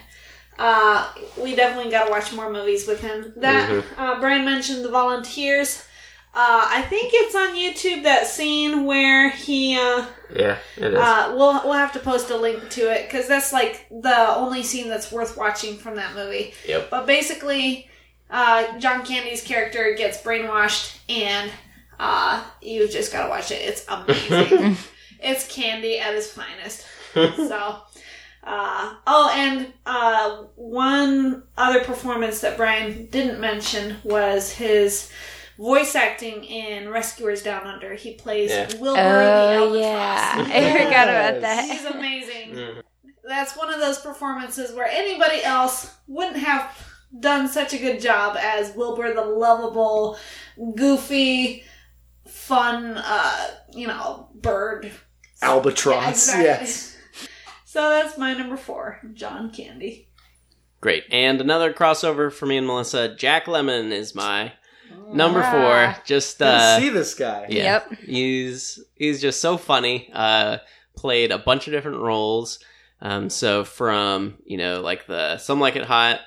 [0.59, 3.33] uh, we definitely got to watch more movies with him.
[3.37, 3.85] That Mhm.
[3.97, 5.85] uh, Brian mentioned the volunteers.
[6.35, 9.77] Uh, I think it's on YouTube that scene where he.
[9.77, 10.05] Uh,
[10.35, 10.99] Yeah, it is.
[10.99, 14.63] uh, we'll we'll have to post a link to it because that's like the only
[14.63, 16.53] scene that's worth watching from that movie.
[16.67, 16.91] Yep.
[16.91, 17.89] But basically,
[18.31, 21.51] uh, John Candy's character gets brainwashed, and
[21.99, 23.63] uh, you just gotta watch it.
[23.63, 24.77] It's amazing.
[25.21, 26.85] it's Candy at his finest.
[27.15, 27.79] So.
[28.51, 35.11] Uh, oh, and uh, one other performance that Brian didn't mention was his
[35.59, 37.93] voice acting in Rescuers Down Under.
[37.95, 38.69] He plays Yeah.
[38.81, 39.81] Wilbur the Oh Albatross.
[39.81, 41.69] yeah, I forgot about that.
[41.71, 41.95] He's that.
[41.97, 42.51] amazing.
[42.53, 42.83] Mhm.
[43.29, 46.75] That's one of those performances where anybody else wouldn't have
[47.21, 50.17] done such a good job as Wilbur the lovable,
[50.75, 51.65] goofy,
[52.27, 54.91] fun, uh, you know, bird.
[55.43, 56.03] Albatross.
[56.05, 56.45] Yeah, exactly.
[56.45, 56.88] Yes.
[57.71, 60.09] So that's my number four, John Candy.
[60.81, 61.05] Great.
[61.11, 63.15] And another crossover for me and Melissa.
[63.15, 64.53] Jack Lemmon is my
[65.13, 65.51] number Ah.
[65.53, 66.03] four.
[66.07, 67.45] Just Didn't uh, see this guy.
[67.51, 67.99] yeah, Yep.
[68.07, 70.09] he's he's just so funny.
[70.15, 70.59] Uh,
[70.97, 72.59] played a bunch of different roles.
[73.03, 76.21] Um, so from you know like the Some Like It Hot.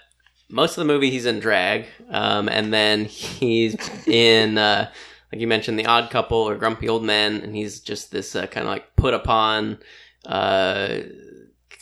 [0.48, 3.76] Most of the movie he's in drag, um, and then he's
[4.08, 4.92] in uh,
[5.34, 8.46] like you mentioned the Odd Couple or Grumpy Old Men, and he's just this uh,
[8.46, 9.80] kind of like put upon,
[10.26, 10.98] uh,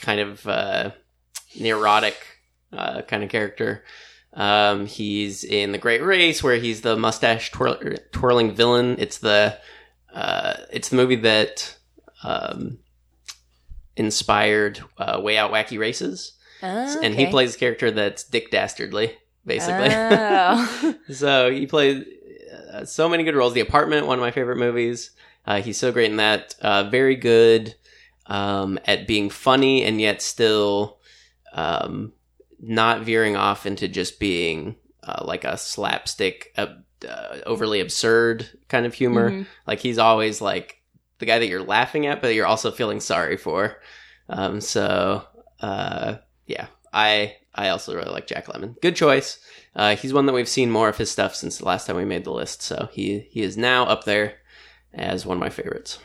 [0.02, 0.92] kind of uh,
[1.60, 2.18] neurotic
[2.74, 3.84] uh, kind of character.
[4.34, 7.80] Um, he's in the Great Race, where he's the mustache twirl-
[8.12, 8.96] twirling villain.
[9.00, 9.58] It's the
[10.14, 11.78] uh, it's the movie that
[12.24, 12.80] um,
[13.96, 16.34] inspired uh, Way Out Wacky Races.
[16.62, 19.16] Oh, and he plays a character that's Dick Dastardly,
[19.46, 19.90] basically.
[19.92, 20.96] Oh.
[21.12, 22.06] so he played
[22.74, 23.54] uh, so many good roles.
[23.54, 25.12] The Apartment, one of my favorite movies.
[25.46, 26.56] Uh, he's so great in that.
[26.62, 27.76] Uh, very good
[28.30, 31.00] um, at being funny and yet still
[31.52, 32.14] um,
[32.62, 36.68] not veering off into just being uh, like a slapstick, uh,
[37.08, 39.32] uh, overly absurd kind of humor.
[39.32, 39.46] Mhm.
[39.68, 40.82] Like he's always like
[41.18, 43.78] the guy that you're laughing at, but you're also feeling sorry for.
[44.30, 45.24] Um, so
[45.60, 46.16] uh,
[46.46, 48.80] yeah, I I also really like Jack Lemmon.
[48.82, 49.40] Good choice.
[49.76, 52.06] Uh, he's one that we've seen more of his stuff since the last time we
[52.06, 54.36] made the list, so he he is now up there
[54.94, 56.00] as one of my favorites.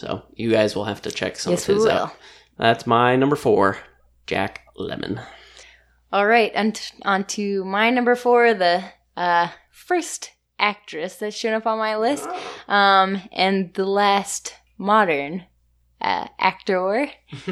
[0.00, 1.92] So you guys will have to check some Yes, of we his will.
[1.92, 2.14] out.
[2.56, 3.76] That's my number four,
[4.26, 5.22] Jack Lemmon.
[6.10, 8.82] All right, and on to my number four, the
[9.14, 12.26] uh, first actress that's shown up on my list,
[12.66, 15.44] um, and the last modern
[16.00, 17.10] uh, actor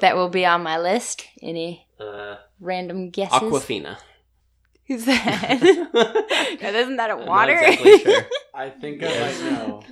[0.00, 1.24] that will be on my list.
[1.42, 3.40] Any Uh, random guesses?
[3.40, 3.96] Aquafina.
[4.86, 5.60] Who's that?
[5.62, 7.54] Now, Isn't that a I'm not water?
[7.58, 8.26] exactly sure.
[8.54, 9.82] I think I might know.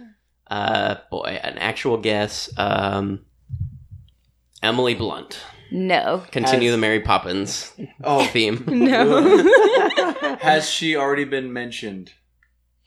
[0.48, 2.50] Uh, boy, an actual guess.
[2.56, 3.24] Um,
[4.62, 5.40] Emily Blunt.
[5.70, 6.22] no.
[6.30, 7.72] Continue Has- the Mary Poppins
[8.04, 8.64] Oh, theme.
[8.68, 10.36] No.
[10.40, 12.12] has she already been mentioned?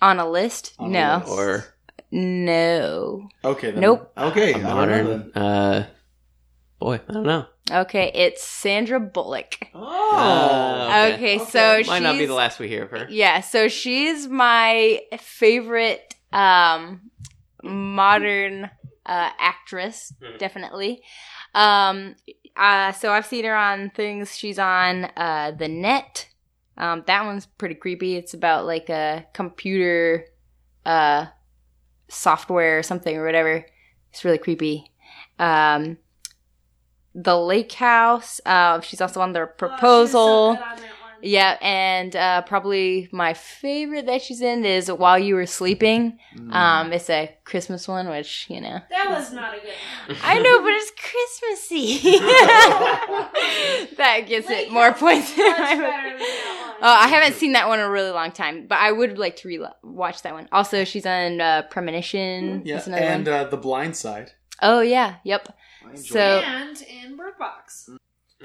[0.02, 0.74] on a list?
[0.80, 1.18] On a no.
[1.18, 1.30] list.
[1.32, 1.66] or
[2.12, 3.28] No.
[3.44, 3.72] Okay.
[3.72, 3.82] Then.
[3.82, 4.12] Nope.
[4.18, 4.54] Okay.
[4.54, 5.32] a I don't know modern.
[5.36, 5.88] Uh,
[6.80, 7.46] boy, I don't know.
[7.72, 9.68] Okay, it's Sandra Bullock.
[9.76, 10.88] Oh.
[10.88, 11.14] okay.
[11.14, 11.46] Okay, Okay.
[11.46, 13.06] so Might not be the last we hear of her.
[13.12, 17.02] Yeah, so she's my favorite um
[17.64, 18.66] modern
[19.06, 20.38] uh actress, Mhm.
[20.38, 21.04] definitely.
[21.54, 22.16] Um
[22.56, 26.28] uh so I've seen her on things she's on uh The Net.
[26.78, 28.16] Um that one's pretty creepy.
[28.16, 30.26] It's about like a computer
[30.86, 31.28] uh
[32.08, 33.66] software or something or whatever.
[34.12, 34.92] It's really creepy.
[35.38, 35.98] Um
[37.16, 40.60] The Lake House, uh she's also on The Proposal.
[41.22, 46.18] Yeah, and uh, probably my favorite that she's in is While You Were Sleeping.
[46.38, 46.54] Mm.
[46.54, 48.80] Um, it's a Christmas one, which you know.
[48.90, 49.74] That was not a good
[50.08, 50.18] one.
[50.24, 52.20] I know, but it's Christmassy.
[53.98, 55.38] that gives it more points.
[55.38, 56.76] in Much my better than that one.
[56.82, 59.36] Oh, I haven't seen that one in a really long time, but I would like
[59.38, 60.48] to re-watch that one.
[60.52, 62.62] Also, she's on uh, Premonition.
[62.66, 63.36] yeah, That's another and one.
[63.36, 64.32] uh, the Blind Side.
[64.62, 65.48] oh yeah, yep.
[65.86, 66.44] I enjoyed So- it.
[66.48, 67.90] and in Bird Box.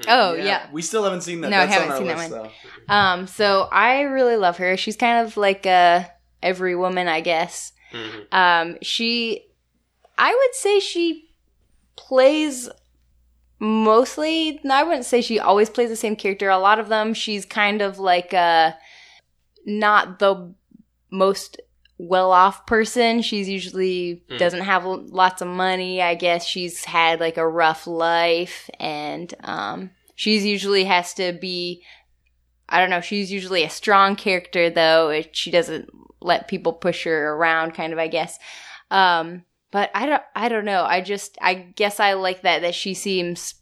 [0.07, 0.67] Oh yeah.
[0.71, 1.49] We still haven't seen that.
[1.49, 2.51] No, I haven't on our seen that one.
[2.87, 2.93] though.
[2.93, 4.75] Um, so I really love her.
[4.77, 6.03] She's kind of like uh,
[6.43, 7.71] every woman, I guess.
[7.93, 8.33] Mhm.
[8.33, 9.45] Um, she,
[10.17, 11.29] I would say she
[11.95, 12.69] plays
[13.59, 14.59] mostly.
[14.69, 16.49] I wouldn't say she always plays the same character.
[16.49, 18.73] A lot of them, she's kind of like uh
[19.65, 20.53] not the
[21.09, 21.59] most
[21.97, 23.21] well-off person.
[23.21, 24.37] She's usually Mm.
[24.37, 26.01] doesn't have lots of money.
[26.01, 31.83] I guess she's had like a rough life, and um, she's usually has to be.
[32.67, 33.01] I don't know.
[33.01, 35.09] She's usually a strong character, though.
[35.09, 35.89] It, she doesn't
[36.19, 37.99] let people push her around, kind of.
[37.99, 38.39] I guess.
[38.91, 40.23] Um, but I don't.
[40.35, 40.83] I don't know.
[40.83, 41.37] I just.
[41.41, 42.61] I guess I like that.
[42.61, 43.55] That she seems.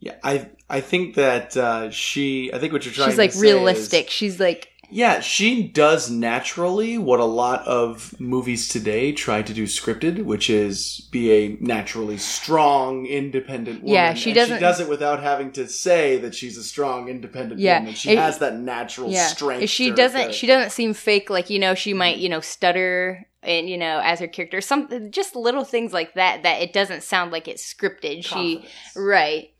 [0.00, 2.50] Yeah, I I think that uh, she.
[2.52, 3.10] I think what you're trying.
[3.10, 4.08] She's like to say is- realistic.
[4.10, 4.68] She's like.
[4.92, 10.50] Yeah, she does naturally what a lot of movies today try to do scripted, which
[10.50, 13.94] is be a naturally strong, independent woman.
[13.94, 17.08] Yeah, she And doesn't- She does it without having to say that she's a strong,
[17.08, 17.94] independent Yeah, woman.
[17.94, 19.26] She it- has that natural Yeah.
[19.28, 19.70] strength.
[19.70, 20.18] She doesn't.
[20.18, 20.36] character.
[20.36, 21.30] She doesn't seem fake.
[21.30, 24.60] Like you know, she might you know stutter and you know as her character.
[24.60, 26.42] Some just little things like that.
[26.42, 28.24] That it doesn't sound like it's scripted.
[28.24, 28.64] She
[28.94, 29.51] right.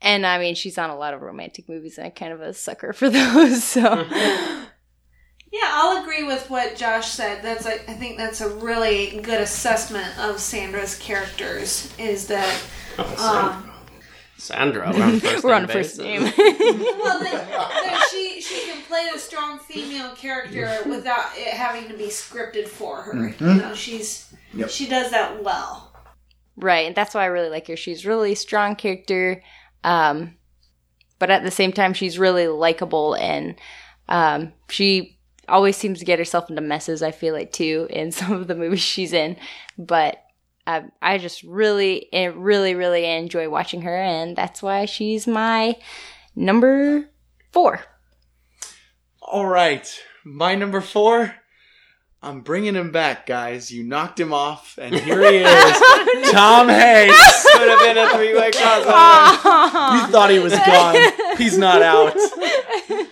[0.00, 2.52] And I mean, she's on a lot of romantic movies, and I'm kind of a
[2.54, 3.64] sucker for those.
[3.64, 4.06] So.
[5.50, 7.42] Yeah, I'll agree with what Josh said.
[7.42, 11.90] That's a, I think that's a really good assessment of Sandra's characters.
[11.98, 12.62] Is that
[13.18, 13.70] um,
[14.36, 15.98] Sandra, we're on first We're on name first basis.
[15.98, 16.22] name.
[17.00, 21.96] well, that, that she she can play a strong female character without it having to
[21.96, 23.28] be scripted for her.
[23.30, 24.68] You know, she's Yep.
[24.68, 25.92] she does that well.
[26.56, 27.76] Right, and that's why I really like her.
[27.76, 29.42] She's really strong character,
[29.84, 30.36] um,
[31.18, 33.56] but at the same time, she's really likable, and
[34.08, 35.18] um, she
[35.48, 37.02] always seems to get herself into messes.
[37.02, 39.36] I feel like too in some of the movies she's in,
[39.76, 40.22] but
[40.66, 45.76] I, I just really, eh, really, really enjoy watching her, and that's why she's my
[46.36, 47.08] number
[47.52, 47.80] four.
[49.22, 49.88] All right,
[50.24, 51.34] my number four.
[52.20, 53.70] I'm bringing him back, guys.
[53.70, 57.46] You knocked him off, and here he is, Tom Hanks.
[57.52, 59.94] Could have been a three-way crossover.
[60.06, 61.36] You thought he was gone.
[61.38, 62.16] He's not out.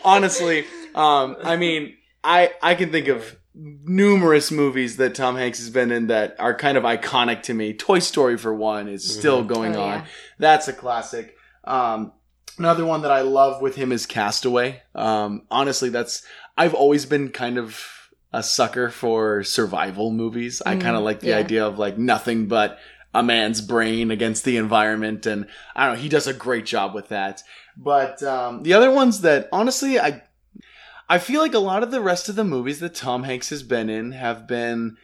[0.05, 0.65] Honestly,
[0.95, 5.91] um, I mean, I I can think of numerous movies that Tom Hanks has been
[5.91, 7.73] in that are kind of iconic to me.
[7.73, 9.99] Toy Story, for one, is still going Oh, on.
[10.01, 10.07] yeah.
[10.39, 11.35] That's a classic.
[11.65, 12.13] Um,
[12.59, 14.83] another one that I love with him is Castaway.
[14.95, 16.23] Um, honestly, that's
[16.57, 17.81] I've always been kind of
[18.37, 20.61] a sucker for survival movies.
[20.67, 21.39] I Mm, kind of like the yeah.
[21.39, 22.79] idea of like nothing but
[23.15, 26.03] a man's brain against the environment, and I don't know.
[26.03, 27.43] He does a great job with that.
[27.79, 30.23] But um, the other ones that honestly, I
[31.09, 33.63] I feel like a lot of the rest of the movies that Tom Hanks has
[33.63, 34.99] been in have been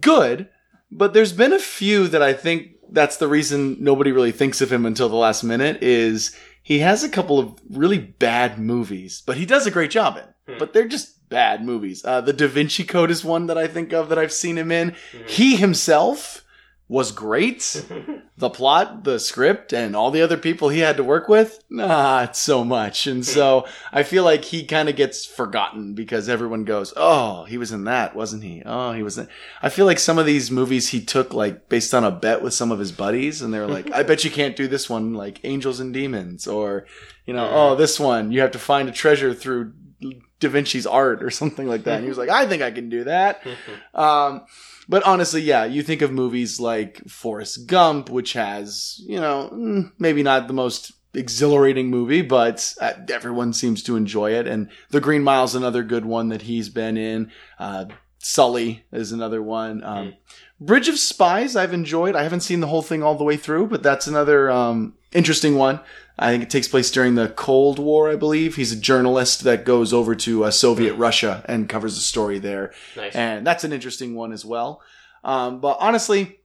[0.00, 0.48] good,
[0.88, 4.70] but there's been a few that I think that's the reason nobody really thinks of
[4.72, 9.36] him until the last minute is he has a couple of really bad movies, but
[9.36, 10.52] he does a great job in.
[10.54, 10.58] Hmm.
[10.60, 12.04] But they're just bad movies.
[12.04, 14.70] Uh, the Da Vinci Code is one that I think of that I've seen him
[14.70, 14.94] in.
[15.26, 16.44] He himself
[16.88, 17.84] was great.
[18.38, 22.36] The plot, the script, and all the other people he had to work with, not
[22.36, 23.08] so much.
[23.08, 27.58] And so I feel like he kind of gets forgotten because everyone goes, "Oh, he
[27.58, 28.62] was in that, wasn't he?
[28.64, 29.26] Oh, he was in."
[29.60, 32.54] I feel like some of these movies he took like based on a bet with
[32.54, 35.14] some of his buddies, and they were like, "I bet you can't do this one,
[35.14, 36.86] like Angels and Demons," or
[37.26, 39.72] you know, "Oh, this one you have to find a treasure through."
[40.40, 41.96] Da Vinci's art or something like that.
[41.96, 43.42] And he was like, I think I can do that.
[43.94, 44.42] Um,
[44.88, 49.92] but honestly, yeah, you think of movies like Forrest Gump, which has, you know, mm,
[49.98, 54.46] maybe not the most exhilarating movie, but uh, everyone seems to enjoy it.
[54.46, 57.30] And The Green Mile's another good one that he's been in.
[57.58, 57.86] Uh,
[58.18, 59.84] Sully is another one.
[59.84, 60.14] Um,
[60.60, 62.16] Bridge of Spies, I've enjoyed.
[62.16, 65.56] I haven't seen the whole thing all the way through, but that's another um, interesting
[65.56, 65.80] one.
[66.18, 68.56] I think it takes place during the Cold War, I believe.
[68.56, 72.72] He's a journalist that goes over to uh, Soviet Russia and covers the story there
[72.96, 73.14] Nice.
[73.14, 74.82] and that's an interesting one as well.
[75.22, 76.40] Um, but honestly,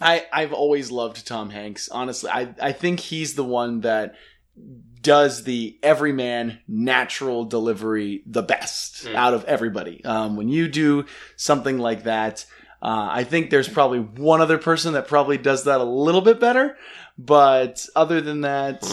[0.00, 1.88] I I've always loved Tom Hanks.
[1.88, 4.14] Honestly, I I think he's the one that
[5.00, 9.14] does the everyman natural delivery the best Mm.
[9.14, 10.04] out of everybody.
[10.04, 11.06] Um, when you do
[11.36, 12.44] something like that,
[12.82, 16.38] uh, I think there's probably one other person that probably does that a little bit
[16.40, 16.76] better.
[17.20, 18.84] But other than that,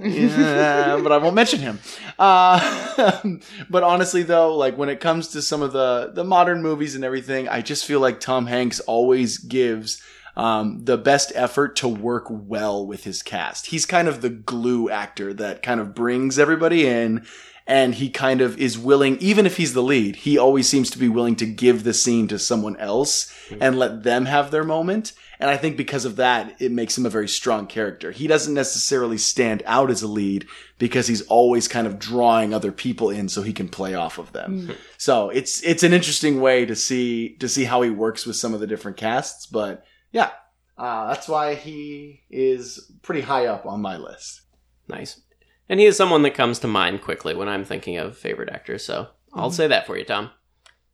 [0.00, 1.80] yeah, but I won't mention him.
[2.16, 3.26] Uh,
[3.70, 7.04] but honestly, though, like when it comes to some of the the modern movies and
[7.04, 10.00] everything, I just feel like Tom Hanks always gives
[10.36, 13.66] um, the best effort to work well with his cast.
[13.66, 17.26] He's kind of the glue actor that kind of brings everybody in.
[17.64, 20.98] And he kind of is willing, even if he's the lead, he always seems to
[20.98, 25.12] be willing to give the scene to someone else and let them have their moment.
[25.42, 28.12] And I think because of that, it makes him a very strong character.
[28.12, 30.46] He doesn't necessarily stand out as a lead
[30.78, 34.30] because he's always kind of drawing other people in so he can play off of
[34.30, 34.76] them.
[34.98, 38.54] So it's, it's an interesting way to see, to see how he works with some
[38.54, 39.46] of the different casts.
[39.46, 40.30] But yeah,
[40.78, 44.42] uh, that's why he is pretty high up on my list.
[44.86, 45.22] Nice.
[45.68, 48.84] And he is someone that comes to mind quickly when I'm thinking of favorite actors,
[48.84, 50.30] so I'll say that for you, Tom.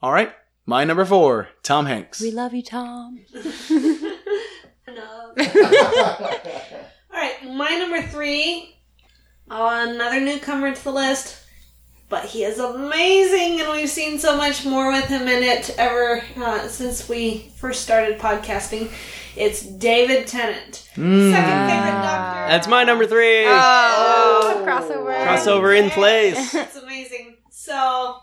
[0.02, 0.32] All right.
[0.64, 2.20] My number four, Tom Hanks.
[2.20, 3.20] We love you, Tom.
[4.98, 5.32] No.
[7.12, 8.76] All right, my number three,
[9.50, 11.36] another newcomer to the list,
[12.08, 16.22] but he is amazing, and we've seen so much more with him in it ever
[16.36, 18.90] uh, since we first started podcasting.
[19.36, 21.30] It's David Tennant, Mm.
[21.32, 22.48] second favorite Doctor.
[22.48, 23.44] That's my number three.
[23.46, 25.26] Oh, crossover.
[25.26, 26.54] Crossover in place.
[26.54, 27.36] It's amazing.
[27.50, 28.16] So,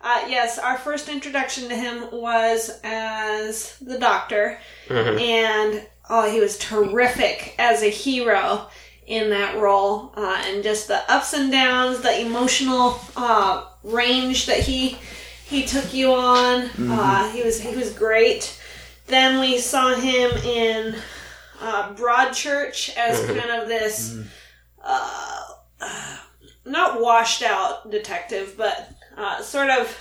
[0.00, 5.20] uh, yes, our first introduction to him was as the Doctor, Mhm.
[5.74, 8.66] and oh, he was terrific as a hero
[9.06, 14.58] in that role, uh, and just the ups and downs, the emotional uh, range that
[14.58, 14.98] he
[15.46, 16.68] he took you on.
[16.92, 18.60] Uh, he was he was great.
[19.06, 20.94] Then we saw him in
[21.60, 24.18] uh, Broadchurch as kind of this.
[24.82, 25.42] Uh,
[26.64, 29.96] not washed out detective, but uh, sort of.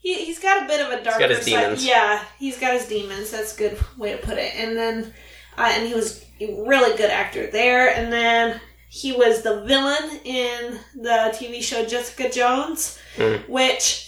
[0.00, 1.44] He, he's got a bit of a darker got his side.
[1.62, 1.86] demons.
[1.86, 3.30] Yeah, he's got his demons.
[3.30, 4.54] That's a good way to put it.
[4.56, 5.12] And then,
[5.58, 7.94] uh, and he was a really good actor there.
[7.94, 13.48] And then he was the villain in the TV show Jessica Jones, Mm.
[13.48, 14.06] which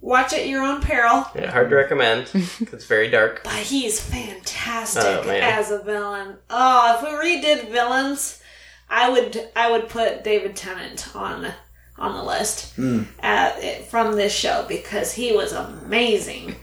[0.00, 1.26] watch at your own peril.
[1.34, 2.28] Yeah, hard to recommend.
[2.34, 3.42] It's very dark.
[3.44, 6.36] But he's fantastic Oh, as a villain.
[6.50, 8.40] Oh, if we redid villains,
[8.88, 11.52] I would I would put David Tennant on
[11.98, 12.78] on the list
[13.22, 13.50] uh,
[13.90, 16.54] from this show because he was amazing.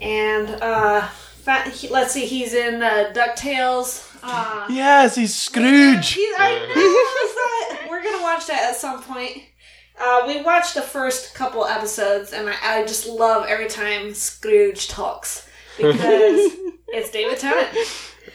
[0.00, 1.06] And uh,
[1.42, 4.04] fa- he, let's see, he's in uh, Ducktales.
[4.22, 6.12] Uh, Yes, he's Scrooge.
[6.12, 7.88] He- I know.
[7.90, 9.42] We're gonna watch that at some point.
[9.98, 14.88] Uh, we watched the first couple episodes, and I, I just love every time Scrooge
[14.88, 15.48] talks
[15.78, 15.88] because
[16.88, 17.68] it's David Tennant.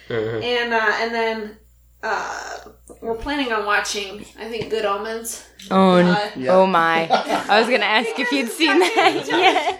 [0.09, 0.43] Mhm.
[0.43, 1.57] And uh, and then
[2.03, 2.57] uh,
[3.01, 4.25] we're planning on watching.
[4.39, 5.45] I think Good Omens.
[5.69, 6.51] Oh, Uh, Yeah.
[6.53, 7.07] oh my.
[7.09, 9.79] I was going to ask if you'd seen that.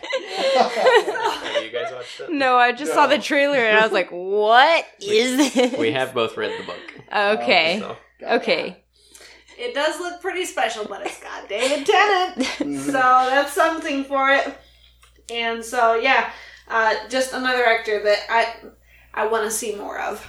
[2.20, 2.28] yeah.
[2.30, 6.14] no, I just saw the trailer and I was like, "What is this?" We have
[6.14, 6.80] both read the book.
[7.14, 7.80] Okay.
[7.80, 7.98] So.
[8.24, 8.78] Okay.
[9.58, 12.48] It does look pretty special, but it's got David Tennant.
[12.86, 14.56] So that's something for it.
[15.32, 16.32] And so yeah,
[16.68, 18.56] uh, just another actor that I
[19.14, 20.26] I want to see more of.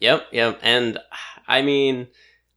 [0.00, 0.58] Yep, yep.
[0.62, 0.98] And
[1.46, 2.08] I mean,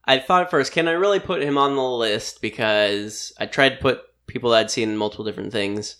[0.06, 2.42] I thought at first, can I really put him on the list?
[2.42, 5.98] Because I tried to put people that I'd seen in multiple different things,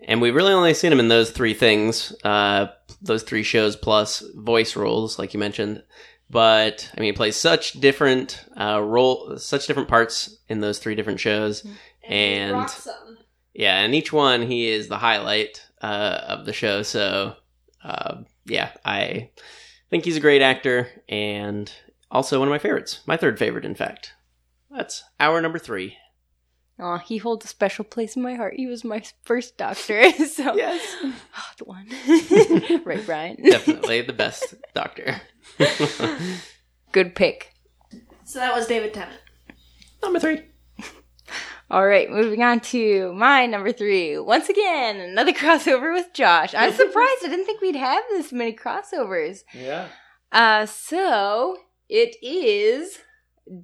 [0.00, 2.66] and we've really only seen him in those three things, uh,
[3.00, 5.82] those three shows plus voice roles, like you mentioned.
[6.28, 10.94] But I mean, he plays such different uh, role, such different parts in those three
[10.94, 11.66] different shows.
[12.08, 13.18] And- Son.
[13.52, 16.82] Yeah, and each one he is the highlight uh, of the show.
[16.82, 17.34] So,
[17.82, 19.30] uh, yeah, I
[19.90, 21.70] think he's a great actor and
[22.10, 23.00] also one of my favorites.
[23.06, 24.14] My third favorite, in fact.
[24.70, 25.96] That's hour number three.
[26.78, 28.54] Oh, he holds a special place in my heart.
[28.56, 30.96] He was my first doctor, so Yes.
[31.04, 33.36] Oh, the one, right, Brian?
[33.44, 35.20] Definitely the best doctor.
[36.92, 37.52] Good pick.
[38.24, 39.20] So that was David Tennant.
[40.02, 40.42] number three.
[41.70, 44.18] All right, moving on to my number three.
[44.18, 46.52] Once again, another crossover with Josh.
[46.52, 47.24] I'm surprised.
[47.24, 49.44] I didn't think we'd have this many crossovers.
[49.54, 49.86] Yeah.
[50.32, 52.98] Uh, so it is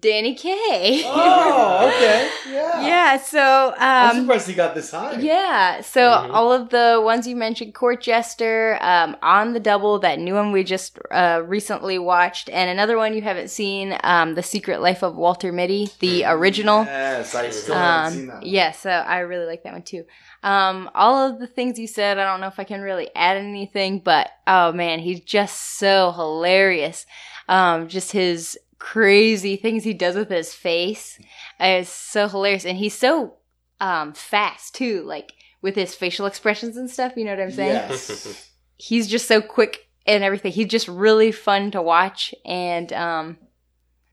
[0.00, 1.02] Danny Kaye.
[1.04, 2.28] Oh, okay.
[2.52, 2.80] Yeah.
[2.86, 3.16] yeah.
[3.18, 5.12] So I'm um, surprised he got this high.
[5.20, 6.30] Yeah, so Mhm.
[6.34, 10.50] all of the ones you mentioned, Court Jester, um, On the Double, that new one
[10.50, 15.02] we just uh, recently watched, and another one you haven't seen, um, The Secret Life
[15.04, 16.82] of Walter Mitty, the original.
[16.84, 18.46] Yes, I still haven't seen Um, that.
[18.46, 20.04] yeah, so I really like that one too.
[20.42, 23.36] Um, all of the things you said, I don't know if I can really add
[23.36, 27.06] anything, but oh man, he's just so hilarious.
[27.48, 31.18] Um, just his crazy things he does with his face
[31.60, 33.34] is so hilarious, and he's so
[33.80, 35.32] um fast too, like
[35.62, 37.14] with his facial expressions and stuff.
[37.16, 37.72] You know what I'm saying?
[37.72, 38.52] Yes.
[38.78, 40.52] He's just so quick and everything.
[40.52, 43.38] He's just really fun to watch, and um,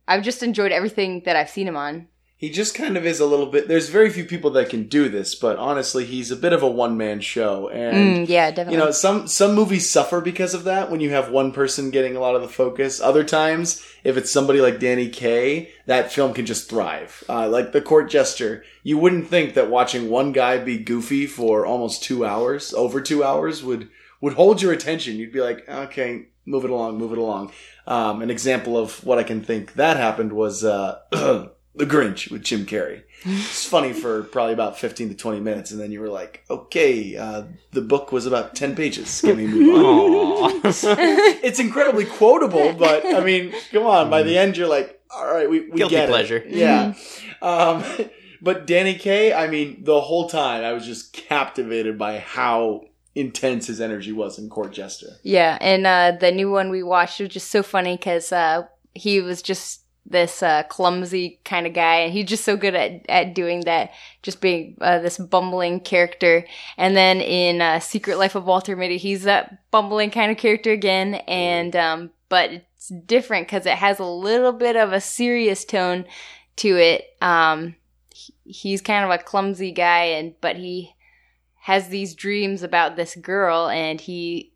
[0.07, 2.07] I've just enjoyed everything that I've seen him on.
[2.35, 3.67] He just kind of is a little bit.
[3.69, 6.67] There's very few people that can do this, but honestly, he's a bit of a
[6.69, 8.73] one man show, and Mm, yeah, definitely.
[8.73, 12.15] you know some some movies suffer because of that when you have one person getting
[12.17, 16.33] a lot of the focus other times if it's somebody like danny kaye that film
[16.33, 20.57] can just thrive uh, like the court jester you wouldn't think that watching one guy
[20.57, 23.87] be goofy for almost two hours over two hours would
[24.19, 27.51] would hold your attention you'd be like okay move it along move it along
[27.87, 30.99] um, an example of what i can think that happened was uh,
[31.75, 33.03] the grinch with jim carrey.
[33.25, 37.15] It's funny for probably about 15 to 20 minutes and then you were like okay
[37.15, 39.21] uh, the book was about 10 pages.
[39.21, 40.61] Can we move on?
[40.63, 45.49] It's incredibly quotable but i mean come on by the end you're like all right
[45.49, 46.43] we, we Guilty get it." pleasure.
[46.47, 46.93] yeah.
[47.41, 47.83] Um,
[48.41, 52.85] but danny kaye i mean the whole time i was just captivated by how
[53.15, 55.05] intense his energy was in court jester.
[55.21, 58.63] Yeah, and uh, the new one we watched was just so funny because uh,
[58.95, 63.05] he was just this uh, clumsy kind of guy, and he's just so good at,
[63.09, 66.45] at doing that, just being uh, this bumbling character.
[66.77, 70.71] And then in uh, Secret Life of Walter Mitty, he's that bumbling kind of character
[70.71, 75.63] again, and um, but it's different because it has a little bit of a serious
[75.65, 76.05] tone
[76.57, 77.05] to it.
[77.21, 77.75] Um,
[78.09, 80.93] he- he's kind of a clumsy guy, and but he
[81.61, 84.52] has these dreams about this girl, and he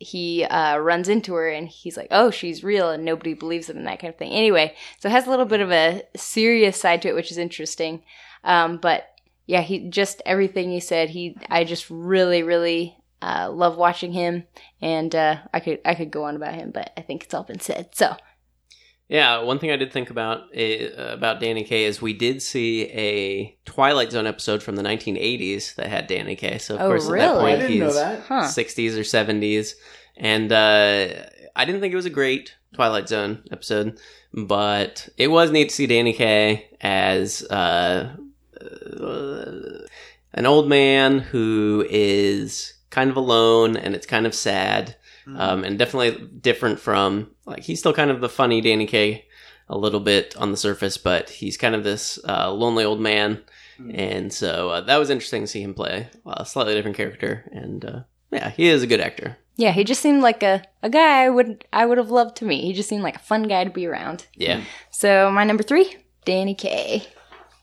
[0.00, 3.76] he uh, runs into her and he's like, "Oh, she's real," and nobody believes him
[3.76, 4.32] and that kind of thing.
[4.32, 7.38] Anyway, so it has a little bit of a serious side to it, which is
[7.38, 8.02] interesting.
[8.42, 9.08] Um, but
[9.46, 11.10] yeah, he just everything he said.
[11.10, 14.44] He, I just really, really uh, love watching him,
[14.80, 17.44] and uh, I could I could go on about him, but I think it's all
[17.44, 17.90] been said.
[17.94, 18.16] So
[19.10, 22.84] Yeah, one thing I did think about uh, about Danny Kaye is we did see
[22.84, 26.58] a Twilight Zone episode from the 1980s that had Danny Kaye.
[26.58, 28.42] So of Oh, course at that point he's that huh?
[28.44, 29.74] 60s or 70s,
[30.16, 31.08] and uh,
[31.56, 33.98] I didn't think it was a great Twilight Zone episode,
[34.32, 38.14] but it was neat to see Danny Kaye as uh,
[39.00, 39.86] uh,
[40.34, 44.94] an old man who is kind of alone, and it's kind of sad
[45.36, 49.26] um, and definitely different from like he's still kind of the funny Danny Kaye
[49.68, 53.42] a little bit on the surface, but he's kind of this uh, lonely old man,
[53.80, 53.94] Mhm.
[53.98, 57.84] and so uh, that was interesting to see him play a slightly different character, and
[57.84, 59.36] uh, yeah, he is a good actor.
[59.56, 62.44] Yeah, he just seemed like a, a guy I would I would have loved to
[62.46, 62.64] meet.
[62.64, 64.26] He just seemed like a fun guy to be around.
[64.34, 67.04] Yeah, So my number three, Danny Kaye.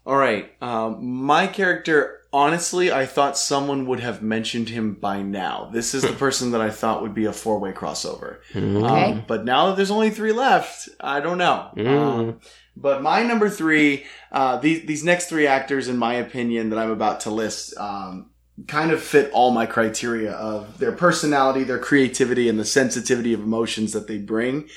[0.06, 0.52] All right.
[0.62, 5.70] Um, my character, honestly, I thought someone would have mentioned him by now.
[5.72, 8.38] This is the person that I thought would be a four way crossover.
[8.56, 9.04] Okay.
[9.12, 11.72] Um, but now that there's only three left, I don't know.
[11.76, 11.88] Mm.
[11.88, 12.40] Um,
[12.76, 16.92] but my number three, uh, these these next three actors, in my opinion, that I'm
[16.92, 18.30] about to list, um,
[18.68, 23.40] kind of fit all my criteria of their personality, their creativity, and the sensitivity of
[23.40, 24.70] emotions that they bring.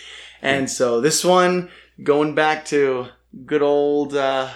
[0.43, 1.68] And so this one,
[2.02, 3.09] going back to
[3.44, 4.48] good old uh,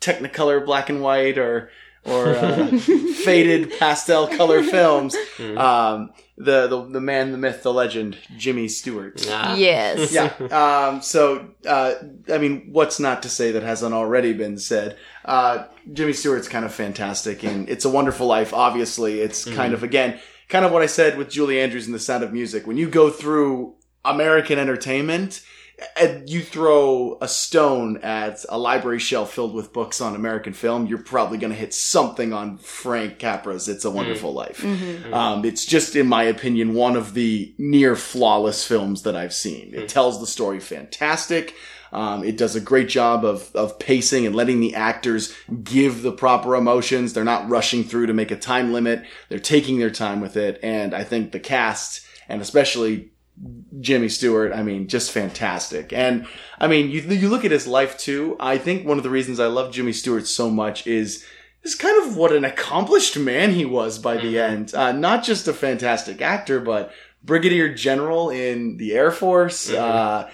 [0.00, 1.70] Technicolor black and white or
[2.04, 2.66] or uh,
[3.24, 5.14] faded pastel color films,
[5.56, 9.24] um, the, the the man, the myth, the legend, Jimmy Stewart.
[9.28, 9.54] Ah.
[9.54, 10.12] Yes.
[10.12, 10.32] Yeah.
[10.48, 11.94] Um, so, uh,
[12.32, 14.96] I mean, what's not to say that hasn't already been said?
[15.24, 18.52] Uh, Jimmy Stewart's kind of fantastic, and It's a Wonderful Life.
[18.52, 20.18] Obviously, it's kind of again,
[20.48, 22.66] kind of what I said with Julie Andrews in The Sound of Music.
[22.66, 25.42] When you go through American entertainment,
[25.96, 30.86] and you throw a stone at a library shelf filled with books on American film,
[30.86, 34.64] you're probably going to hit something on Frank Capra's "It's a Wonderful Life."
[35.12, 39.74] Um, it's just, in my opinion, one of the near flawless films that I've seen.
[39.74, 41.54] It tells the story fantastic.
[41.92, 46.12] Um, it does a great job of, of pacing and letting the actors give the
[46.12, 47.12] proper emotions.
[47.12, 49.04] They're not rushing through to make a time limit.
[49.28, 50.58] They're taking their time with it.
[50.62, 53.11] And I think the cast, and especially
[53.80, 55.92] Jimmy Stewart, I mean, just fantastic.
[55.92, 56.26] And
[56.58, 58.36] I mean, you, you look at his life too.
[58.38, 61.24] I think one of the reasons I love Jimmy Stewart so much is
[61.62, 64.74] is kind of what an accomplished man he was by the end.
[64.74, 66.92] Uh, not just a fantastic actor, but
[67.22, 69.70] brigadier general in the Air Force.
[69.70, 70.28] Uh,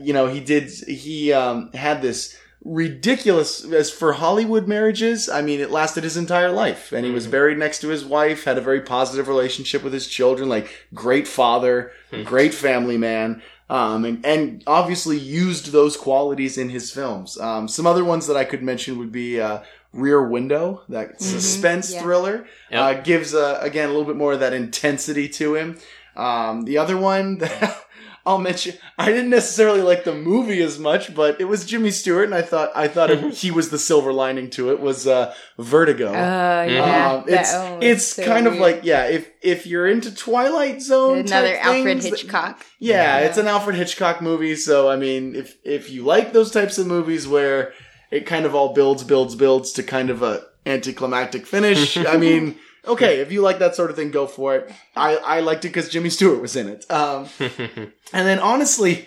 [0.00, 5.28] you know, he did, he um, had this ridiculous as for Hollywood marriages.
[5.28, 8.44] I mean, it lasted his entire life, and he was buried next to his wife.
[8.44, 10.48] Had a very positive relationship with his children.
[10.48, 11.92] Like great father,
[12.24, 13.42] great family man.
[13.70, 17.38] Um, and, and obviously used those qualities in his films.
[17.38, 19.58] Um, some other ones that I could mention would be, uh,
[19.92, 22.00] Rear Window, that suspense Yeah.
[22.02, 22.80] thriller, Yep.
[22.80, 25.78] uh, gives, uh, again, a little bit more of that intensity to him.
[26.16, 27.84] Um, the other one that
[28.28, 32.26] I'll mention, I didn't necessarily like the movie as much, but it was Jimmy Stewart,
[32.26, 34.80] and I thought I thought it, he was the silver lining to it.
[34.80, 36.08] Was uh, Vertigo.
[36.08, 37.12] Uh, yeah.
[37.12, 41.56] Um, it's it's so kind of like yeah, if if you're into Twilight Zone, another
[41.56, 42.66] Alfred things, Hitchcock.
[42.78, 44.56] yeah, it's an Alfred Hitchcock movie.
[44.56, 47.72] So I mean, if if you like those types of movies where
[48.10, 52.58] it kind of all builds, builds, builds to kind of a anticlimactic finish, I mean,
[52.86, 54.72] okay, if you like that sort of thing, go for it.
[54.96, 56.90] I I liked it because Jimmy Stewart was in it.
[56.90, 59.06] Um, and then honestly,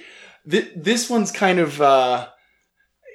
[0.50, 1.82] th- this one's kind of.
[1.82, 2.28] Uh,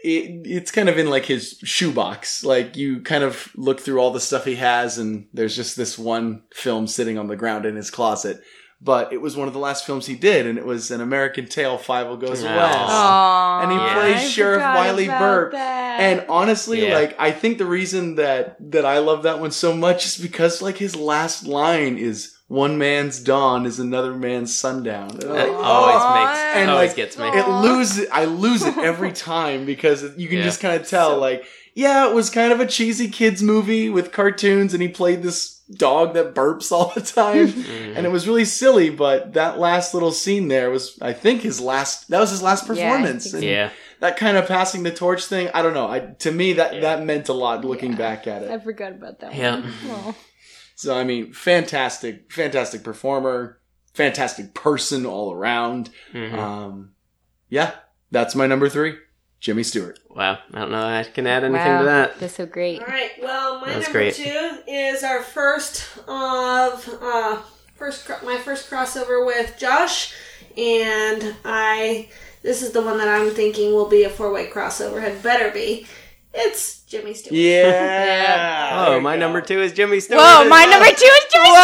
[0.05, 2.45] it, it's kind of in like his shoebox.
[2.45, 5.99] Like you kind of look through all the stuff he has, and there's just this
[5.99, 8.41] one film sitting on the ground in his closet.
[8.81, 11.47] But it was one of the last films he did, and it was an American
[11.47, 12.57] Tale: Fievel Goes Aw.
[12.57, 12.79] West.
[12.79, 13.95] Aww, And he Yeah.
[13.95, 15.53] plays I Sheriff Wiley about Burp.
[15.53, 16.01] that.
[16.01, 16.95] And honestly, Yeah.
[16.95, 20.61] like I think the reason that that I love that one so much is because
[20.61, 25.49] like his last line is "One man's dawn is another man's sundown." And I'm That
[25.49, 26.15] like, always Aw.
[26.27, 27.29] makes And, always like, gets me.
[27.29, 30.45] it lose I lose it every time because you can Yeah.
[30.45, 31.45] just kind of tell like
[31.75, 35.56] yeah it was kind of a cheesy kids movie with cartoons and he played this
[35.75, 37.97] dog that burps all the time Mhm.
[37.97, 41.61] and it was really silly but that last little scene there was I think his
[41.61, 43.71] last that was his last performance think and yeah.
[44.01, 46.81] that kind of passing the torch thing I don't know I to me that Yeah.
[46.81, 47.99] that meant a lot looking Yeah.
[47.99, 49.57] back at it I forgot about that Yeah.
[49.61, 49.73] one.
[49.91, 50.15] Aw.
[50.77, 53.59] so I mean fantastic fantastic performer
[53.93, 56.33] fantastic person all around Mhm.
[56.39, 56.91] um,
[57.49, 57.73] yeah,
[58.11, 58.97] that's my number three,
[59.41, 59.99] Jimmy Stewart.
[60.17, 60.39] Wow.
[60.55, 60.85] I don't know.
[60.87, 62.19] I can add anything Wow, to that.
[62.21, 62.81] That's so great.
[62.81, 63.11] All right.
[63.23, 64.15] Well, my That's number great.
[64.15, 67.37] two is our first of uh,
[67.77, 70.15] first cro- my first crossover with Josh,
[70.57, 72.09] and I.
[72.43, 75.01] This is the one that I'm thinking will be a four way crossover.
[75.01, 75.87] Had better be.
[76.39, 77.35] It's Jimmy Stewart.
[77.35, 78.53] Yeah.
[78.89, 80.21] Oh, my number two is Jimmy Stewart.
[80.21, 80.71] Whoa, my well.
[80.71, 81.49] number two is Jimmy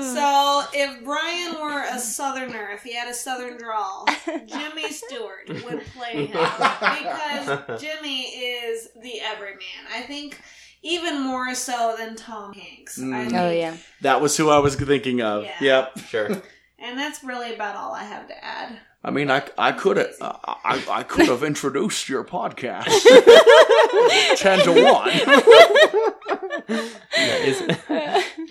[0.00, 4.06] So, if Brian were a Southerner, if he had a Southern drawl,
[4.46, 9.58] Jimmy Stewart would play him because Jimmy is the everyman.
[9.94, 10.40] I think
[10.82, 12.98] even more so than Tom Hanks.
[12.98, 13.20] I Mm.
[13.28, 13.34] think.
[13.34, 13.76] oh yeah.
[14.00, 15.44] that was who I was thinking of.
[15.44, 15.54] Yeah.
[15.60, 15.98] Yep.
[16.08, 16.42] sure.
[16.78, 18.78] And that's really about all I have to add.
[19.04, 22.84] I mean, I, I could have I, I could have introduced your podcast
[24.36, 25.12] ten to one.
[26.68, 27.62] Nice.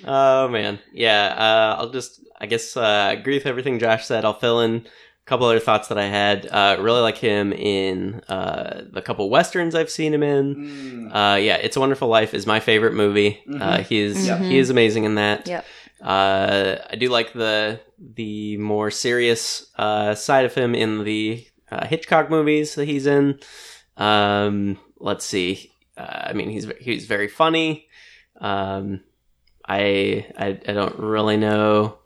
[0.05, 1.35] oh man, yeah.
[1.37, 4.25] Uh, I'll just, I guess, uh, agree with everything Josh said.
[4.25, 4.89] I'll fill in a
[5.25, 6.47] couple other thoughts that I had.
[6.47, 11.11] Uh, really like him in uh, the couple westerns I've seen him in.
[11.11, 13.43] Uh, yeah, It's a Wonderful Life is my favorite movie.
[13.59, 14.39] Uh, he is Yep.
[14.41, 15.47] he is amazing in that.
[15.47, 15.65] Yep.
[16.01, 21.87] Uh, I do like the the more serious uh, side of him in the uh,
[21.87, 23.39] Hitchcock movies that he's in.
[23.97, 25.71] Um, let's see.
[25.97, 27.87] Uh, I mean, he's he's very funny.
[28.39, 29.01] Um,
[29.67, 31.99] I, I I don't really know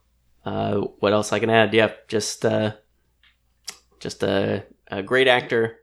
[0.46, 1.74] Uh, what else I can add?
[1.74, 2.72] Yep, just uh,
[4.00, 5.78] just a, a great actor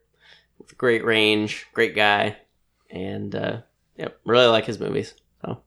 [0.58, 2.36] with great range, great guy,
[2.90, 3.34] and
[3.96, 5.14] yep, really like his movies.
[5.42, 5.62] So,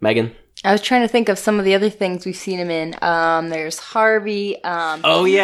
[0.00, 0.34] Megan.
[0.62, 2.94] I was trying to think of some of the other things we've seen him in.
[3.02, 4.62] Um, there's Harvey.
[4.62, 5.42] Um, Oh yeah,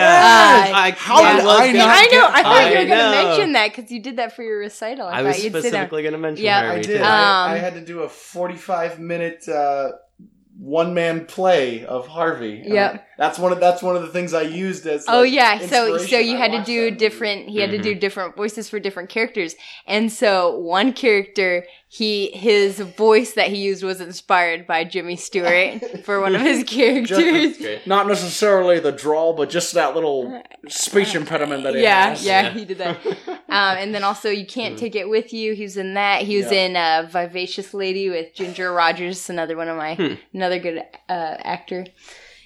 [0.67, 0.73] Yes!
[0.75, 2.27] I, How I did was I not I know.
[2.27, 4.59] I get- thought you were going to mention that because you did that for your
[4.59, 5.07] recital.
[5.07, 5.71] I, I was thought you'd sit down.
[5.71, 6.99] specifically going to mention Yeah, Harvey I did.
[6.99, 7.03] too.
[7.03, 9.93] Um, I, I had to do a 45 minute uh,
[10.59, 12.63] one man play of Harvey.
[12.65, 12.95] Yep.
[12.95, 15.05] Uh, that's one of that's one of the things I used as.
[15.09, 16.97] Oh like, yeah, so so you I had to do that movie.
[16.97, 17.49] different.
[17.49, 17.83] He had to Mhm.
[17.83, 19.55] do different voices for different characters,
[19.87, 26.05] and so one character, he his voice that he used was inspired by Jimmy Stewart
[26.05, 27.57] for one of his characters.
[27.59, 27.87] Great.
[27.87, 32.25] Not necessarily the drawl, but just that little speech impediment that he yeah, has.
[32.25, 32.51] yeah, Yeah.
[32.51, 32.99] he did that.
[33.49, 35.55] Um, and then also, you can't take it with you.
[35.55, 36.23] He was in that.
[36.23, 36.67] He was Yeah.
[36.67, 40.15] in uh, Vivacious Lady with Ginger Rogers, another one of my Hmm.
[40.47, 40.79] Another good
[41.09, 41.87] uh, actor.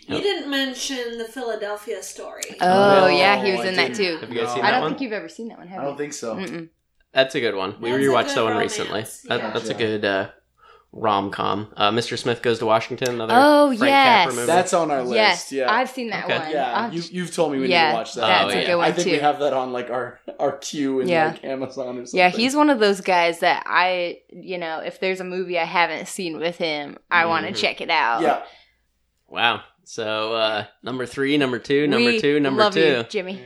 [0.07, 2.43] You didn't mention the Philadelphia story.
[2.61, 3.97] Oh no, yeah, he was I in that didn't.
[3.97, 4.19] too.
[4.21, 4.55] Have you guys No.
[4.55, 4.91] seen I that don't one?
[4.93, 5.89] think you've ever seen that one, have I you?
[5.89, 6.35] don't think so.
[6.35, 6.69] Mm-mm.
[7.13, 7.81] That's a good one.
[7.81, 8.79] We That's a rewatched that one romance.
[8.79, 9.03] recently.
[9.29, 9.51] That, Yeah.
[9.53, 10.29] That's a good uh,
[10.93, 11.73] rom com.
[11.77, 12.19] Uh, Mr.
[12.19, 13.15] Smith Goes to Washington.
[13.15, 14.35] Another Oh, Frank yes.
[14.35, 14.47] Movie.
[14.47, 15.15] That's on our list.
[15.15, 15.73] Yes, yeah.
[15.73, 16.39] I've seen that Okay.
[16.39, 16.51] one.
[16.51, 18.21] yeah, you, you've told me we Yeah, need to watch that.
[18.27, 21.01] that's a I- good one, I think we have that on like our our queue
[21.01, 21.29] in Yeah.
[21.29, 22.19] like Amazon or something.
[22.19, 25.65] Yeah, he's one of those guys that I, you know, if there's a movie I
[25.65, 28.23] haven't seen with him, I want to check it out.
[28.23, 28.43] yeah.
[29.29, 29.61] wow.
[29.93, 32.81] So uh, number three, number two, number We two, number love two.
[32.81, 33.45] you, Jimmy.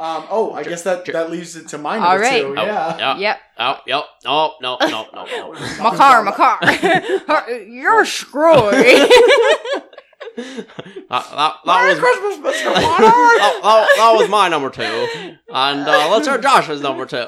[0.00, 2.42] Um, oh, I guess that that leaves it to my number All right.
[2.42, 2.56] two.
[2.58, 2.98] Oh, Yeah.
[2.98, 3.16] yeah.
[3.18, 4.04] yep, Oh, yep.
[4.26, 5.52] Oh, no, no, no, no.
[5.80, 6.58] my car, my car.
[7.52, 8.56] You're screwed.
[10.34, 10.66] that,
[11.08, 12.74] that, that was Christmas, Mr.
[12.74, 17.26] that, that- that was my number two, and uh, let's hear Josh's number two.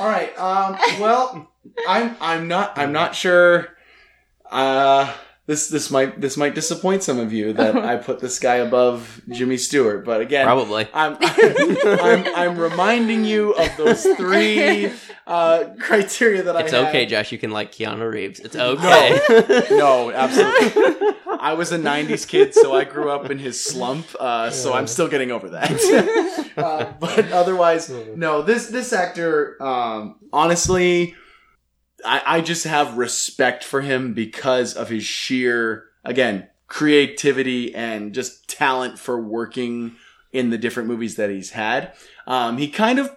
[0.00, 0.32] All right.
[0.38, 1.52] Um, well,
[1.86, 3.68] I'm I'm not I'm not sure.
[4.50, 5.12] Uh,
[5.46, 9.20] this this might this might disappoint some of you that I put this guy above
[9.28, 10.86] Jimmy Stewart, but again, Probably.
[10.94, 14.92] I'm, I'm I'm reminding you of those three
[15.26, 16.78] uh, criteria that It's I.
[16.78, 17.06] It's okay.
[17.06, 17.32] Josh.
[17.32, 18.40] You can like Keanu Reeves.
[18.40, 19.18] It's okay.
[19.72, 21.16] No, absolutely.
[21.40, 24.06] I was a '90s kid, so I grew up in his slump.
[24.20, 26.52] Uh, so I'm still getting over that.
[26.56, 28.42] uh, but otherwise, no.
[28.42, 31.16] This this actor, um, honestly,
[32.04, 38.48] I, I just have respect for him because of his sheer, again, creativity and just
[38.48, 39.96] talent for working
[40.32, 41.92] in the different movies that he's had.
[42.26, 43.14] Um, he kind of,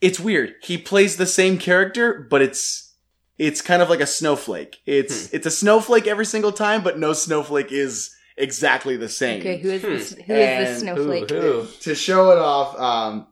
[0.00, 0.54] it's weird.
[0.62, 2.94] He plays the same character, but it's
[3.38, 4.80] it's kind of like a snowflake.
[4.86, 9.40] It's it's a snowflake every single time, but no snowflake is exactly the same.
[9.40, 10.12] okay, who is this?
[10.14, 11.30] Who is And this snowflake?
[11.30, 11.66] who- who?
[11.80, 13.26] To show it off, um,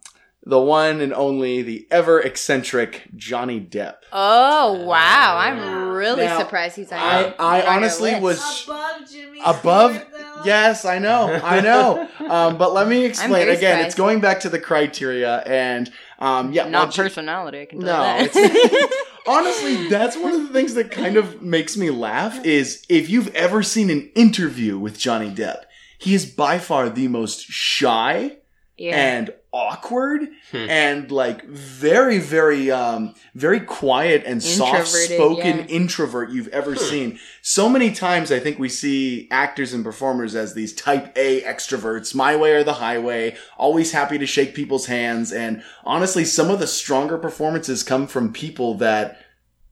[0.46, 3.94] the one and only, the ever eccentric Johnny Depp.
[4.12, 6.98] Oh wow, I'm really Now, surprised he's on.
[6.98, 8.22] I- your- I on your honestly list.
[8.22, 9.40] was- Above Jimmy.
[9.44, 10.42] Above, Stewart, though?
[10.44, 12.08] yes, I know, I know.
[12.24, 13.72] Um, but let me explain very again.
[13.72, 13.86] surprised.
[13.86, 17.60] It's going back to the criteria, and um, yeah, not well, personality.
[17.62, 18.22] I can tell No, that.
[18.36, 18.92] it's-
[19.26, 22.44] honestly, that's one of the things that kind of makes me laugh.
[22.44, 25.62] Is if you've ever seen an interview with Johnny Depp,
[25.98, 28.36] he is by far the most shy
[28.76, 28.96] yeah.
[28.96, 30.68] and awkward Hmm.
[30.68, 35.64] and like very very um very quiet and soft spoken yeah.
[35.66, 40.54] introvert you've ever seen so many times i think we see actors and performers as
[40.54, 45.32] these type a extroverts my way or the highway always happy to shake people's hands
[45.32, 49.23] and honestly some of the stronger performances come from people that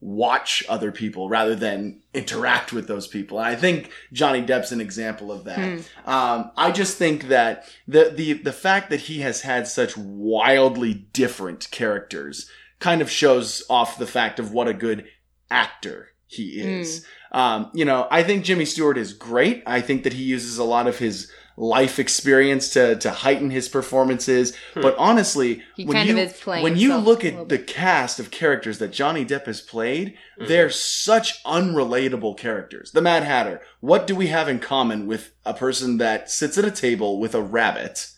[0.02, 3.38] watch other people rather than interact with those people.
[3.38, 5.58] And I think Johnny Depp's an example of that.
[5.58, 6.10] Hmm.
[6.10, 10.92] Um, I just think that the, the, the fact that he has had such wildly
[10.92, 12.50] different characters
[12.80, 15.06] kind of shows off the fact of what a good
[15.50, 17.06] actor he is.
[17.30, 19.62] Um, you know, I think Jimmy Stewart is great.
[19.66, 21.30] I think that he uses a lot of his
[21.62, 24.52] life experience to, to heighten his performances.
[24.74, 28.32] But honestly, He when you, of is playing when you look at the cast of
[28.32, 30.48] characters that Johnny Depp has played, Mhm.
[30.48, 32.90] they're such unrelatable characters.
[32.90, 33.60] The Mad Hatter.
[33.78, 37.32] What do we have in common with a person that sits at a table with
[37.34, 38.08] a rabbit,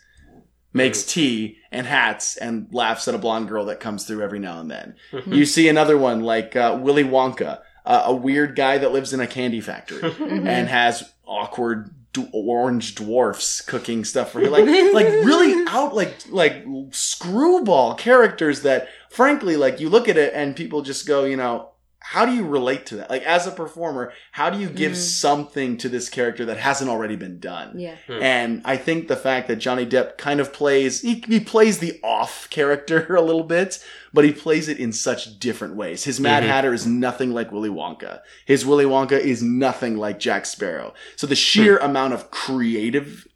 [0.73, 4.59] makes tea and hats, and laughs at a blonde girl that comes through every now
[4.59, 4.95] and then?
[5.27, 9.21] You see another one like uh, Willy Wonka, uh, a weird guy that lives in
[9.21, 11.91] a candy factory and has awkward
[12.32, 18.89] orange dwarfs cooking stuff for you like like really out like like screwball characters that
[19.11, 21.74] frankly like you look at it and people just go you know
[22.06, 23.09] how do you relate to that?
[23.09, 24.97] Like as a performer, how do you give Mhm.
[24.97, 27.78] something to this character that hasn't already been done?
[27.81, 27.97] Yeah.
[28.06, 28.22] Hmm.
[28.22, 31.98] And I think the fact that Johnny Depp kind of plays, he, he plays the
[32.05, 33.82] off character a little bit,
[34.12, 36.05] but he plays it in such different ways.
[36.05, 36.48] His Mad Mhm.
[36.48, 38.20] Hatter is nothing like Willy Wonka.
[38.44, 40.93] His Willy Wonka is nothing like Jack Sparrow.
[41.16, 43.26] So the sheer amount of creative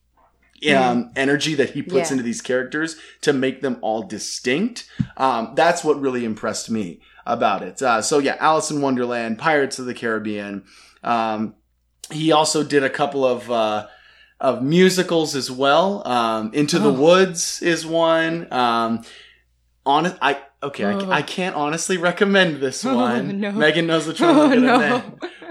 [0.77, 2.15] um, energy that he puts Yeah.
[2.15, 4.87] into these characters to make them all distinct,
[5.17, 7.81] um, that's what really impressed me about it.
[7.83, 10.65] Uh, so yeah, Alice in Wonderland, Pirates of the Caribbean.
[11.05, 11.55] Um,
[12.11, 13.87] he also did a couple of uh,
[14.41, 16.07] of musicals as well.
[16.09, 17.01] Um, Into the Oh.
[17.01, 18.53] Woods is one.
[18.53, 19.05] Um,
[19.85, 21.11] honest, I okay, Oh.
[21.11, 23.41] I, I can't honestly recommend this Oh, one.
[23.41, 23.53] no.
[23.53, 25.03] Megan knows which one Oh, I'm gonna no.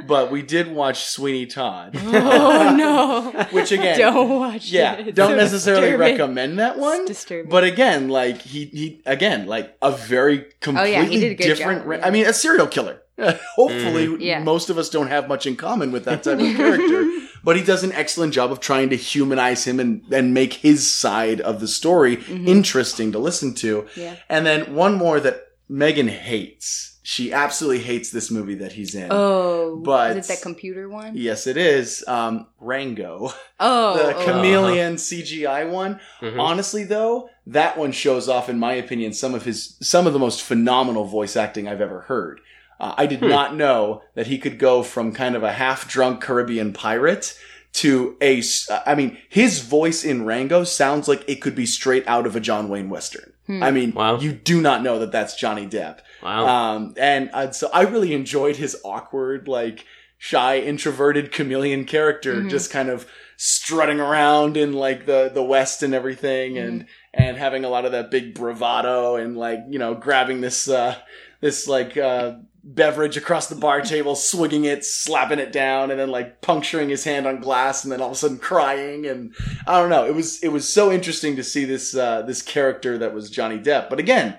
[0.05, 1.95] But we did watch Sweeney Todd.
[2.03, 3.43] Oh no!
[3.51, 5.07] Which again, don't watch yeah, it.
[5.09, 6.11] It's don't so necessarily disturbing.
[6.17, 7.01] recommend that one.
[7.01, 7.49] It's disturbing.
[7.49, 11.83] But again, like he he again, like a very completely Oh, yeah, a different.
[11.83, 12.05] job, yeah.
[12.07, 13.01] I mean, a serial killer.
[13.55, 14.17] Hopefully, Mhm.
[14.21, 14.43] Yeah.
[14.43, 17.09] most of us don't have much in common with that type of character.
[17.43, 20.85] But he does an excellent job of trying to humanize him and and make his
[20.93, 22.47] side of the story Mhm.
[22.47, 23.87] interesting to listen to.
[23.95, 24.15] Yeah.
[24.27, 26.96] And then one more that Megan hates.
[27.09, 29.07] She absolutely hates this movie that he's in.
[29.11, 31.13] Oh, But- is it that computer one?
[31.15, 32.03] Yes, it is.
[32.05, 33.31] Um, Rango,
[33.61, 34.25] Oh, the oh.
[34.25, 36.01] chameleon CGI one.
[36.21, 36.37] Mhm.
[36.37, 40.19] Honestly, though, that one shows off, in my opinion, some of his some of the
[40.19, 42.41] most phenomenal voice acting I've ever heard.
[42.77, 43.29] Uh, I did Hmm.
[43.29, 47.37] not know that he could go from kind of a half drunk Caribbean pirate
[47.75, 48.43] to a.
[48.85, 52.41] I mean, his voice in Rango sounds like it could be straight out of a
[52.41, 53.31] John Wayne western.
[53.45, 53.63] Hmm.
[53.63, 54.19] I mean, Wow.
[54.19, 55.99] you do not know that that's Johnny Depp.
[56.23, 56.47] Wow.
[56.47, 59.85] Um, and uh, so I really enjoyed his awkward, like
[60.17, 62.49] shy, introverted chameleon character, Mhm.
[62.49, 63.05] just kind of
[63.37, 67.91] strutting around in like the the West and everything, and and having a lot of
[67.91, 70.95] that big bravado and like you know grabbing this uh
[71.41, 72.33] this like uh
[72.63, 77.03] beverage across the bar table, swigging it, slapping it down, and then like puncturing his
[77.03, 79.33] hand on glass, and then all of a sudden crying, and
[79.67, 80.05] I don't know.
[80.05, 83.59] It was it was so interesting to see this uh this character that was Johnny
[83.59, 84.37] Depp, but again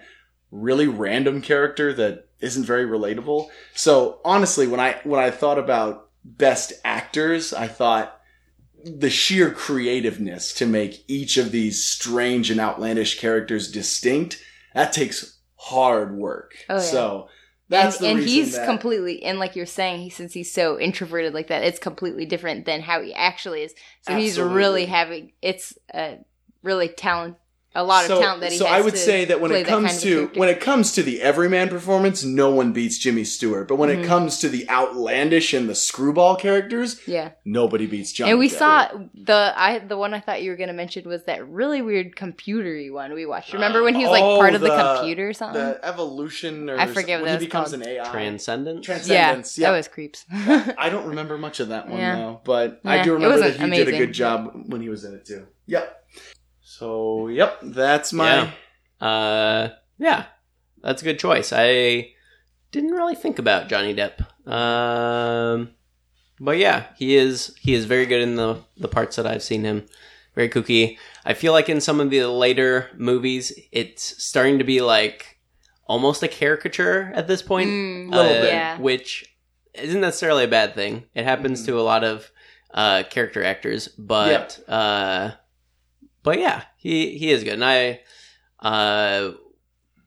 [0.51, 3.49] really random character that isn't very relatable.
[3.75, 8.21] So honestly, when I when I thought about best actors, I thought
[8.85, 14.43] the sheer creativeness to make each of these strange and outlandish characters distinct
[14.75, 16.55] that takes hard work.
[16.69, 16.81] Oh, yeah.
[16.81, 17.29] So
[17.69, 20.79] that's and, the and he's that- completely and like you're saying, he since he's so
[20.79, 23.75] introverted like that, it's completely different than how he actually is.
[24.03, 26.19] So he's really having it's a
[26.63, 27.37] really talent,
[27.81, 28.75] a lot so, of talent that he so has.
[28.75, 30.41] I would to say that when it comes kind of to character.
[30.41, 33.69] when it comes to the everyman performance, no one beats Jimmy Stewart.
[33.69, 34.05] But when it Mhm.
[34.07, 38.31] comes to the outlandish and the screwball characters, yeah, nobody beats Johnny.
[38.33, 38.59] and we Depp.
[38.59, 42.17] saw the I the one I thought you were gonna mention was that really weird
[42.17, 43.53] computery one we watched.
[43.53, 45.61] Remember when he was like Oh, part of the, the- computer or something?
[45.63, 47.83] the evolution or I forget what when that he becomes called.
[47.83, 48.11] an AI.
[48.11, 48.85] Transcendence.
[48.85, 49.71] Trans- yeah, Transcendence, yeah.
[49.71, 50.25] that was creeps.
[50.33, 52.17] I don't remember much of that one Yeah.
[52.17, 55.05] though, but I do remember that wasn't he did a good job when he was
[55.05, 55.47] in it too.
[55.67, 55.95] Yep.
[56.79, 58.51] So yep, that's my.
[59.01, 59.07] Yeah.
[59.07, 59.69] Uh,
[59.99, 60.25] yeah,
[60.83, 61.53] that's a good choice.
[61.53, 62.13] I
[62.71, 64.21] didn't really think about Johnny Depp.
[64.51, 65.71] Um,
[66.41, 69.65] but yeah, he is he is very good in the the parts that I've seen
[69.65, 69.87] him.
[70.35, 70.99] Very kooky.
[71.25, 75.39] I feel like in some of the later movies, it's starting to be like
[75.87, 77.71] almost a caricature at this point.
[77.71, 78.53] Mm, Little uh, bit.
[78.53, 78.79] Yeah.
[78.79, 79.35] which
[79.75, 81.05] isn't necessarily a bad thing.
[81.15, 81.67] It happens Mhm.
[81.67, 82.31] to a lot of
[82.73, 85.33] uh, character actors, but uh,
[86.29, 88.01] but yeah, he he is good, and I
[88.61, 89.31] uh,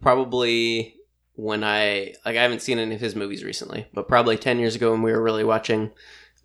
[0.02, 0.95] probably
[1.34, 4.76] when I like I haven't seen any of his movies recently, but probably ten years
[4.76, 5.89] ago when we were really watching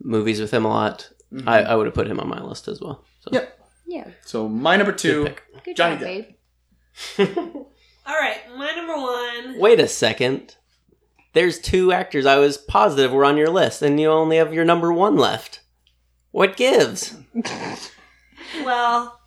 [0.03, 1.47] movies with him a lot, Mhm.
[1.47, 3.05] I, I would have put him on my list as well.
[3.21, 3.31] So.
[3.33, 3.59] Yep.
[3.87, 5.25] yeah, so my number two.
[5.25, 6.25] Good good Johnny job,
[7.19, 7.37] Depp.
[8.07, 9.59] All right, my number one.
[9.61, 10.57] Wait a second.
[11.35, 14.65] There's two actors I was positive were on your list, and you only have your
[14.65, 15.61] number one left.
[16.31, 17.15] What gives?
[18.65, 19.19] Well,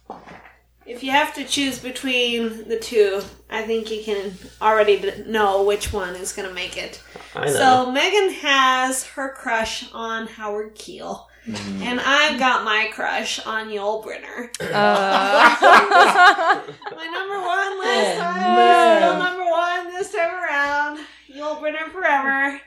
[0.90, 5.94] if you have to choose between the two, I think you can already know which
[5.94, 7.02] one is going to make it.
[7.36, 7.52] I know.
[7.54, 11.82] So Megan has her crush on Howard Keel, Mm-hmm.
[11.84, 14.50] and I've got my crush on Yul Brynner.
[14.62, 14.66] Uh,
[16.96, 19.20] My number one list Oh, time, man.
[19.20, 21.00] number one this time around.
[21.34, 22.60] Yul Brynner forever.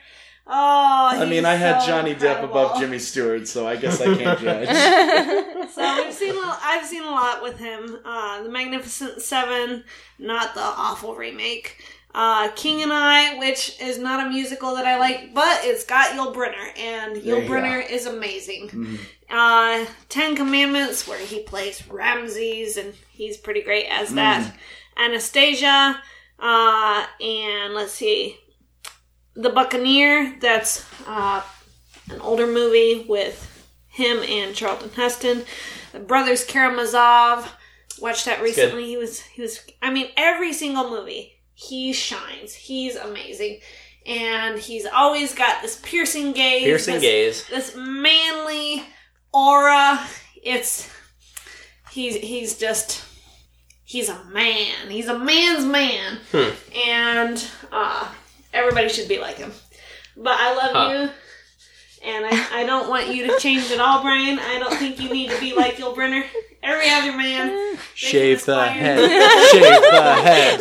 [0.45, 4.01] Oh, I mean, he's I had so Johnny Depp above Jimmy Stewart, so I guess
[4.01, 5.69] I can't judge.
[5.71, 6.35] So we've seen.
[6.35, 7.97] a- I've seen a lot with him.
[8.03, 9.83] Uh, the Magnificent Seven,
[10.19, 11.83] not the awful remake.
[12.13, 16.11] Uh, King and I, which is not a musical that I like, but it's got
[16.11, 18.69] Yul Brynner, and Yul you Brynner is amazing.
[18.69, 18.99] Mhm.
[19.31, 24.53] Uh, Ten Commandments, where he plays Ramses, and he's pretty great as that.
[24.97, 26.01] Anastasia,
[26.39, 28.37] uh, and let's see,
[29.35, 30.35] The Buccaneer.
[30.39, 31.41] That's uh,
[32.11, 33.49] an older movie with
[33.87, 35.43] him and Charlton Heston.
[35.91, 37.51] The Brothers Karamazov.
[37.99, 38.85] Watched that recently.
[38.87, 39.59] He was he was.
[39.81, 42.53] I mean, every single movie he shines.
[42.53, 43.59] He's amazing,
[44.05, 46.63] and he's always got this piercing gaze.
[46.63, 47.47] Piercing this, gaze.
[47.49, 48.83] This manly
[49.31, 50.05] aura.
[50.41, 50.89] It's
[51.91, 53.05] he's he's just
[53.85, 54.89] he's a man.
[54.89, 56.49] He's a man's man, Hmm.
[56.89, 58.11] and uh,
[58.53, 59.51] everybody should be like him.
[60.15, 60.89] But I love Huh.
[61.03, 61.09] you.
[62.05, 64.37] And I, I don't want you to change at all, Brian.
[64.37, 66.25] I don't think you need to be like Yul Brynner.
[66.61, 67.77] Every other man.
[67.95, 68.99] Shave the aspire- head.
[69.51, 70.59] Shave the head.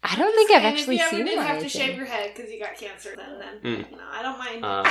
[0.00, 1.68] I don't think I've And actually if you ever seen did him on have to
[1.68, 1.96] shave anything.
[1.98, 3.90] your head because you got cancer, then then Mm.
[3.92, 4.64] no, I don't mind.
[4.64, 4.84] Uh.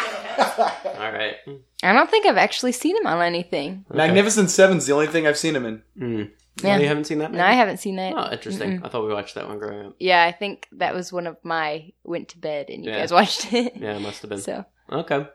[1.00, 1.36] All right.
[1.84, 3.86] I don't think I've actually seen him on anything.
[3.90, 3.98] Okay.
[3.98, 5.82] Magnificent Seven's the only thing I've seen him in.
[5.98, 6.32] Mm.
[6.64, 6.76] Yeah.
[6.76, 7.32] Oh, you haven't seen that?
[7.32, 8.14] No, I haven't seen that.
[8.18, 8.82] Oh, interesting.
[8.84, 9.96] I thought we watched that one growing up.
[10.00, 13.00] Yeah, I think that was one of my went to bed and you Yeah.
[13.00, 13.76] guys watched it.
[13.76, 14.42] Yeah, it must have been.
[14.42, 15.28] So Okay.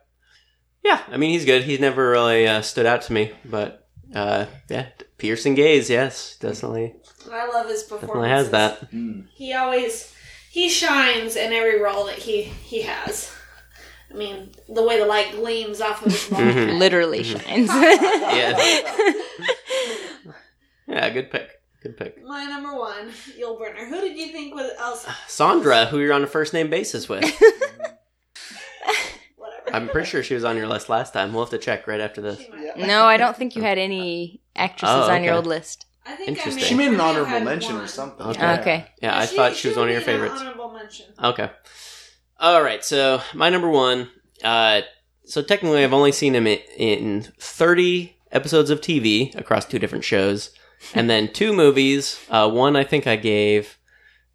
[0.84, 1.62] Yeah, I mean he's good.
[1.62, 5.88] He's never really uh, stood out to me, but uh, yeah, piercing gaze.
[5.88, 6.96] Yes, definitely,
[7.30, 8.08] I love his performance.
[8.08, 8.88] definitely has that.
[9.34, 10.12] He always
[10.50, 13.30] he shines in every role that he he has.
[14.10, 16.78] I mean, the way the light gleams off of his bald Mhm.
[16.80, 17.70] literally shines.
[17.72, 18.58] Yeah.
[20.92, 21.50] Yeah, good pick.
[21.82, 22.22] Good pick.
[22.24, 23.08] My number one,
[23.40, 23.88] Yul Brynner.
[23.88, 25.04] Who did you think was else?
[25.26, 27.24] Sandra, who you're on a first name basis with.
[29.36, 29.62] Whatever.
[29.72, 31.32] I'm pretty sure she was on your list last time.
[31.32, 32.38] We'll have to check right after this.
[32.38, 35.86] She no, I don't think you had any actresses Oh, on your old list.
[36.04, 36.64] I think Interesting.
[36.64, 38.26] I She made an I honorable had mention or something.
[38.26, 38.60] Okay.
[38.60, 38.86] Okay.
[39.00, 40.40] Yeah, I she- thought she was one of your would an favorites.
[40.40, 41.06] Honorable mention.
[41.22, 41.50] Okay.
[42.40, 42.84] All right.
[42.84, 44.10] So my number one.
[44.42, 44.82] Uh,
[45.24, 50.02] so technically, I've only seen him in, in 30 episodes of TV across two different
[50.04, 50.50] shows,
[50.94, 52.18] and then two movies.
[52.30, 53.78] Uh, one I think I gave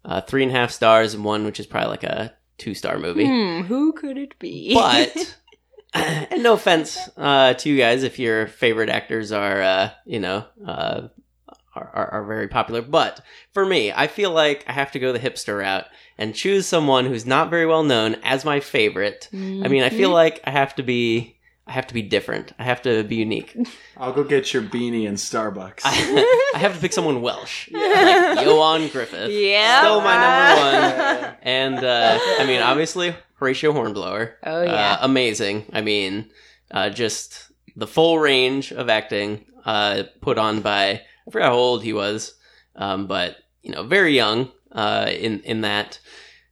[0.04, 2.98] uh, three and a half stars, and one which is probably like a two star
[2.98, 3.26] movie.
[3.26, 4.74] Hmm, who could it be?
[4.74, 5.34] But
[5.94, 10.44] and no offense uh, to you guys if your favorite actors are uh, you know
[10.66, 11.08] uh,
[11.74, 13.20] are, are, are very popular, but
[13.52, 15.86] for me, I feel like I have to go the hipster route
[16.18, 19.28] and choose someone who's not very well known as my favorite.
[19.32, 19.36] I
[19.68, 19.96] mean, I Mm-hmm.
[19.96, 21.37] feel like I have to be
[21.68, 22.52] I have to be different.
[22.58, 23.54] I have to be unique.
[23.96, 25.80] I'll go get your beanie in Starbucks.
[25.84, 27.78] I, I have to pick someone Welsh, Yeah.
[28.36, 29.28] like Ioan Gruffudd.
[29.30, 29.80] Yeah.
[29.82, 31.36] still my number one.
[31.42, 34.36] And uh, I mean, obviously, Horatio Hornblower.
[34.44, 34.94] Oh, yeah.
[34.94, 35.66] uh, amazing.
[35.72, 36.30] I mean,
[36.70, 41.82] uh, just the full range of acting uh, put on by I forgot how old
[41.84, 42.34] he was,
[42.76, 46.00] um, but you know, very young uh, in in that.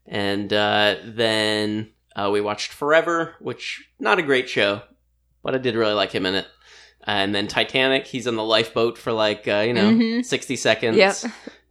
[0.07, 4.83] And uh, then uh, we watched Forever, which not a great show,
[5.47, 6.47] but I did really like him in it.
[7.05, 10.24] And then Titanic, he's on the lifeboat for like uh, you know Mhm.
[10.24, 10.97] sixty seconds.
[10.98, 11.16] Yep.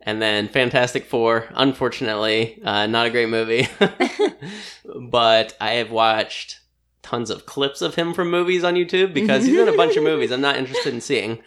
[0.02, 3.68] And then Fantastic Four, unfortunately, uh, not a great movie.
[5.10, 6.60] but I have watched
[7.02, 10.03] tons of clips of him from movies on YouTube because he's in a bunch of
[10.03, 11.39] movies I'm not interested in seeing.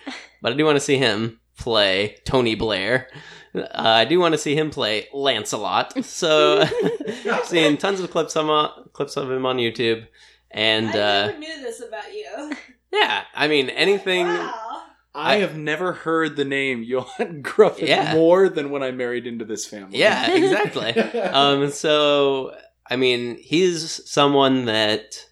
[0.42, 3.08] But I do want to see him play Tony Blair.
[3.54, 6.04] Uh, I do want to see him play Lancelot.
[6.04, 6.60] So
[7.30, 8.48] I've seen tons of clips him,
[8.92, 10.06] clips of him on YouTube.
[10.50, 12.52] And I uh, never knew this about you.
[12.92, 14.26] yeah, I mean, anything.
[14.26, 14.82] Wow.
[15.14, 18.14] I have never heard the name Ioan Gruffudd Yeah.
[18.14, 19.98] more than when I married into this family.
[19.98, 20.92] Yeah, exactly.
[21.00, 22.54] um, so
[22.88, 25.24] I mean, he's someone that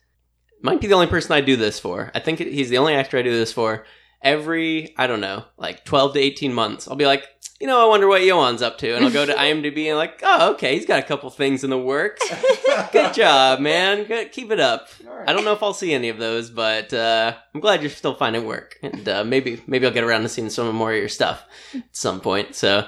[0.60, 2.10] might be the only person I do this for.
[2.14, 3.84] I think he's the only actor I do this for.
[4.22, 7.24] Every I don't know, like twelve to eighteen months, I'll be like,
[7.60, 10.20] you know, I wonder what Ioan's up to, and I'll go to IMDb and like,
[10.22, 12.22] oh, okay, he's got a couple things in the works.
[12.92, 14.04] Good job, man.
[14.04, 14.88] Good, keep it up.
[15.26, 18.14] I don't know if I'll see any of those, but uh, I'm glad you're still
[18.14, 21.08] finding work, and uh, maybe maybe I'll get around to seeing some more of your
[21.08, 22.54] stuff at some point.
[22.54, 22.86] So,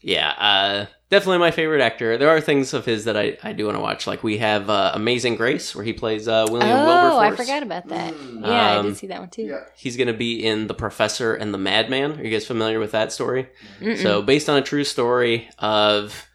[0.00, 2.16] yeah, uh, definitely my favorite actor.
[2.18, 4.06] There are things of his that I, I do want to watch.
[4.06, 7.12] Like we have uh, Amazing Grace, where he plays uh, William Wilberforce.
[7.12, 7.40] oh, Wilberforce.
[7.40, 8.14] I forgot about that.
[8.14, 8.42] Mm.
[8.42, 9.42] Yeah, I Um, did see that one too.
[9.42, 9.60] Yeah.
[9.76, 12.18] He's going to be in The Professor and the Madman.
[12.18, 13.48] Are you guys familiar with that story?
[13.80, 14.00] Mm-mm.
[14.02, 16.26] So, based on a true story of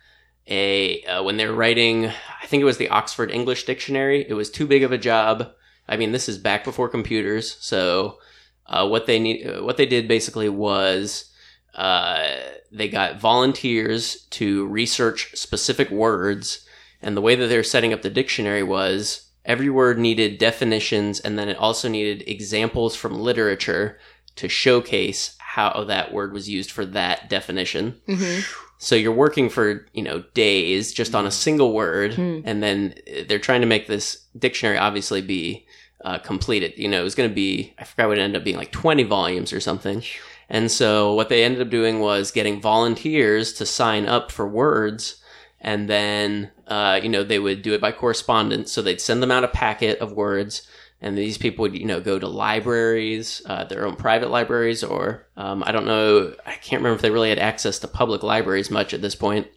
[0.48, 4.26] a uh, when they're writing, I think it was the Oxford English Dictionary.
[4.28, 5.52] It was too big of a job.
[5.88, 7.58] I mean, this is back before computers.
[7.60, 8.20] So,
[8.68, 11.29] uh, what they need, uh, what they did basically was
[11.76, 12.28] uh,
[12.72, 16.66] they got volunteers to research specific words,
[17.02, 21.38] and the way that they're setting up the dictionary was every word needed definitions, and
[21.40, 23.98] then it also needed examples from literature
[24.36, 28.00] to showcase how that word was used for that definition.
[28.08, 28.46] Mhm.
[28.78, 32.41] So you're working for, you know, days just on a single word, Hmm.
[32.46, 32.94] and then
[33.28, 35.66] they're trying to make this dictionary obviously be
[36.06, 36.72] uh, completed.
[36.78, 38.72] You know, it was going to be, I forgot what it ended up being, like
[38.72, 40.02] 20 volumes or something.
[40.50, 45.22] And so what they ended up doing was getting volunteers to sign up for words.
[45.62, 48.72] And then, uh, you know, they would do it by correspondence.
[48.72, 50.68] So they'd send them out a packet of words.
[51.02, 55.28] And these people would, you know, go to libraries, uh, their own private libraries, or
[55.38, 58.70] um, I don't know, I can't remember if they really had access to public libraries
[58.70, 59.48] much at this point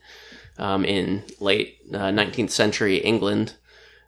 [0.59, 3.55] um, in late uh, 19th century England.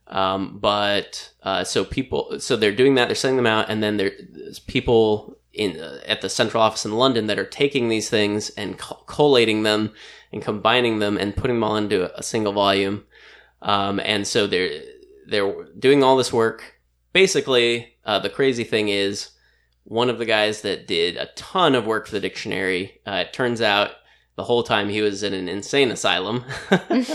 [0.07, 3.07] Um, but uh, so people, so they're doing that.
[3.07, 6.93] They're sending them out, and then there's people in uh, at the central office in
[6.93, 9.93] London that are taking these things and co- collating them
[10.33, 13.05] and combining them and putting them all into a single volume.
[13.63, 14.83] Um, and so they're
[15.27, 16.81] they're doing all this work.
[17.13, 19.31] Basically, uh, the crazy thing is
[19.85, 23.01] one of the guys that did a ton of work for the dictionary.
[23.07, 23.93] Uh, it turns out
[24.37, 26.45] the whole time he was in an insane asylum.
[26.71, 27.11] um,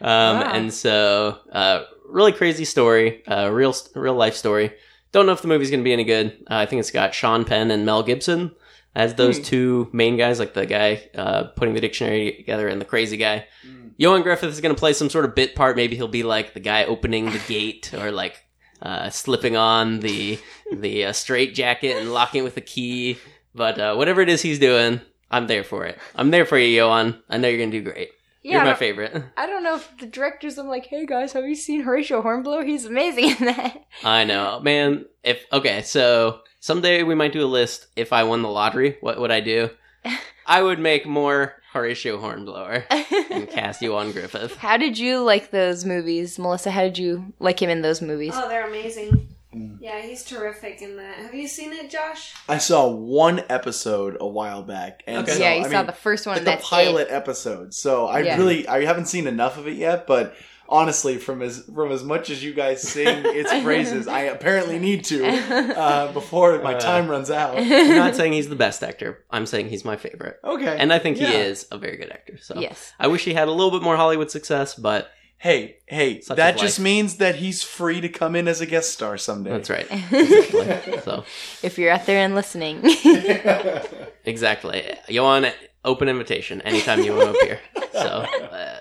[0.00, 4.72] And so, uh, really crazy story, uh, real real life story.
[5.14, 6.32] Don't know if the movie's going to be any good.
[6.50, 8.50] Uh, I think it's got Sean Penn and Mel Gibson
[8.96, 9.42] as those Hmm.
[9.44, 13.46] two main guys, like the guy uh, putting the dictionary together and the crazy guy.
[13.64, 13.88] Hmm.
[14.00, 15.76] Ioan Gruffudd is going to play some sort of bit part.
[15.76, 18.42] Maybe he'll be like the guy opening the gate or like
[18.82, 20.38] uh, slipping on the
[20.72, 23.18] the uh, straight jacket and locking it with the key.
[23.54, 25.00] But uh, whatever it is he's doing,
[25.30, 25.96] I'm there for it.
[26.16, 27.22] I'm there for you, Ioan.
[27.30, 28.10] I know you're going to do great.
[28.44, 29.24] Yeah, you're my favorite.
[29.38, 30.58] I don't know if the directors.
[30.58, 32.62] I'm like, hey guys, have you seen Horatio Hornblower?
[32.62, 33.84] He's amazing in that.
[34.04, 35.06] I know, man.
[35.22, 37.86] If okay, so someday we might do a list.
[37.96, 39.70] If I won the lottery, what would I do?
[40.46, 42.84] I would make more Horatio Hornblower
[43.30, 44.54] and cast Ioan Gruffudd.
[44.56, 46.70] How did you like those movies, Melissa?
[46.70, 48.32] How did you like him in those movies?
[48.34, 49.33] Oh, they're amazing.
[49.54, 49.78] Mm.
[49.80, 51.16] Yeah, he's terrific in that.
[51.16, 52.34] Have you seen it, Josh?
[52.48, 55.32] I saw one episode a while back, and Okay.
[55.36, 56.34] so, yeah, you I saw mean, the first one.
[56.36, 57.72] like the that's pilot episode.
[57.74, 58.36] So I Yeah.
[58.38, 60.34] really I haven't seen enough of it yet, but
[60.68, 65.04] honestly, from as from as much as you guys sing its praises, I apparently need
[65.06, 65.24] to
[65.78, 67.56] uh, before my Uh, time runs out.
[67.58, 69.24] I'm not saying he's the best actor.
[69.30, 72.38] I'm saying he's my favorite, Okay, and I think he is a very good actor.
[72.38, 72.92] So yes.
[72.98, 75.08] I wish he had a little bit more Hollywood success, but
[75.44, 76.84] Hey, hey, Such that is just life.
[76.84, 79.50] means that he's free to come in as a guest star someday.
[79.50, 79.86] that's right.
[80.10, 81.00] Exactly.
[81.02, 81.24] so
[81.62, 82.80] if you're out there and listening,
[84.24, 85.52] exactly, Ioan,
[85.84, 87.60] open invitation anytime you want to appear.
[87.92, 87.98] So.
[88.00, 88.76] Uh,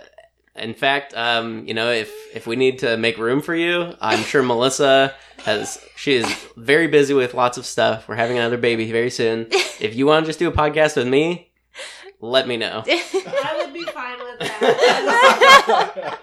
[0.56, 4.20] in fact, um, you know, if if we need to make room for you, I'm
[4.24, 5.14] sure Melissa
[5.44, 5.84] has.
[5.98, 6.26] She is
[6.56, 8.08] very busy with lots of stuff.
[8.08, 9.48] We're having another baby very soon.
[9.82, 11.52] If you want to just do a podcast with me,
[12.22, 12.84] let me know.
[12.88, 16.20] I would be fine with that.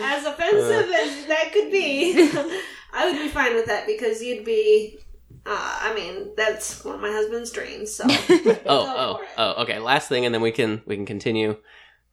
[0.00, 2.14] As offensive as that could be,
[2.92, 4.98] I would be fine with that because you'd be.
[5.44, 7.92] Uh, I mean, that's one of my husband's dreams.
[7.92, 9.62] So, Oh, oh, oh.
[9.62, 9.78] Okay.
[9.80, 11.56] Last thing, and then we can we can continue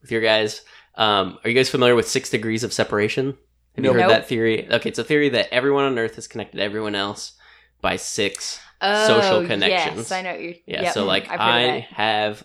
[0.01, 0.61] with your guys.
[0.95, 3.37] Um, are you guys familiar with six degrees of separation?
[3.75, 4.01] Have you Nope.
[4.01, 4.67] heard that theory?
[4.69, 7.33] Okay, it's a theory that everyone on Earth is connected to everyone else
[7.81, 8.59] by six.
[8.81, 9.97] oh, Social connections.
[9.97, 10.53] Yes, I know what you're.
[10.65, 10.81] Yeah.
[10.83, 11.81] yep, so like I've heard of I that.
[11.93, 12.43] have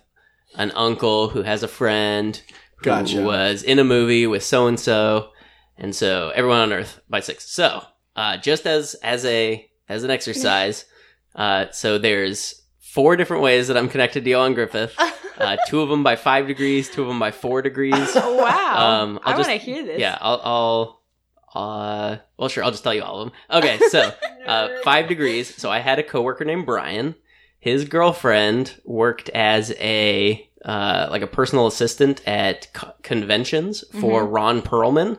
[0.57, 2.41] an uncle who has a friend
[2.85, 3.23] who Gotcha.
[3.23, 5.31] was in a movie with so and so,
[5.77, 7.51] and so everyone on Earth by six.
[7.51, 7.83] So
[8.17, 10.85] uh, just as as a as an exercise,
[11.35, 14.93] uh, so there's four different ways that I'm connected to Ioan Gruffudd.
[15.37, 17.93] Uh, two of them by five degrees, two of them by four degrees.
[18.15, 19.03] Oh, wow.
[19.03, 19.99] Um, I I'll want to hear this.
[19.99, 23.59] Yeah, I'll, I'll, uh, well, sure, I'll just tell you all of them.
[23.59, 24.13] Okay, so
[24.47, 25.53] uh, five degrees.
[25.57, 27.17] So I had a coworker named Brian.
[27.59, 34.63] His girlfriend worked as a uh, like a personal assistant at co- conventions for Ron
[34.63, 35.19] Perlman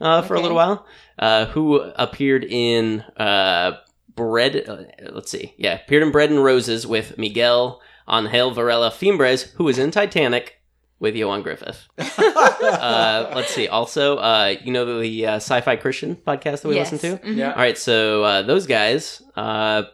[0.00, 0.86] uh, for a little while,
[1.18, 3.78] uh, who appeared in uh,
[4.14, 4.68] Bread.
[4.68, 9.64] Uh, let's see, yeah, appeared in Bread and Roses with Miguel Angel Varela Fimbres, who
[9.64, 10.60] was in Titanic
[10.98, 11.76] with Ioan Gruffudd.
[11.98, 13.68] uh, let's see.
[13.68, 16.92] Also, uh, you know the uh, Sci-Fi Christian podcast that we yes.
[16.92, 17.26] listen to.
[17.26, 17.36] Mhm.
[17.36, 17.50] Yeah.
[17.50, 19.84] All right, so uh, those guys uh,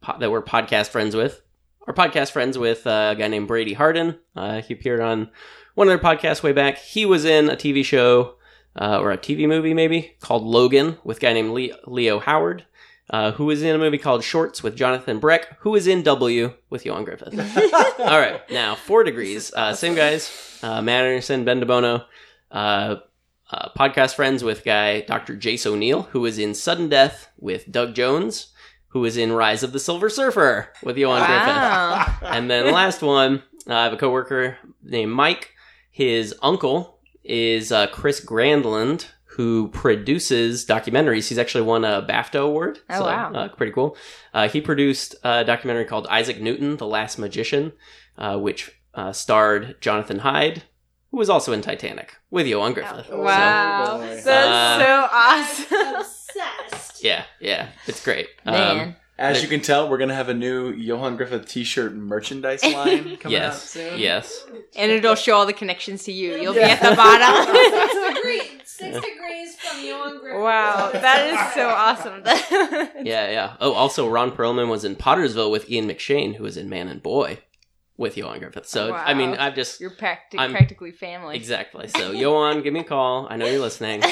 [0.00, 1.40] po- that we're podcast friends with
[1.86, 4.18] are podcast friends with uh, a guy named Brady Harden.
[4.36, 5.30] Uh, he appeared on
[5.74, 6.78] one of their podcasts way back.
[6.78, 8.36] He was in a TV show
[8.80, 12.64] uh, or a TV movie, maybe called Logan, with a guy named Le- Leo Howard.
[13.10, 16.54] Uh, who was in a movie called Shorts with Jonathan Breck, who was in W
[16.70, 17.98] with Ioan Gruffudd.
[17.98, 19.52] All right, now four degrees.
[19.52, 22.06] Uh, same guys, uh, Matt Anderson, Ben DeBono,
[22.52, 22.96] uh,
[23.50, 25.36] uh, podcast friends with guy Dr.
[25.36, 28.51] Jace O'Neill, who was in Sudden Death with Doug Jones,
[28.92, 32.18] who was in Rise of the Silver Surfer with Ioan Gruffudd.
[32.22, 35.50] And then last one, uh, I have a coworker named Mike.
[35.90, 41.28] His uncle is uh, Chris Grandland, who produces documentaries.
[41.28, 42.80] He's actually won a BAFTA award.
[42.90, 43.32] Oh, so, wow.
[43.32, 43.96] Uh, pretty cool.
[44.34, 47.72] Uh, he produced a documentary called Isaac Newton, The Last Magician,
[48.18, 50.64] uh, which uh, starred Jonathan Hyde,
[51.10, 53.08] who was also in Titanic with Ioan Gruffudd.
[53.10, 53.98] Wow.
[53.98, 54.20] boy.
[54.22, 55.08] That's Uh, so
[55.80, 56.04] awesome.
[57.02, 57.26] Obsessed.
[57.40, 58.28] Yeah, yeah, it's great.
[58.46, 63.16] Um, As you can tell, we're gonna have a new Ioan Gruffudd T-shirt merchandise line
[63.18, 63.70] coming out Yes.
[63.70, 63.98] soon.
[63.98, 64.44] Yes.
[64.76, 66.36] And it'll show all the connections to you.
[66.36, 67.54] You'll be at the bottom.
[67.92, 70.42] Six degrees, six degrees from Ioan Gruffudd.
[70.42, 72.22] wow, that is so awesome.
[73.06, 73.56] Yeah, yeah.
[73.60, 77.02] Oh, also Ron Perlman was in Pottersville with Ian McShane, who was in Man and
[77.02, 77.38] Boy
[77.96, 78.66] with Ioan Gruffudd.
[78.66, 81.36] So I mean, I've just You're practi- I'm- practically family.
[81.36, 81.86] exactly.
[81.88, 83.26] So Ioan, give me a call.
[83.30, 84.02] I know you're listening.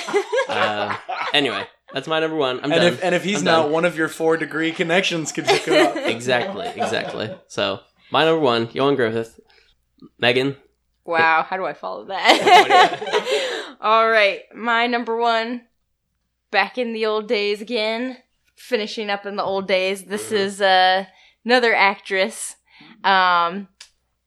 [0.49, 0.95] Uh,
[1.33, 2.59] anyway, that's my number one.
[2.59, 2.93] I'm and done.
[2.93, 3.73] if and if he's I'm not done.
[3.73, 5.97] one of your four degree connections, could hook it up.
[6.11, 7.35] exactly, exactly.
[7.49, 7.81] So
[8.11, 9.39] my number one, Ioan Gruffudd.
[10.19, 10.57] Megan,
[11.05, 13.77] Wow, how do I follow that?
[13.81, 15.63] All right, my number one,
[16.51, 18.19] back in the old days again,
[18.57, 20.05] finishing up in the old days.
[20.05, 21.07] This is uh,
[21.45, 22.55] another actress,
[23.03, 23.69] um,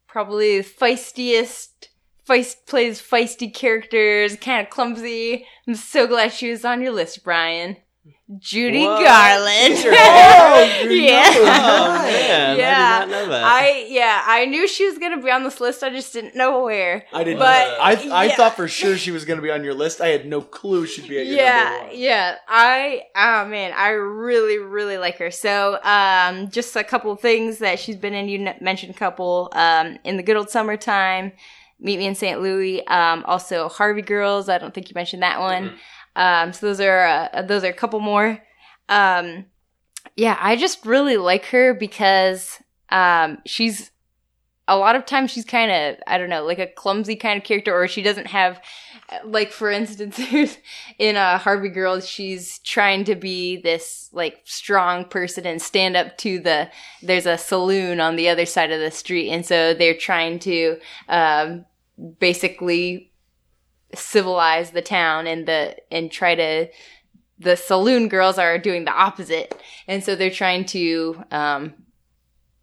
[0.07, 1.87] probably the feistiest.
[2.27, 5.45] Feist plays feisty characters, kind of clumsy.
[5.67, 7.77] I'm so glad she was on your list, Brian.
[8.39, 9.03] Judy What?
[9.03, 9.75] Garland.
[9.85, 11.33] Oh, yeah.
[11.35, 12.99] Oh man, Yeah.
[13.01, 13.43] I did not know that.
[13.43, 15.83] I yeah, I knew she was gonna be on this list.
[15.83, 17.05] I just didn't know where.
[17.13, 17.39] I didn't.
[17.39, 17.45] But,
[17.79, 18.35] I I yeah.
[18.35, 19.99] thought for sure she was going to be on your list.
[20.01, 21.89] I had no clue she'd be at your yeah, one.
[21.93, 22.35] yeah.
[22.47, 25.29] I oh man, I really really like her.
[25.31, 28.29] So um, just a couple of things that she's been in.
[28.29, 31.33] You mentioned a couple um, in the good old summertime.
[31.79, 32.41] Meet me in St.
[32.41, 32.85] Louis.
[32.87, 34.49] Um, also Harvey Girls.
[34.49, 35.73] I don't think you mentioned that one.
[36.15, 38.39] Um, so those are uh, those are a couple more.
[38.89, 39.45] Um,
[40.15, 42.59] yeah, I just really like her because
[42.89, 43.91] um, she's
[44.67, 47.43] a lot of times she's kind of I don't know like a clumsy kind of
[47.43, 48.61] character, or she doesn't have
[49.23, 50.19] like for instance
[50.99, 56.17] in uh, Harvey Girls she's trying to be this like strong person and stand up
[56.19, 56.69] to the
[57.01, 60.79] there's a saloon on the other side of the street, and so they're trying to
[61.09, 61.65] um,
[62.19, 63.11] basically
[63.93, 66.67] civilize the town and the and try to
[67.39, 69.59] the saloon girls are doing the opposite.
[69.87, 71.73] And so they're trying to um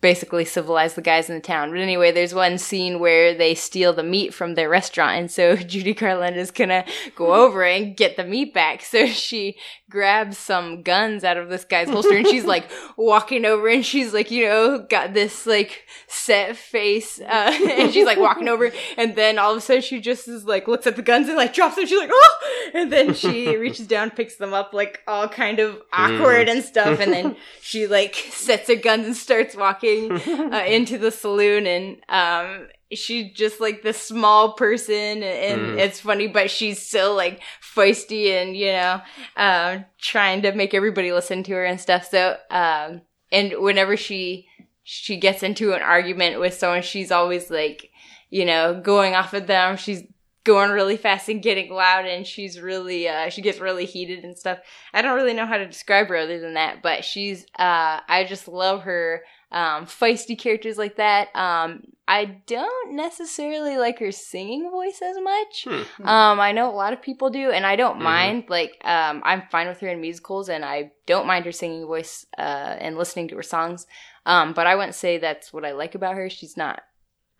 [0.00, 1.70] basically civilize the guys in the town.
[1.70, 5.56] But anyway there's one scene where they steal the meat from their restaurant and so
[5.72, 8.82] judy garland is gonna go over and get the meat back.
[8.82, 9.56] So she
[9.90, 14.14] grabs some guns out of this guy's holster and she's like walking over and she's
[14.14, 19.16] like you know got this like set face uh, and she's like walking over and
[19.16, 21.52] then all of a sudden she just is like looks at the guns and like
[21.52, 21.86] drops them.
[21.86, 22.70] She's like oh!
[22.72, 27.00] And then she reaches down picks them up like all kind of awkward and stuff
[27.00, 31.96] and then she like sets her guns and starts walking uh, into the saloon and
[32.08, 35.78] um she's just like this small person and, and Mm.
[35.78, 39.00] it's funny but she's so like feisty and you know
[39.36, 42.08] um trying to make everybody listen to her and stuff.
[42.10, 43.02] So um
[43.32, 44.48] and whenever she
[44.82, 47.90] she gets into an argument with someone she's always like
[48.30, 49.76] you know going off at them.
[49.76, 50.02] She's
[50.42, 54.36] going really fast and getting loud and she's really uh she gets really heated and
[54.38, 54.58] stuff.
[54.94, 58.24] I don't really know how to describe her other than that but she's uh i
[58.26, 59.22] just love her
[59.52, 65.66] um feisty characters like that um i don't necessarily like her singing voice as much
[65.68, 66.06] Hmm.
[66.06, 68.02] um i know a lot of people do and i don't Mhm.
[68.02, 71.84] mind like um i'm fine with her in musicals and i don't mind her singing
[71.86, 73.86] voice uh and listening to her songs
[74.26, 76.82] um but i wouldn't say that's what i like about her she's not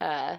[0.01, 0.37] uh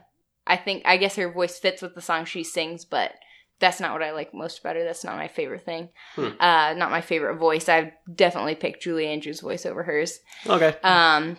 [0.48, 3.14] I think I guess her voice fits with the song she sings, but
[3.60, 4.84] that's not what I like most about her.
[4.84, 5.89] That's not my favorite thing.
[6.15, 6.30] Hmm.
[6.39, 7.69] Uh, not my favorite voice.
[7.69, 10.19] I've definitely picked Julie Andrews' voice over hers.
[10.48, 10.76] Okay.
[10.84, 11.38] Um,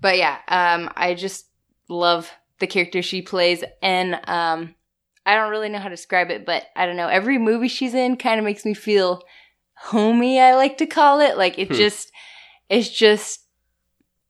[0.00, 1.46] but yeah, um, I just
[1.88, 2.30] love
[2.60, 4.74] the character she plays, and um,
[5.26, 7.08] I don't really know how to describe it, but I don't know.
[7.08, 9.22] Every movie she's in kind of makes me feel
[9.76, 10.40] homey.
[10.40, 11.74] I like to call it like it Hmm.
[11.74, 12.10] just,
[12.68, 13.40] it's just,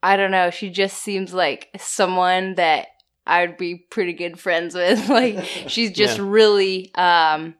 [0.03, 0.51] I don't know.
[0.51, 2.89] She just seems like someone that
[3.27, 5.09] I'd be pretty good friends with.
[5.11, 6.25] like she's just Yeah.
[6.27, 7.55] really, um,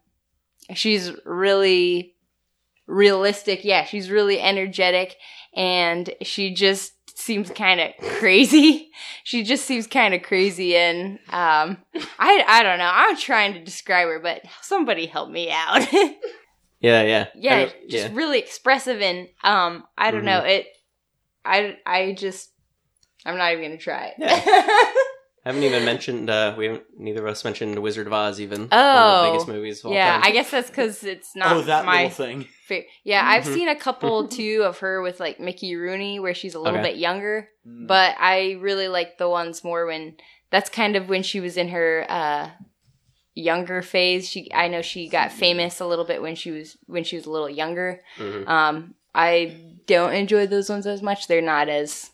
[0.75, 2.15] she's really
[2.87, 3.65] realistic.
[3.65, 5.17] Yeah, she's really energetic
[5.55, 8.91] and she just seems kind of crazy.
[9.25, 11.77] She just seems kind of crazy and um
[12.19, 12.91] I I don't know.
[12.91, 15.87] I'm trying to describe her, but somebody help me out.
[16.81, 17.27] Yeah, yeah.
[17.35, 18.07] yeah, just yeah.
[18.07, 18.17] Mm-hmm.
[18.17, 20.67] really expressive and um I don't know, it
[21.45, 22.51] I I just
[23.27, 24.97] I'm not even going to try it.
[25.49, 26.31] haven't even mentioned.
[26.31, 26.85] Uh, we haven't.
[26.99, 28.41] Neither of us mentioned Wizard of Oz.
[28.41, 28.77] Even one Oh.
[28.79, 29.81] of the biggest movies.
[29.81, 30.23] Of all yeah, time.
[30.25, 32.47] I guess that's cuz it's not oh, that my thing.
[32.67, 33.55] fa- Yeah, I've Mhm.
[33.55, 36.91] seen a couple too of her with like Mickey Rooney where she's a little Okay.
[36.91, 37.51] bit younger.
[37.67, 37.87] Mm.
[37.87, 40.17] but I really like the ones more when
[40.51, 42.51] that's kind of when she was in her uh
[43.35, 44.29] younger phase.
[44.29, 47.27] She I know she got famous a little bit when she was when she was
[47.27, 48.01] a little younger.
[48.19, 48.49] Mhm.
[48.49, 49.57] Um I
[49.87, 51.27] don't enjoy those ones as much.
[51.29, 52.11] They're not as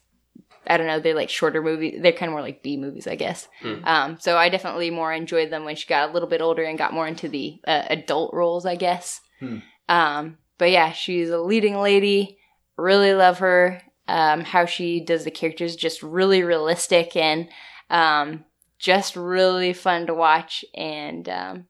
[0.67, 2.01] I don't know, they're like shorter movies.
[2.03, 3.49] They're kind of more like B movies, I guess.
[3.63, 3.87] Mm.
[3.87, 6.79] Um so I definitely more enjoyed them when she got a little bit older and
[6.79, 9.21] got more into the uh, adult roles, I guess.
[9.41, 9.59] Hmm.
[9.89, 12.39] Um but yeah, she's a leading lady.
[12.77, 17.49] Really love her um, how she does the characters just really realistic and
[17.91, 18.45] um,
[18.79, 20.65] just really fun to watch.
[20.75, 21.65] And um,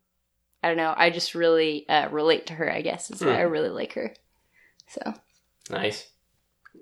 [0.62, 2.70] I don't know, I just really uh, relate to her.
[2.70, 3.38] I guess is why Hmm.
[3.38, 4.14] I really like her.
[4.88, 5.14] So,
[5.70, 6.08] Nice.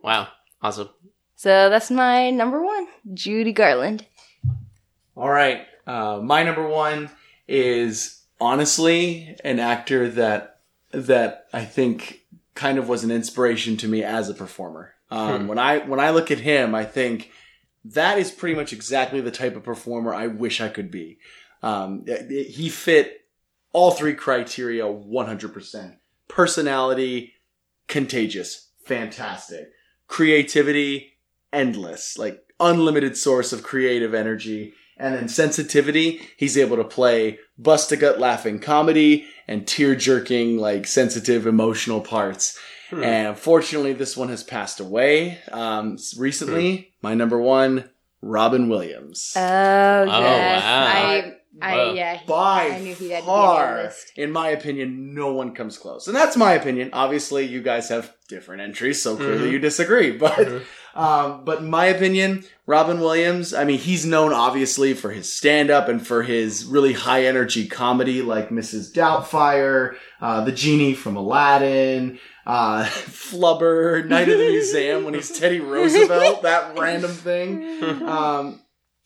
[0.02, 0.28] Wow.
[0.60, 0.88] Awesome.
[1.42, 4.06] So that's my number one, Judy Garland.
[5.16, 5.66] All right.
[5.86, 7.10] Uh, my number one
[7.48, 10.60] is honestly an actor that
[10.92, 12.20] that I think
[12.54, 14.94] kind of was an inspiration to me as a performer.
[15.10, 15.46] Um, Hmm.
[15.48, 17.32] When I when I look at him, I think
[17.86, 21.18] that is pretty much exactly the type of performer I wish I could be.
[21.62, 23.26] Um, it- it- he fit
[23.72, 25.96] all three criteria 100%.
[26.28, 27.34] Personality,
[27.88, 29.72] contagious, fantastic.
[30.06, 31.11] Creativity,
[31.52, 34.74] endless, like unlimited source of creative energy.
[34.98, 40.58] And then sensitivity, he's able to play bust a gut laughing comedy and tear jerking,
[40.58, 42.56] like sensitive emotional parts.
[42.90, 43.02] Hmm.
[43.02, 46.92] And unfortunately, this one has passed away um, recently.
[47.02, 49.32] My number one, Robin Williams.
[49.34, 50.62] Oh, yes.
[50.62, 50.86] wow.
[50.86, 51.94] I, I, Whoa.
[51.94, 52.20] yeah.
[52.26, 54.12] By I knew he had to be on your far, list.
[54.16, 56.06] in my opinion, no one comes close.
[56.06, 56.90] And that's my opinion.
[56.92, 59.52] Obviously, you guys have different entries, so clearly Mhm.
[59.52, 60.16] you disagree.
[60.18, 60.62] But Mhm.
[60.94, 65.70] Um, but in my opinion, Robin Williams, I mean, he's known obviously for his stand
[65.70, 68.92] up and for his really high energy comedy like Mrs.
[68.92, 72.84] Doubtfire, uh, the genie from Aladdin, uh,
[73.22, 77.82] Flubber, Night of the Museum when he's Teddy Roosevelt, that random thing.
[78.02, 78.60] Um,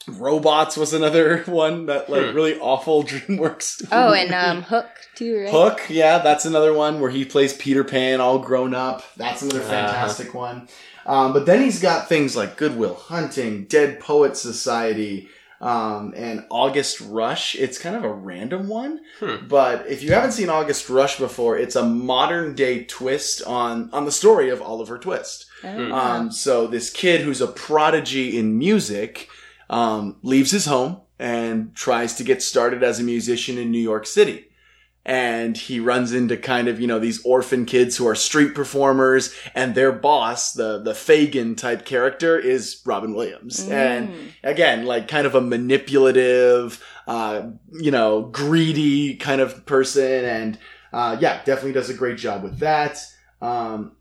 [0.08, 3.88] Robots was another one that like really awful DreamWorks.
[3.92, 4.86] Oh, and um, Hook
[5.16, 5.50] too, right?
[5.50, 9.02] Hook, yeah, that's another one where he plays Peter Pan all grown up.
[9.16, 9.68] That's another Uh-huh.
[9.70, 10.68] fantastic one.
[11.06, 15.28] Um, but then he's got things like Goodwill Hunting, Dead Poet Society,
[15.60, 17.54] um, and August Rush.
[17.54, 19.46] It's kind of a random one, Hmm.
[19.48, 24.04] but if you haven't seen August Rush before, it's a modern day twist on on
[24.04, 25.46] the story of Oliver Twist.
[25.64, 25.92] Oh.
[25.92, 29.28] Um, so this kid who's a prodigy in music
[29.70, 34.06] um, leaves his home and tries to get started as a musician in New York
[34.06, 34.48] City.
[35.08, 39.32] And he runs into kind of, you know, these orphan kids who are street performers
[39.54, 43.68] and their boss, the, the Fagin type character is Robin Williams.
[43.68, 44.28] And Mm.
[44.42, 47.42] again, like kind of a manipulative, uh,
[47.72, 50.24] you know, greedy kind of person.
[50.24, 50.58] And,
[50.92, 52.98] uh, yeah, definitely does a great job with that.
[53.40, 53.92] Um,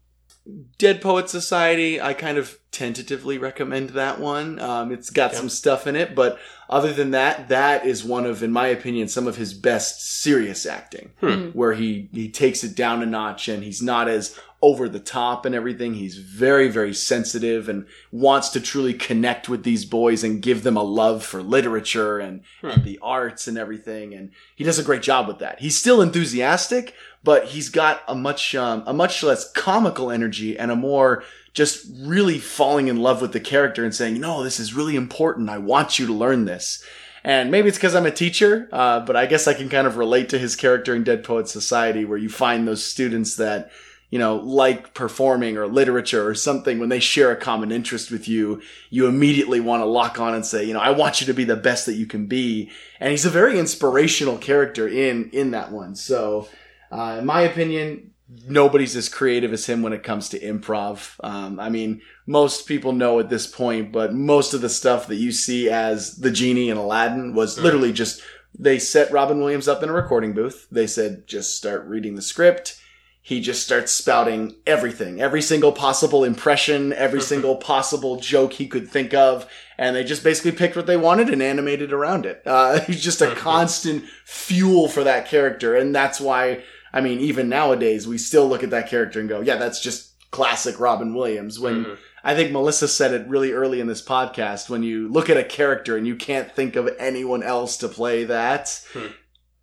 [0.77, 4.59] Dead Poet Society, I kind of tentatively recommend that one.
[4.59, 5.37] Um, it's got Okay.
[5.37, 6.37] some stuff in it, but
[6.69, 10.65] other than that, that is one of, in my opinion, some of his best serious
[10.65, 11.49] acting, Hmm.
[11.53, 15.45] where he, he takes it down a notch and he's not as over the top
[15.45, 15.93] and everything.
[15.93, 20.75] He's very, very sensitive and wants to truly connect with these boys and give them
[20.77, 22.67] a love for literature and, Hmm.
[22.67, 24.13] and the arts and everything.
[24.13, 25.59] And he does a great job with that.
[25.59, 26.93] He's still enthusiastic,
[27.25, 31.23] but he's got a much um, a much less comical energy and a more
[31.53, 35.49] just really falling in love with the character and saying, "No, this is really important.
[35.49, 36.85] I want you to learn this."
[37.23, 39.97] And maybe it's because I'm a teacher, uh, but I guess I can kind of
[39.97, 43.71] relate to his character in Dead Poet Society, where you find those students that
[44.11, 46.77] you know like performing or literature or something.
[46.77, 48.61] When they share a common interest with you,
[48.91, 51.45] you immediately want to lock on and say, "You know, I want you to be
[51.45, 52.69] the best that you can be."
[52.99, 55.95] And he's a very inspirational character in in that one.
[55.95, 56.47] So.
[56.91, 58.11] Uh, in my opinion,
[58.47, 61.15] nobody's as creative as him when it comes to improv.
[61.23, 65.15] Um, I mean, most people know at this point, but most of the stuff that
[65.17, 67.63] you see as the genie in Aladdin was Mm.
[67.63, 68.21] literally just
[68.57, 70.67] they set Robin Williams up in a recording booth.
[70.71, 72.79] They said, just start reading the script.
[73.21, 78.87] He just starts spouting everything, every single possible impression, every single possible joke he could
[78.87, 79.45] think of.
[79.77, 82.41] And they just basically picked what they wanted and animated around it.
[82.45, 85.75] Uh, he's just a constant fuel for that character.
[85.75, 86.63] And that's why,
[86.95, 90.13] I mean, even nowadays, we still look at that character and go, yeah, that's just
[90.31, 91.59] classic Robin Williams.
[91.59, 91.97] When Mhm.
[92.23, 95.43] I think Melissa said it really early in this podcast, when you look at a
[95.43, 99.07] character and you can't think of anyone else to play that, Hmm.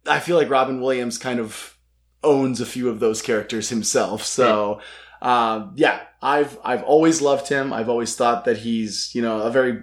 [0.06, 1.74] I feel like Robin Williams kind of
[2.22, 4.24] owns a few of those characters himself.
[4.24, 4.80] So,
[5.22, 7.72] um, yeah, I've I've always loved him.
[7.72, 9.82] I've always thought that he's you know a very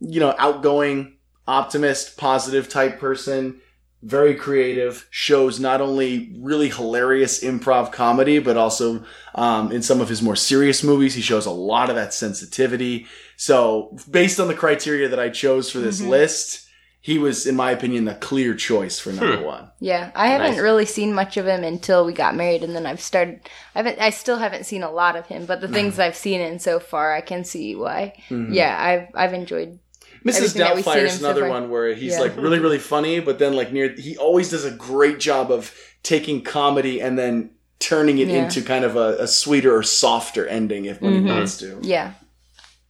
[0.00, 3.60] you know outgoing, optimist, positive type person.
[4.02, 5.06] Very creative.
[5.10, 9.04] Shows not only really hilarious improv comedy, but also
[9.34, 13.06] um, in some of his more serious movies, he shows a lot of that sensitivity.
[13.36, 16.08] So, based on the criteria that I chose for this Mhm.
[16.08, 16.66] list,
[17.00, 19.44] he was, in my opinion, the clear choice for number Hmm.
[19.44, 19.70] one.
[19.80, 20.60] Yeah, I haven't Nice.
[20.60, 23.40] really seen much of him until we got married, and then I've started.
[23.74, 24.00] I haven't.
[24.00, 26.78] I still haven't seen a lot of him, but the things I've seen in so
[26.78, 28.14] far, I can see why.
[28.30, 28.48] Mhm.
[28.54, 29.78] Yeah, I've I've enjoyed.
[30.24, 30.36] Mrs.
[30.36, 32.20] Everything that we've seen Doubtfire is another one where he's Yeah.
[32.20, 35.74] like really, really funny, but then like near, he always does a great job of
[36.02, 38.44] taking comedy and then turning it Yeah.
[38.44, 41.28] into kind of a, a sweeter or softer ending if one Mhm.
[41.28, 41.78] wants to.
[41.82, 42.12] Yeah.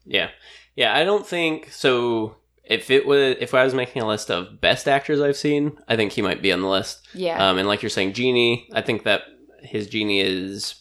[0.04, 0.30] Yeah,
[0.76, 0.96] yeah.
[0.96, 2.36] I don't think so.
[2.64, 5.96] If it was, if I was making a list of best actors I've seen, I
[5.96, 7.06] think he might be on the list.
[7.14, 7.36] Yeah.
[7.48, 9.22] Um, and like you're saying, Genie, I think that
[9.62, 10.74] his Genie is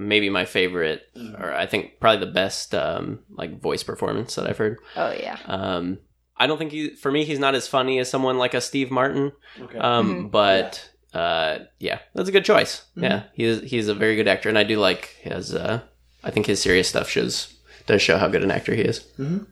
[0.00, 1.02] maybe my favorite,
[1.38, 4.78] or I think probably the best um, like voice performance that I've heard.
[4.96, 5.38] oh yeah.
[5.46, 5.98] Um,
[6.36, 8.90] I don't think he, for me, he's not as funny as someone like a Steve
[8.90, 9.32] Martin.
[9.60, 9.78] Okay.
[9.78, 10.30] Um, Mhm.
[10.30, 12.82] but uh, yeah, that's a good choice.
[12.96, 13.02] Mhm.
[13.02, 15.54] Yeah, he is he's a very good actor, and I do like his.
[15.54, 15.80] Uh,
[16.24, 17.54] I think his serious stuff shows
[17.86, 19.04] does show how good an actor he is.
[19.18, 19.44] Uh,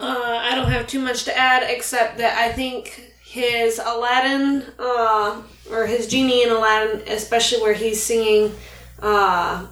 [0.00, 5.86] I don't have too much to add except that I think his Aladdin, uh, or
[5.86, 8.52] his genie in Aladdin, especially where he's singing,
[9.00, 9.66] uh,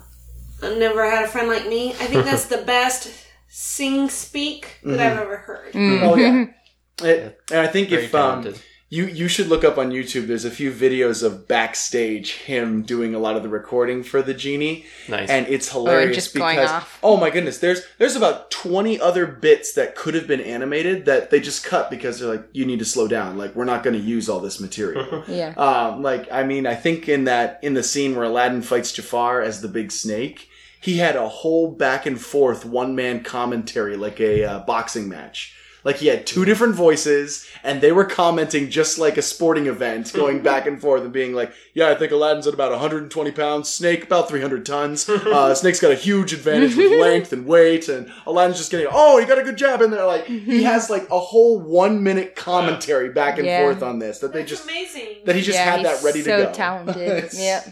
[0.63, 1.91] I never had a friend like me.
[1.93, 3.11] I think that's the best
[3.49, 5.73] sing speak that I've ever heard.
[5.73, 6.03] Mm.
[6.03, 6.47] Oh yeah.
[7.03, 8.63] It- and I think Very if um, talented.
[8.91, 10.27] you you should look up on YouTube.
[10.27, 14.35] There's a few videos of backstage him doing a lot of the recording for the
[14.35, 15.31] genie, Nice.
[15.31, 16.99] and it's hilarious just going because off.
[17.03, 21.31] oh my goodness, there's there's about 20 other bits that could have been animated that
[21.31, 23.39] they just cut because they're like you need to slow down.
[23.39, 25.25] Like we're not going to use all this material.
[25.27, 25.55] Yeah.
[25.57, 29.41] Um, like I mean, I think in that in the scene where Aladdin fights Jafar
[29.41, 30.50] as the big snake,
[30.81, 35.55] he had a whole back and forth one man commentary like a uh, boxing match.
[35.83, 40.13] Like he had two different voices, and they were commenting just like a sporting event,
[40.13, 43.71] going back and forth and being like, "Yeah, I think Aladdin's at about 120 pounds,
[43.71, 45.09] Snake about 300 tons.
[45.31, 49.19] Uh, Snake's got a huge advantage with length and weight, and Aladdin's just getting, oh,
[49.19, 50.05] he got a good jab in there.
[50.05, 53.63] Like he has like a whole one minute commentary back and Yeah.
[53.63, 55.17] forth on this that they That's just amazing.
[55.25, 56.53] that he just yeah, had he's that ready so to go.
[56.53, 57.25] talented.
[57.25, 57.63] It's yeah.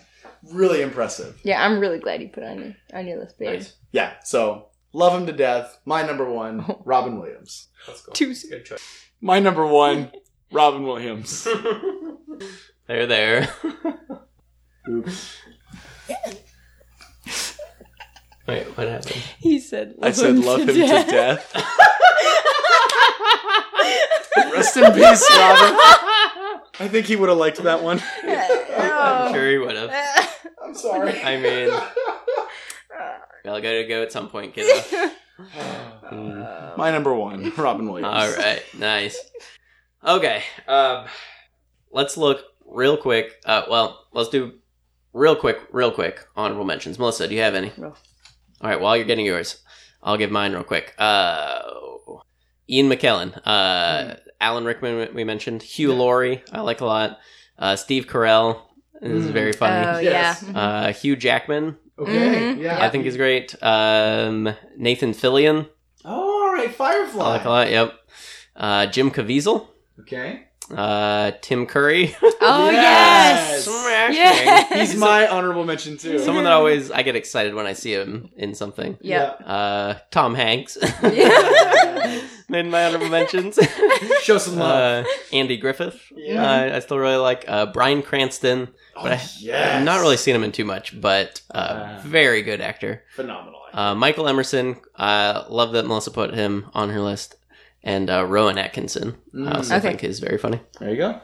[0.52, 1.38] Really impressive.
[1.42, 3.58] Yeah, I'm really glad you put on your on your list, babe.
[3.58, 3.74] nice.
[3.92, 5.78] Yeah, so love him to death.
[5.84, 7.68] My number one, Robin Williams.
[7.86, 8.12] Let's go.
[8.12, 8.50] Too soon.
[8.50, 9.04] Good choice.
[9.20, 10.12] My number one,
[10.52, 11.46] Robin Williams.
[12.86, 13.48] there, there.
[14.88, 15.36] Oops.
[18.48, 19.22] Wait, what happened?
[19.38, 21.54] He said, I said love him to death.
[24.54, 25.30] Rest in peace, Robin.
[26.80, 28.00] I think he would have liked that one.
[28.24, 29.90] I'm sure he would have.
[30.64, 31.20] I'm sorry.
[31.20, 31.70] I mean,
[33.44, 35.10] I'll gotta go at some point, kiddo.
[36.78, 38.14] My number one, Robin Williams.
[38.14, 39.18] All right, nice.
[40.02, 41.04] Okay, um,
[41.92, 43.34] let's look real quick.
[43.44, 44.54] Uh, well, let's do
[45.12, 46.98] real quick, real quick honorable mentions.
[46.98, 47.72] Melissa, do you have any?
[48.60, 48.66] No.
[48.68, 49.62] All right, while you're getting yours,
[50.02, 50.94] I'll give mine real quick.
[50.98, 51.60] Uh,
[52.70, 55.62] Ian McKellen, uh, Alan Rickman, we mentioned.
[55.62, 57.18] Hugh Laurie, I like a lot.
[57.58, 58.60] Uh, Steve Carell
[59.00, 59.32] is Mm.
[59.32, 59.86] very funny.
[59.86, 60.44] Oh Yes.
[60.46, 60.58] yeah.
[60.58, 62.12] Uh, Hugh Jackman, Okay.
[62.54, 62.60] Mhm.
[62.62, 62.78] Yeah.
[62.84, 63.54] I think he's great.
[63.62, 65.66] Um, Nathan Fillion,
[66.04, 66.72] Oh, all right.
[66.72, 67.24] Firefly.
[67.24, 67.70] I like a lot.
[67.70, 67.94] Yep.
[68.54, 69.66] Uh, Jim Caviezel,
[70.00, 70.44] Okay.
[70.74, 72.14] Uh, Tim Curry.
[72.40, 73.50] Oh Yes.
[73.50, 73.64] yes.
[73.64, 74.14] Smashing.
[74.16, 74.90] Yes.
[74.92, 76.18] He's my honorable mention too.
[76.20, 78.96] Someone that always I get excited when I see him in something.
[79.00, 79.22] Yeah.
[79.44, 80.78] Uh, Tom Hanks.
[81.02, 82.20] Yeah.
[82.48, 83.58] in my honorable mentions.
[84.22, 85.04] Show some love.
[85.04, 86.00] Uh, Andy Griffith.
[86.14, 86.42] Yeah.
[86.72, 88.68] Uh, I still really like uh, Bryan Cranston.
[88.94, 89.76] But I, Oh, yes.
[89.76, 92.00] I've not really seen him in too much, but uh, Uh.
[92.04, 93.02] very good actor.
[93.16, 93.60] phenomenal.
[93.72, 94.76] Uh, Michael Emerson.
[94.96, 97.36] I love that Melissa put him on her list.
[97.84, 99.16] And uh, Rowan Atkinson.
[99.46, 99.88] I also Okay.
[99.88, 100.60] think is very funny.
[100.80, 101.08] there you go.
[101.10, 101.20] All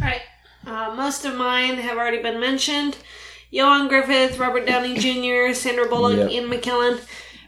[0.00, 0.22] right.
[0.66, 2.96] Uh, most of mine have already been mentioned.
[3.52, 6.30] Ioan Gruffudd, Robert Downey Jr., Sandra Bullock, Yep.
[6.30, 7.00] Ian McKellen.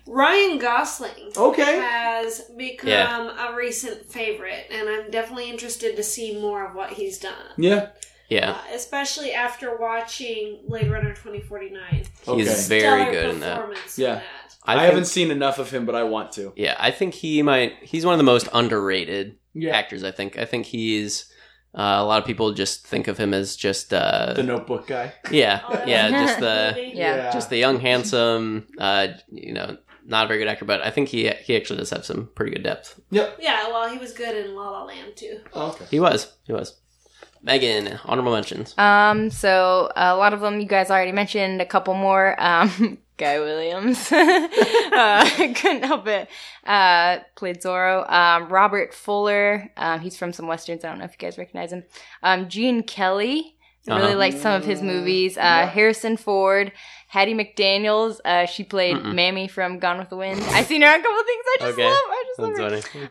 [0.06, 1.78] Ryan Gosling Okay.
[1.80, 3.48] has become Yeah.
[3.48, 7.32] a recent favorite, and I'm definitely interested to see more of what he's done.
[7.56, 7.88] Yeah.
[8.28, 12.04] Yeah, Uh, especially after watching Blade Runner 2049.
[12.24, 12.80] he's Okay.
[12.80, 13.66] very good in that.
[13.96, 14.08] Yeah.
[14.08, 14.43] in that.
[14.64, 16.52] I, think- haven't seen enough of him, but I want to.
[16.56, 17.74] Yeah, I think he might.
[17.82, 19.76] He's one of the most underrated Yeah.
[19.76, 20.04] actors.
[20.04, 20.38] I think.
[20.38, 21.30] I think he's.
[21.76, 23.92] Uh, a lot of people just think of him as just.
[23.92, 25.12] Uh, The Notebook guy.
[25.30, 26.92] yeah, Oh, yeah, just the movie.
[26.94, 27.32] Yeah.
[27.32, 28.66] just the young, handsome.
[28.78, 29.76] Uh, you know,
[30.06, 32.52] not a very good actor, but I think he he actually does have some pretty
[32.52, 33.00] good depth.
[33.10, 33.38] Yep.
[33.40, 35.40] Yeah, well, he was good in La La Land too.
[35.54, 35.84] okay.
[35.90, 36.32] He was.
[36.46, 36.80] He was.
[37.42, 38.74] Megan, honorable mentions.
[38.78, 41.60] Um, so a lot of them you guys already mentioned.
[41.60, 42.34] A couple more.
[42.40, 44.10] Um, Guy Williams.
[44.12, 46.28] uh, couldn't help it.
[46.66, 48.10] Uh, played Zorro.
[48.10, 49.70] Um, Robert Fuller.
[49.76, 50.84] Um, he's from some westerns.
[50.84, 51.84] I don't know if you guys recognize him.
[52.22, 53.56] Um, Gene Kelly.
[53.86, 54.16] Really Uh-huh.
[54.16, 55.36] liked some of his movies.
[55.36, 55.66] Uh, Yeah.
[55.66, 56.72] Harrison Ford.
[57.08, 58.18] Hattie McDaniels.
[58.24, 59.14] Uh, she played Mm-mm.
[59.14, 60.42] Mammy from Gone with the Wind.
[60.48, 61.44] I've seen her on a couple things.
[61.46, 61.84] I just Okay.
[61.84, 61.98] love.
[62.08, 62.80] I just love her.
[62.82, 63.08] funny.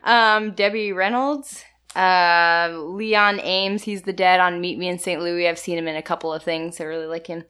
[0.47, 1.63] Um, Debbie Reynolds.
[1.95, 3.83] Uh, Leon Ames.
[3.83, 5.21] He's the dad on Meet Me in St.
[5.21, 5.47] Louis.
[5.47, 6.81] I've seen him in a couple of things.
[6.81, 7.43] I really like him.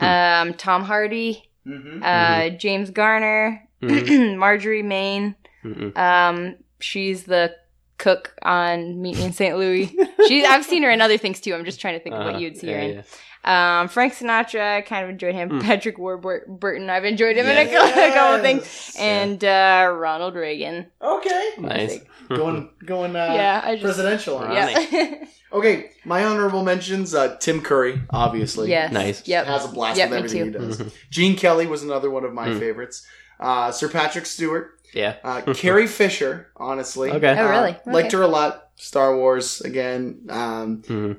[0.00, 1.47] Um, Tom Hardy.
[1.68, 2.02] Mm-hmm.
[2.02, 3.62] Uh, James Garner.
[3.82, 4.36] Mhm.
[4.38, 5.34] Marjorie Main.
[5.64, 5.96] Mhm.
[5.96, 7.54] Um, she's the
[7.98, 9.56] cook on Meet Me in St.
[9.56, 9.94] Louis.
[10.28, 11.54] She, I've seen her in other things too.
[11.54, 12.32] I'm just trying to think of Uh-huh.
[12.32, 12.94] what you'd see Yeah, her in.
[12.96, 13.02] yeah.
[13.44, 15.48] Um, Frank Sinatra, I kind of enjoyed him.
[15.50, 15.62] Mm.
[15.62, 17.72] Patrick Warburton, I've enjoyed him in a, Yes.
[17.72, 18.96] couple- a couple things.
[18.98, 20.86] And uh, Ronald Reagan.
[21.00, 21.50] Okay.
[21.58, 21.98] Nice.
[22.28, 24.36] Going going uh, yeah, I just presidential.
[24.36, 25.14] on yeah.
[25.52, 28.68] Okay, my honorable mentions: uh, Tim Curry, obviously.
[28.68, 28.92] yes.
[28.92, 29.26] Nice.
[29.26, 29.46] Yep.
[29.46, 30.78] has a blast Yep, with everything he does.
[30.78, 30.92] Mhm.
[31.08, 32.58] Gene Kelly was another one of my Mm.
[32.58, 33.06] favorites.
[33.40, 35.14] Uh, Sir Patrick Stewart, Yeah.
[35.24, 37.10] uh, Carrie Fisher, honestly.
[37.12, 37.34] Okay.
[37.38, 37.70] Oh, really?
[37.86, 38.68] Uh, Liked her a lot.
[38.76, 40.26] Star Wars again.
[40.28, 41.16] Um, Mhm.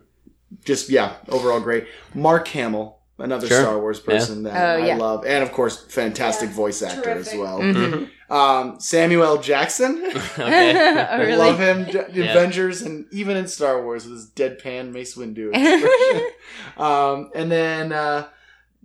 [0.66, 1.88] Just yeah, overall great.
[2.14, 3.62] Mark Hamill, another Sure.
[3.62, 4.96] Star Wars person that Oh, I yeah.
[4.98, 7.40] love, and of course, fantastic Yeah, voice actor as terrific.
[7.40, 7.60] well.
[7.60, 8.10] Mhm.
[8.30, 10.04] Um, Samuel Jackson.
[10.16, 10.16] Okay.
[10.40, 11.36] oh, I really?
[11.38, 11.86] love him.
[11.92, 12.26] J- Yeah.
[12.32, 16.30] Avengers and even in Star Wars with his deadpan Mace Windu expression.
[16.78, 18.28] um, and then uh,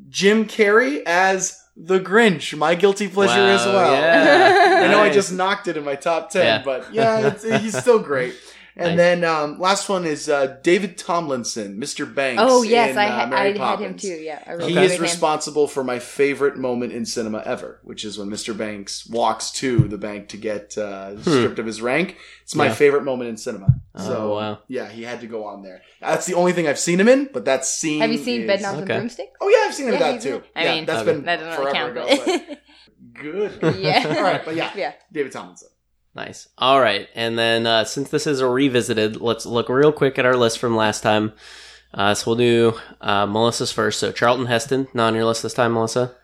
[0.09, 3.93] Jim Carrey as the Grinch, my guilty pleasure Wow, as well.
[3.93, 4.85] yeah.
[4.85, 6.63] I know I just knocked it in my top ten, Yeah.
[6.65, 8.35] but yeah, it's, he's still great.
[8.77, 8.97] And Nice.
[8.97, 12.13] then um, last one is uh, David Tomlinson, Mr.
[12.13, 12.43] Banks.
[12.45, 14.09] oh yes, in, I, uh, ha- Mary I had him too.
[14.09, 18.19] Yeah, I He really is responsible for my favorite moment in cinema ever, which is
[18.19, 18.57] when Mr.
[18.57, 22.17] Banks walks to the bank to get uh, stripped of his rank.
[22.43, 22.71] It's my Hmm.
[22.71, 22.75] Yeah.
[22.75, 23.69] favorite moment in cinema.
[23.95, 24.59] Oh, So wow.
[24.67, 25.83] yeah, he had to go on there.
[26.01, 28.01] That's the only thing I've seen him in, but that scene.
[28.01, 28.99] Have you seen is- Bedknobs and Okay.
[28.99, 29.29] Broomstick?
[29.41, 30.43] Oh yeah, I've seen him in Yeah, that too.
[30.57, 31.13] I yeah, mean, that's Okay.
[31.13, 32.23] been That doesn't really forever count, ago.
[32.27, 32.59] but
[33.15, 33.23] But
[33.63, 33.77] good.
[33.77, 34.15] yeah.
[34.17, 34.93] All right, but yeah, yeah.
[35.13, 35.69] David Tomlinson.
[36.15, 36.49] Nice.
[36.59, 37.09] All right.
[37.15, 40.59] And then uh, since this is a revisited, let's look real quick at our list
[40.59, 41.33] from last time.
[41.93, 43.99] Uh, so we'll do uh, Melissa's first.
[44.01, 46.15] So Charlton Heston, not on your list this time, Melissa.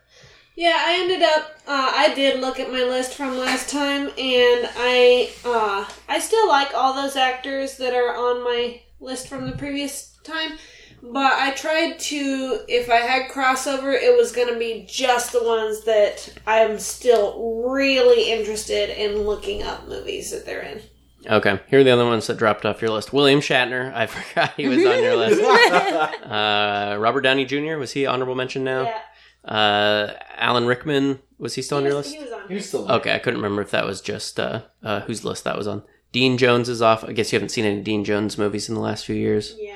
[0.57, 1.57] Yeah, I ended up.
[1.67, 6.49] Uh, I did look at my list from last time, and I uh, I still
[6.49, 10.59] like all those actors that are on my list from the previous time.
[11.03, 15.43] But I tried to, if I had crossover, it was going to be just the
[15.43, 20.83] ones that I'm still really interested in looking up movies that they're in.
[21.27, 21.61] Okay.
[21.69, 23.13] Here are the other ones that dropped off your list.
[23.13, 23.93] William Shatner.
[23.95, 25.41] I forgot he was on your list.
[26.31, 27.77] Uh, Robert Downey Jr.
[27.77, 28.83] Was he honorable mention now?
[28.83, 29.01] Yeah,
[29.45, 31.19] Uh, Alan Rickman.
[31.39, 32.17] Was he still on he your was, list?
[32.19, 32.49] he was on.
[32.49, 35.57] He's still Okay, I couldn't remember if that was just uh, uh, whose list that
[35.57, 35.83] was on.
[36.13, 37.05] Dean Jones is off.
[37.05, 39.55] I guess you haven't seen any Dean Jones movies in the last few years.
[39.59, 39.75] Yeah.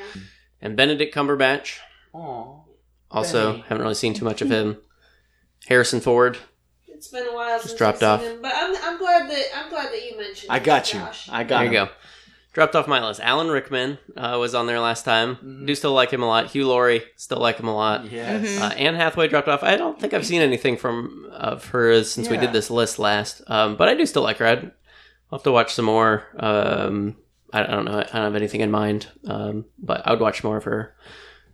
[0.64, 1.78] And Benedict Cumberbatch.
[2.14, 2.60] Aw.
[3.10, 3.64] Also, Benny.
[3.68, 4.78] haven't really seen too much of him.
[5.68, 6.38] Harrison Ford.
[6.88, 8.20] It's been a while Just since dropped I've off.
[8.22, 10.50] seen him, but I'm, I'm glad that I'm glad that you mentioned.
[10.50, 11.00] I got you.
[11.00, 11.28] Josh.
[11.30, 11.86] I got There you him.
[11.86, 11.92] go.
[12.54, 13.20] Dropped off my list.
[13.20, 15.36] Alan Rickman uh, was on there last time.
[15.36, 15.66] Mhm.
[15.66, 16.50] Do still like him a lot.
[16.52, 18.10] Hugh Laurie still like him a lot.
[18.10, 18.46] Yes.
[18.46, 18.60] Mhm.
[18.62, 19.62] Uh, Anne Hathaway dropped off.
[19.64, 23.42] I don't think I've seen anything from of hers since we did this list last.
[23.48, 24.46] Um, but I do still like her.
[24.46, 24.64] I'd,
[25.32, 26.24] I'll have to watch some more.
[26.38, 27.16] Um,
[27.54, 27.98] I, I don't know.
[27.98, 29.06] I don't have anything in mind.
[29.26, 30.94] Um, but I would watch more of her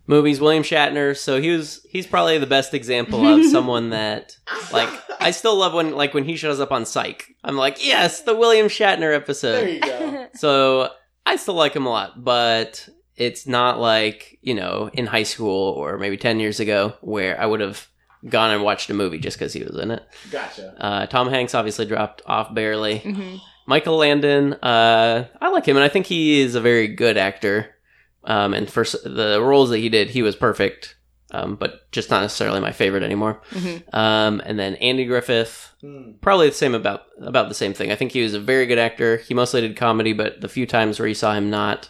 [0.07, 0.41] movies.
[0.41, 1.15] William Shatner.
[1.15, 1.85] So he was.
[1.89, 4.35] He's probably the best example of someone that
[4.73, 4.89] like.
[5.21, 7.27] I still love when like when he shows up on Psych.
[7.43, 9.53] I'm like, yes, the William Shatner episode.
[9.61, 10.27] There you go.
[10.35, 10.89] So
[11.25, 12.87] I still like him a lot, but
[13.17, 17.45] it's not like, you know, in high school or maybe 10 years ago where I
[17.45, 17.87] would have
[18.27, 20.03] gone and watched a movie just because he was in it.
[20.31, 20.73] Gotcha.
[20.81, 22.99] Uh, Tom Hanks obviously dropped off barely.
[22.99, 23.35] hmm
[23.65, 27.75] Michael Landon, uh, I like him, and I think he is a very good actor.
[28.23, 30.95] Um, and for the roles that he did, he was perfect,
[31.31, 33.41] um, but just not necessarily my favorite anymore.
[33.51, 36.11] hmm Um, and then Andy Griffith, Hmm.
[36.21, 37.91] probably the same about about the same thing.
[37.91, 39.17] I think he was a very good actor.
[39.17, 41.89] He mostly did comedy, but the few times where you saw him not,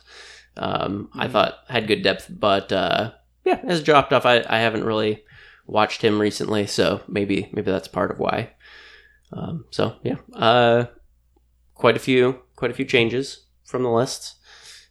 [0.55, 1.31] um, I Mhm.
[1.31, 2.27] thought had good depth.
[2.29, 3.11] But uh,
[3.43, 4.25] yeah, has dropped off.
[4.25, 5.23] I, I haven't really
[5.67, 8.51] watched him recently, so maybe maybe that's part of why.
[9.33, 10.85] Um, so yeah, uh,
[11.81, 14.35] quite a few quite a few changes from the list,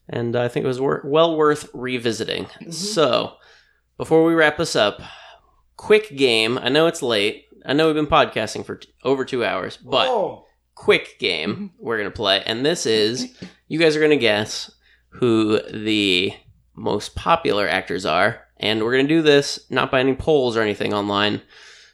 [0.09, 2.47] and I think it was wor- well worth revisiting.
[2.47, 2.73] Mm-hmm.
[2.73, 3.35] So
[3.97, 5.01] before we wrap this up,
[5.77, 6.59] quick game.
[6.59, 7.47] I know it's late.
[7.65, 10.47] I know we've been podcasting for t- over two hours, but Oh.
[10.75, 11.67] quick game mm-hmm.
[11.78, 13.39] we're gonna play, and this is
[13.69, 14.69] you guys are gonna guess
[15.10, 16.33] who the
[16.75, 20.93] most popular actors are, and we're gonna do this not by any polls or anything
[20.93, 21.41] online.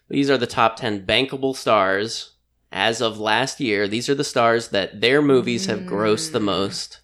[0.09, 2.33] These are the top ten bankable stars
[2.73, 3.87] as of last year.
[3.89, 7.01] These are the stars that their movies have grossed the most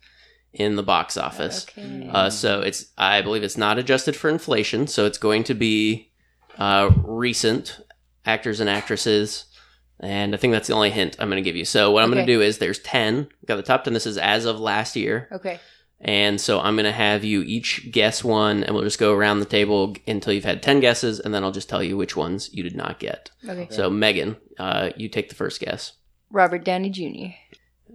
[0.52, 1.64] in the box office.
[1.70, 2.08] Okay.
[2.12, 6.10] Uh, so it's I believe it's not adjusted for inflation, so it's going to be
[6.58, 7.80] uh, recent
[8.26, 9.46] actors and actresses.
[10.00, 11.64] And I think that's the only hint I'm going to give you.
[11.64, 12.26] So what I'm going Okay.
[12.32, 13.28] to do is there's 10.
[13.46, 13.92] Got the top 10.
[13.92, 15.28] This is as of last year.
[15.30, 15.60] okay.
[16.02, 19.38] And so I'm going to have you each guess one, and we'll just go around
[19.38, 22.52] the table until you've had 10 guesses, and then I'll just tell you which ones
[22.52, 23.30] you did not get.
[23.48, 23.68] Okay.
[23.70, 25.92] So, Megan, uh, you take the first guess.
[26.30, 27.34] Robert Downey Jr.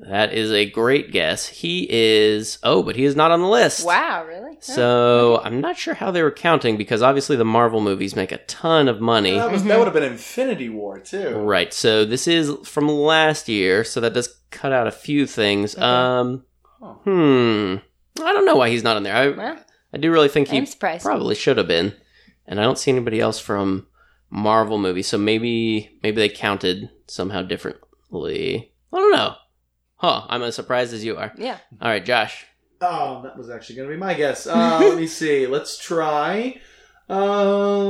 [0.08, 1.48] That is a great guess.
[1.48, 3.86] He is, oh, but he is not on the list.
[3.86, 4.56] Wow, really?
[4.56, 4.62] Huh.
[4.74, 8.38] So I'm not sure how they were counting because obviously the Marvel movies make a
[8.38, 9.34] ton of money.
[9.34, 11.36] That, was, that would have been Infinity War too.
[11.38, 11.74] Right.
[11.74, 15.76] So this is from last year, so that does cut out a few things.
[15.76, 15.84] Okay.
[15.84, 16.44] Um
[16.80, 16.94] Huh.
[17.06, 17.76] hmm.
[18.20, 19.16] I don't know why he's not in there.
[19.16, 19.58] I Well,
[19.94, 21.04] I do really think he I'm surprised.
[21.04, 21.94] probably should have been.
[22.46, 23.88] and I don't see anybody else from
[24.30, 25.08] Marvel movies.
[25.08, 28.74] So maybe maybe they counted somehow differently.
[28.94, 29.36] I don't know.
[29.96, 30.26] Huh?
[30.30, 31.34] I'm as surprised as you are.
[31.38, 31.58] Yeah.
[31.82, 32.46] All right, Josh.
[32.82, 34.46] Oh, that was actually going to be my guess.
[34.46, 35.48] Uh, let me see.
[35.48, 36.60] Let's try.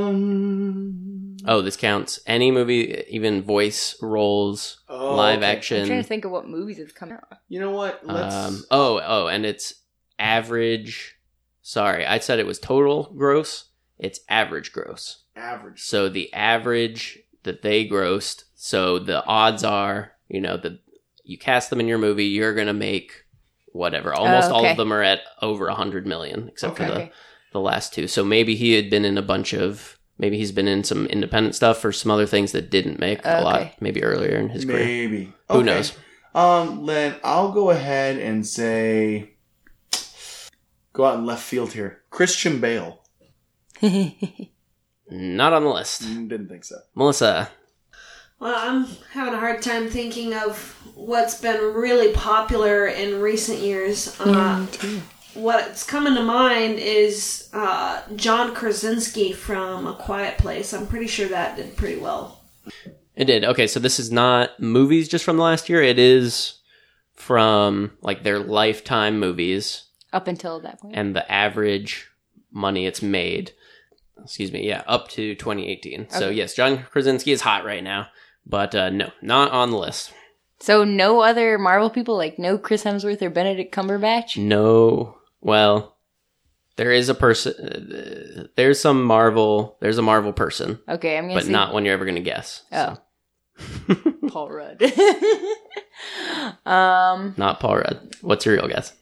[0.07, 1.37] Um.
[1.45, 2.19] Oh, this counts.
[2.25, 5.81] Any movie, even voice roles, oh, live okay.
[5.81, 7.23] I'm trying to think of what movies have come out.
[7.47, 8.05] You know what?
[8.05, 8.33] Let's.
[8.35, 9.73] Um, oh, oh, and it's
[10.19, 11.15] average.
[11.61, 13.65] Sorry, I said it was total gross.
[13.99, 15.23] It's average gross.
[15.35, 15.81] average.
[15.81, 18.43] So the average that they grossed.
[18.55, 20.79] So the odds are, you know, that
[21.23, 23.11] you cast them in your movie, you're gonna make
[23.73, 24.13] whatever.
[24.13, 24.71] Almost all okay.
[24.71, 27.09] of them are at over a hundred million, except for the
[27.53, 28.07] the last two.
[28.07, 29.95] So maybe he had been in a bunch of.
[30.19, 33.41] Maybe he's been in some independent stuff or some other things that didn't make a
[33.41, 33.73] lot.
[33.79, 34.83] Maybe earlier in his career.
[34.83, 35.33] Maybe.
[35.51, 35.95] Who knows?
[36.33, 39.36] Um, then I'll go ahead and say,
[40.97, 42.01] go out in left field here.
[42.09, 43.03] Christian Bale.
[43.81, 46.01] Not on the list.
[46.01, 46.77] Mm, Didn't think so.
[46.95, 47.51] Melissa.
[48.39, 54.19] Well, I'm having a hard time thinking of what's been really popular in recent years.
[54.19, 54.65] Uh,
[55.35, 60.73] what's coming to mind is uh, John Krasinski from A Quiet Place.
[60.73, 62.41] I'm pretty sure that did pretty well.
[63.15, 63.45] It did.
[63.45, 65.81] Okay, so this is not movies just from the last year.
[65.81, 66.59] It is
[67.13, 69.86] from like their lifetime movies
[70.17, 70.95] Up until that point.
[70.95, 72.07] and the average
[72.51, 73.51] money it's made.
[74.23, 74.67] Excuse me.
[74.67, 76.09] Yeah, up to 2018.
[76.09, 78.07] So yes, John Krasinski is hot right now,
[78.45, 80.11] but uh, no, not on the list.
[80.59, 84.35] so no other Marvel people, like no Chris Hemsworth or Benedict Cumberbatch.
[84.37, 85.17] No.
[85.39, 85.95] Well,
[86.77, 87.53] there is a person.
[87.53, 89.77] Uh, there's some Marvel.
[89.81, 92.63] There's a Marvel person, Okay, I'm gonna but say not one you're ever gonna guess.
[92.71, 92.97] Oh.
[93.87, 93.95] So,
[94.29, 94.81] Paul Rudd.
[96.65, 98.15] um, not Paul Rudd.
[98.21, 98.93] What's your real guess?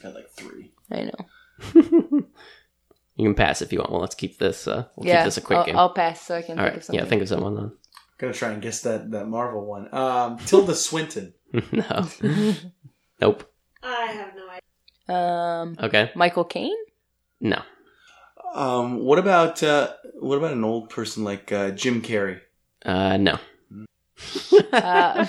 [0.00, 0.72] You've had like three.
[0.90, 2.22] I know.
[3.20, 3.90] You can pass if you want.
[3.90, 4.66] Well, let's keep this.
[4.66, 5.76] Uh, we'll yeah, keep this a quick I'll, game.
[5.76, 6.76] I'll pass so I can All think right.
[6.78, 7.04] of something.
[7.04, 7.72] Yeah, think of someone then.
[8.16, 9.92] Gonna try and guess that, that Marvel one.
[9.94, 11.34] Um, Tilda Swinton.
[11.52, 12.08] no.
[13.20, 13.52] nope.
[13.82, 15.14] I have no idea.
[15.14, 16.10] um, Okay.
[16.14, 16.76] Michael Caine.
[17.42, 17.60] No.
[18.54, 22.40] Um, what about uh, what about an old person like uh, Jim Carrey?
[22.86, 23.38] Uh, no.
[24.72, 25.26] Uh,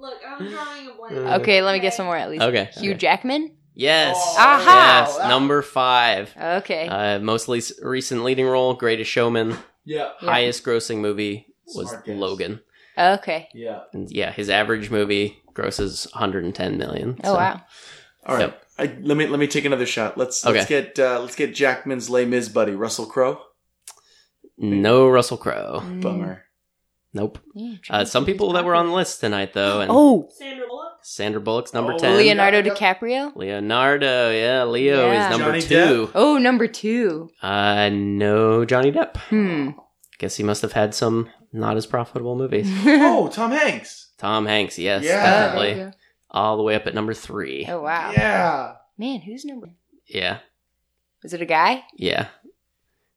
[0.00, 1.42] Look, I'm drawing a blank.
[1.42, 2.42] okay, let me guess some more at least.
[2.42, 2.70] Okay.
[2.78, 2.98] Hugh okay.
[2.98, 3.55] Jackman.
[3.78, 4.16] Yes.
[4.18, 5.04] Oh, Aha!
[5.06, 5.28] Yes.
[5.28, 6.34] Number five.
[6.36, 6.88] Okay.
[6.88, 9.50] Uh, most le- recent leading role, Greatest Showman.
[9.84, 10.10] Yeah.
[10.20, 10.30] Yeah.
[10.30, 12.16] Highest grossing movie was Smart guess.
[12.16, 12.60] Logan.
[12.98, 13.48] okay.
[13.54, 13.80] Yeah.
[13.92, 17.20] And yeah, his average movie grosses 110 million.
[17.22, 17.60] Oh so- wow.
[18.24, 18.40] All right.
[18.46, 18.62] Yep.
[18.78, 20.18] I, let me let me take another shot.
[20.18, 23.40] Let's let's get uh, let's get Jackman's Les Mis buddy Russell Crowe.
[24.58, 25.80] No Russell Crowe.
[25.84, 26.42] Mm, Bummer.
[27.14, 27.38] Nope.
[27.54, 30.75] yeah, Uh, some people that were on the list tonight, though, and Oh, Sandra Bullock.
[31.08, 32.16] Sandra Bullock's number Oh, 10.
[32.16, 32.94] Leonardo Yeah, yeah.
[32.94, 33.36] DiCaprio.
[33.36, 35.26] Leonardo, yeah, Leo Yeah.
[35.26, 36.10] is number Johnny two.
[36.16, 37.30] Oh, number two.
[37.40, 39.16] Uh, no Johnny Depp.
[39.16, 39.70] Hmm.
[40.18, 42.68] Guess he must have had some not as profitable movies.
[42.86, 44.10] Oh, Tom Hanks.
[44.18, 45.22] Tom Hanks, yes, Yeah.
[45.54, 45.92] Definitely.
[46.32, 47.66] All the way up at number three.
[47.68, 48.10] Oh wow.
[48.10, 48.72] Yeah.
[48.98, 49.70] Man, who's number?
[50.08, 50.38] Yeah,
[51.22, 51.84] Is it a guy?
[51.96, 52.28] yeah.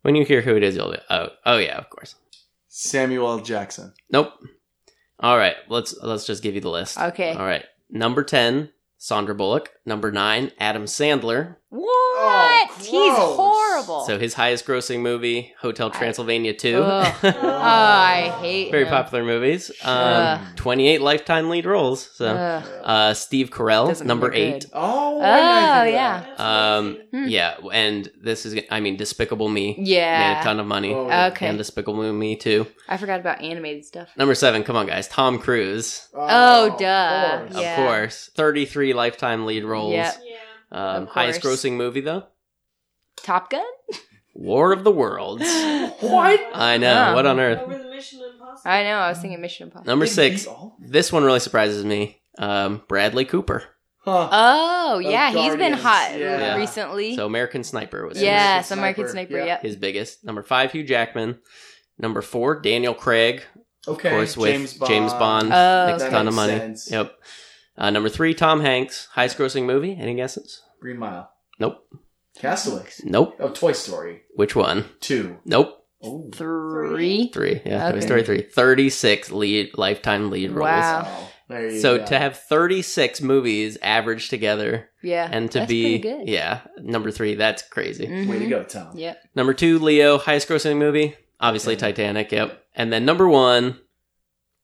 [0.04, 2.14] When you hear who it is, you'll be, oh, oh yeah, of course.
[2.68, 3.40] Samuel L.
[3.40, 3.94] Jackson.
[4.12, 4.32] Nope.
[5.20, 6.98] All right, let's let's just give you the list.
[7.00, 7.32] Okay.
[7.34, 9.72] All right, number ten, Sandra Bullock.
[9.90, 11.56] Number nine, Adam Sandler.
[11.70, 12.72] What?
[12.80, 14.02] He's horrible.
[14.06, 16.78] So his highest grossing movie, Hotel Transylvania 2.
[16.82, 17.16] Ugh.
[17.24, 18.90] oh, I hate Very him.
[18.90, 19.72] popular movies.
[19.84, 22.08] Um, 28 lifetime lead roles.
[22.16, 22.64] So, Ugh.
[22.84, 24.42] uh, Steve Carell, Doesn't number look good.
[24.56, 24.66] eight.
[24.74, 25.18] Oh.
[25.18, 26.20] Oh, yeah.
[26.20, 26.98] think of That's Um.
[27.12, 27.28] Hmm.
[27.28, 30.20] yeah, and this is, I mean, Despicable Me Yeah.
[30.20, 30.44] made a Yeah.
[30.44, 30.94] ton of money.
[30.94, 31.28] Oh, yeah.
[31.28, 31.48] Okay.
[31.48, 32.66] And Despicable Me too.
[32.88, 34.10] I forgot about animated stuff.
[34.18, 35.08] Number seven, come on, guys.
[35.08, 36.08] Tom Cruise.
[36.14, 36.20] that.
[36.30, 37.32] Oh, duh.
[37.34, 37.56] of course.
[37.56, 37.76] Of Yeah.
[37.76, 38.30] course.
[38.36, 39.94] 33 lifetime lead roles.
[39.94, 40.22] Yep.
[40.26, 40.38] Yeah.
[40.96, 42.24] Um, highest grossing movie, though?
[43.18, 43.64] Top Gun?
[44.34, 45.44] War of the Worlds.
[46.00, 46.40] What?
[46.54, 46.94] I know.
[46.94, 47.16] Wow.
[47.16, 47.60] What on earth?
[47.60, 48.72] Over the Mission Impossible.
[48.72, 48.96] I know.
[48.96, 49.90] I was thinking Mission Impossible.
[49.92, 50.48] Number six.
[50.80, 52.22] This one really surprises me.
[52.38, 53.64] Um, Bradley Cooper.
[53.98, 54.30] Huh.
[54.32, 55.32] Oh, yeah.
[55.32, 56.56] He's been hot yeah.
[56.56, 57.18] recently.
[57.18, 59.46] So American Sniper was yes, American American Sniper, Sniper.
[59.46, 59.54] yeah.
[59.56, 59.62] Yep.
[59.64, 60.24] his biggest.
[60.24, 61.40] Number five, Hugh Jackman.
[61.98, 63.44] Number four, Daniel Craig.
[63.88, 64.08] okay.
[64.10, 64.90] Of course, with James Bond.
[64.90, 65.50] James Bond.
[65.52, 66.58] Oh, makes a ton of money.
[66.58, 66.90] sense.
[66.90, 67.14] Yep.
[67.80, 69.08] Uh, number three, Tom Hanks.
[69.14, 69.98] Highest grossing movie.
[70.00, 70.62] Any guesses?
[70.82, 71.32] Green Mile.
[71.60, 71.78] Nope.
[72.38, 72.86] Castaway.
[73.04, 73.36] Nope.
[73.40, 74.22] Oh, Toy Story.
[74.36, 74.86] Which one?
[75.00, 75.38] Two.
[75.46, 75.76] Nope.
[76.04, 76.30] Oh.
[76.34, 77.30] Three.
[77.34, 77.62] Three.
[77.66, 78.42] Yeah, Toy Story three.
[78.44, 80.68] 36 lead lifetime lead roles.
[80.70, 81.04] Wow.
[81.04, 81.28] Wow.
[81.50, 82.06] There you So go.
[82.06, 85.28] to have 36 movies averaged together Yeah.
[85.32, 86.28] and to that's be good.
[86.30, 88.06] yeah, number 3, that's crazy.
[88.06, 88.30] Mhm.
[88.30, 88.96] Way to go, Tom.
[88.96, 89.18] Yep.
[89.34, 92.64] Number 2, Leo, highest grossing movie, obviously Titanic, yep.
[92.76, 93.80] And then number 1,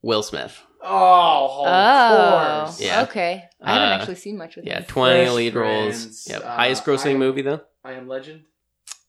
[0.03, 0.61] Will Smith.
[0.88, 1.65] Oh, Oh.
[1.65, 2.81] of course.
[2.81, 3.01] Yeah.
[3.03, 3.43] Okay.
[3.61, 4.85] I haven't Uh, actually seen much with Yeah, him.
[4.85, 6.27] 20 Fresh lead roles.
[6.30, 6.43] Yep.
[6.45, 7.61] uh, highest grossing I- movie though?
[7.83, 8.41] I Am Legend.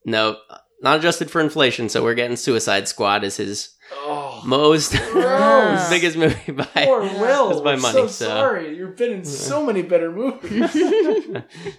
[0.04, 0.36] No.
[0.82, 4.92] not adjusted for inflation, so we're getting Suicide Squad as his Oh, most
[5.90, 6.64] biggest movie by.
[6.64, 7.48] poor Will.
[7.48, 8.76] That's my We're money, so, so- sorry.
[8.76, 10.70] You've been in so many better movies.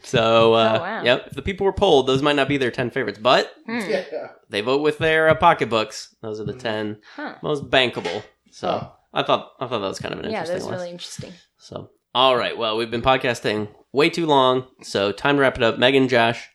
[0.04, 1.04] so, uh, Oh, wow.
[1.04, 1.28] yep.
[1.28, 3.80] If the people were polled, those might not be their ten favorites, but Hmm.
[3.80, 4.04] yeah.
[4.50, 6.16] they vote with their uh, pocketbooks.
[6.22, 7.36] Those are the ten Huh.
[7.44, 8.24] most bankable.
[8.52, 8.94] So Oh.
[9.14, 10.32] I thought I thought that was kind of an interesting thing.
[10.32, 10.80] Yeah, interesting that's list.
[10.80, 11.34] really interesting.
[11.58, 12.58] So, all right.
[12.58, 15.78] Well, we've been podcasting way too long, so time to wrap it up.
[15.78, 16.48] Megan, Josh,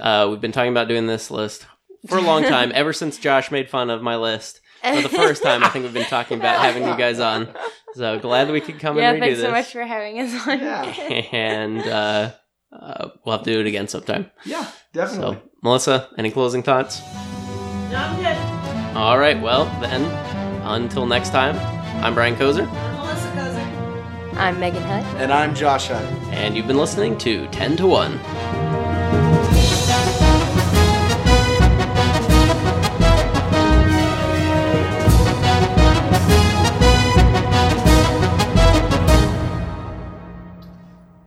[0.00, 1.66] uh, we've been talking about doing this list
[2.08, 5.42] for a long time, ever since Josh made fun of my list for the first
[5.42, 5.64] time.
[5.64, 7.48] I think we've been talking about having you guys on.
[7.94, 9.46] So glad that we could come yeah, and redo thanks this.
[9.46, 10.58] so much for having us on.
[10.58, 10.82] Yeah.
[11.32, 12.32] and uh,
[12.72, 14.30] uh, we'll have to do it again sometime.
[14.44, 15.36] Yeah, definitely.
[15.36, 17.02] So, Melissa, any closing thoughts?
[17.90, 18.96] No, I'm good.
[18.96, 19.40] All right.
[19.40, 20.02] Well, then,
[20.64, 21.56] until next time,
[22.04, 24.36] I'm Brian Kozer, I'm Melissa Kozer.
[24.36, 25.04] I'm Megan Hutt.
[25.20, 26.06] and I'm Josh Hunt.
[26.32, 29.22] and you've been listening to 10 to 1.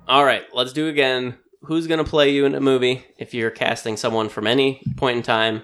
[0.08, 1.36] All right, let's do again.
[1.64, 5.18] Who's going to play you in a movie if you're casting someone from any point
[5.18, 5.64] in time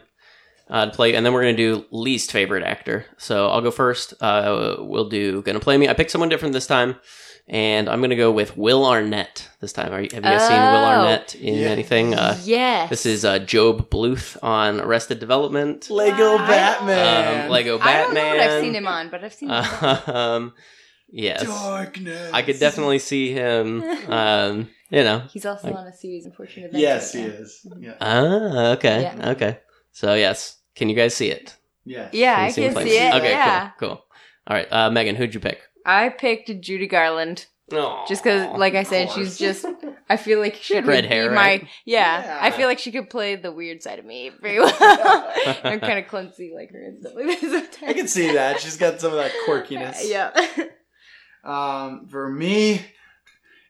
[0.71, 1.13] uh, to play?
[1.13, 3.05] And then we're going to do least favorite actor.
[3.17, 4.13] So I'll go first.
[4.21, 5.87] Uh, we'll do going to play me.
[5.87, 6.95] I picked someone different this time,
[7.47, 9.91] and I'm going to go with Will Arnett this time.
[9.93, 10.85] Are you, have you guys seen Will Oh.
[10.85, 11.67] Arnett in Yeah.
[11.67, 12.15] anything?
[12.15, 12.89] Uh, yes.
[12.89, 15.89] this is uh, Gob Bluth on Arrested Development.
[15.89, 17.43] Lego I- Batman.
[17.45, 18.37] Um, Lego I don't know Batman.
[18.37, 19.63] what I've seen him on, but I've seen him.
[19.81, 20.15] on.
[20.15, 20.53] um,
[21.09, 21.43] yes.
[21.43, 22.31] Darkness.
[22.33, 23.83] I could definitely see him.
[24.07, 25.19] Um, you know.
[25.31, 26.81] He's also Like- on a series of Unfortunate Events.
[26.81, 27.35] Yes, right he now.
[27.35, 27.67] is.
[27.79, 27.93] Yeah.
[28.01, 29.29] Ah, okay, Yeah.
[29.31, 29.59] okay.
[29.93, 31.55] So yes, can you guys see it?
[31.85, 32.09] Yeah.
[32.11, 33.13] Yeah, Can I can play see it.
[33.15, 33.71] Okay, yeah.
[33.79, 34.05] cool, cool.
[34.47, 35.59] All right, uh, Megan, who'd you pick?
[35.85, 37.45] I picked Judy Garland
[38.07, 39.65] just because, like I said, she's just.
[40.09, 41.35] I feel like she had would red be hair, my.
[41.35, 41.67] right?
[41.85, 42.39] Yeah, Yeah.
[42.41, 44.75] I feel like she could play the weird side of me very well.
[45.63, 47.77] I'm kind of clumsy like her and stuff like that.
[47.87, 48.59] I can see that.
[48.59, 49.99] She's got some of that quirkiness.
[50.09, 50.31] Yeah.
[51.43, 52.81] Um, for me,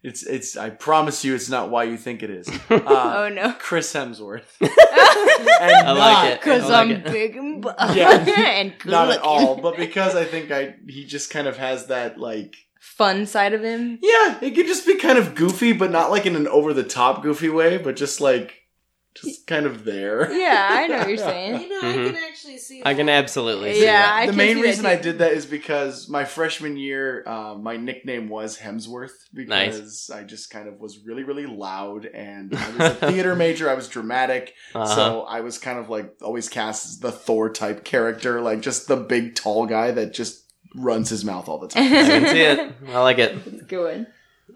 [0.03, 0.57] it's it's.
[0.57, 2.49] I promise you, it's not why you think it is.
[2.69, 3.53] oh Uh, no.
[3.59, 4.43] Chris Hemsworth.
[4.61, 6.39] I like it.
[6.39, 7.03] Because I like I'm it.
[7.05, 8.09] big and buff Yeah.
[8.19, 11.87] and good Not at all, but because I think I he just kind of has
[11.87, 13.99] that like Fun side of him.
[14.01, 16.83] yeah, it could just be kind of goofy, but not like in an over the
[16.83, 18.55] top goofy way, but just like
[19.15, 20.31] just kind of there.
[20.31, 21.61] Yeah, I know what you're saying.
[21.61, 22.07] You know, Mhm.
[22.07, 22.81] I can actually see.
[22.85, 23.23] I can that.
[23.23, 24.15] absolutely see Yeah, that.
[24.15, 25.01] I the can main see that reason I too.
[25.03, 30.49] did that is because my freshman year, uh, my nickname was Hemsworth because I just
[30.49, 33.69] kind of was really, really loud, and I was a theater major.
[33.69, 34.85] I was dramatic, Uh-huh.
[34.95, 38.87] so I was kind of like always cast as the Thor type character, like just
[38.87, 41.83] the big tall guy that just runs his mouth all the time.
[41.83, 42.73] I can see it.
[42.87, 43.35] I like it.
[43.45, 44.07] It's good one.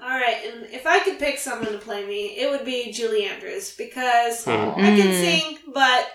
[0.01, 3.25] All right, and if I could pick someone to play me, it would be Julie
[3.25, 4.51] Andrews because Hmm.
[4.51, 5.21] I can Mm.
[5.21, 6.09] sing, but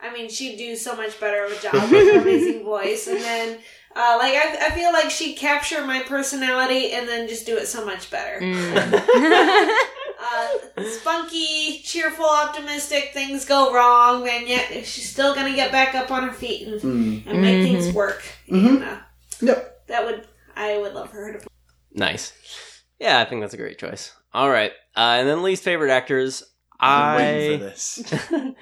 [0.00, 3.08] I mean, she'd do so much better of a job with her amazing voice.
[3.08, 3.58] And then,
[3.96, 7.66] uh, like, I, I feel like she'd capture my personality and then just do it
[7.66, 8.40] so much better.
[8.40, 9.78] Mm.
[10.20, 13.12] Uh, spunky, cheerful, optimistic.
[13.14, 16.80] Things go wrong, and yet she's still gonna get back up on her feet and,
[16.80, 17.26] Mm.
[17.30, 17.62] and make Mhm.
[17.62, 18.24] things work.
[18.50, 18.66] Mhm.
[18.68, 18.96] And, uh,
[19.40, 19.86] Yep.
[19.86, 21.38] that would I would love for her to.
[21.38, 21.46] play.
[21.92, 22.32] Nice.
[22.98, 24.12] Yeah, I think that's a great choice.
[24.32, 26.42] All right, uh, and then least favorite actors.
[26.80, 28.12] I'm waiting I for this.
[28.32, 28.52] uh,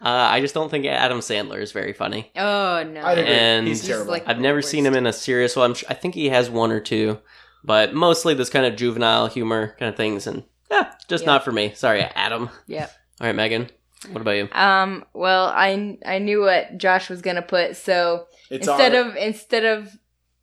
[0.00, 2.30] I just don't think Adam Sandler is very funny.
[2.36, 3.00] oh no.
[3.00, 3.26] I agree.
[3.26, 4.12] And He's Just terrible.
[4.12, 4.70] like- I've never Worst.
[4.70, 5.70] seen him in a serious one.
[5.70, 7.18] I'm su- I think he has one or two,
[7.64, 10.26] but mostly this kind of juvenile humor kind of things.
[10.26, 11.32] And yeah, just Yeah.
[11.32, 11.72] not for me.
[11.74, 12.48] Sorry, Adam.
[12.66, 12.90] Yep.
[13.20, 13.68] All right, Megan.
[14.12, 14.48] What about you?
[14.52, 15.04] Um.
[15.14, 19.64] Well, I I knew what Josh was gonna put, so It's instead our- of instead
[19.64, 19.90] of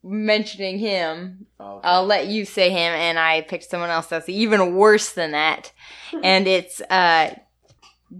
[0.03, 1.87] mentioning him, okay.
[1.87, 5.71] I'll let you say him, and I picked someone else that's even worse than that,
[6.23, 7.35] and it's uh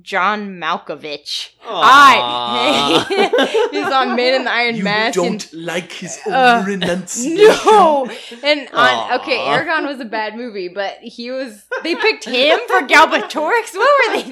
[0.02, 1.52] John Malkovich.
[1.64, 3.06] I
[3.72, 5.14] he's on Man in the Iron you Mask.
[5.14, 7.36] don't and, like his Uh, renunciation.
[7.68, 8.10] no,
[8.44, 11.64] and on okay, Eragon was a bad movie, but he was.
[11.84, 13.76] They picked him for Galbatorix.
[13.76, 14.24] What were they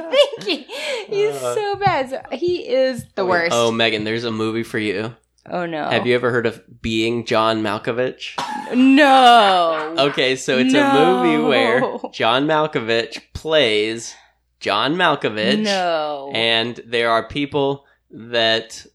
[0.41, 0.65] thinking?
[1.07, 1.53] He's Uh.
[1.53, 2.09] so bad.
[2.09, 3.51] So he is the Oh, worst.
[3.53, 5.15] Oh, Megan, there's a movie for you.
[5.49, 5.89] Oh no!
[5.89, 8.35] Have you ever heard of Being John Malkovich?
[8.75, 9.95] No.
[9.97, 11.81] Okay, so it's a movie where
[12.13, 14.13] John Malkovich plays
[14.59, 15.63] John Malkovich.
[15.63, 16.31] No.
[16.33, 18.85] And there are people that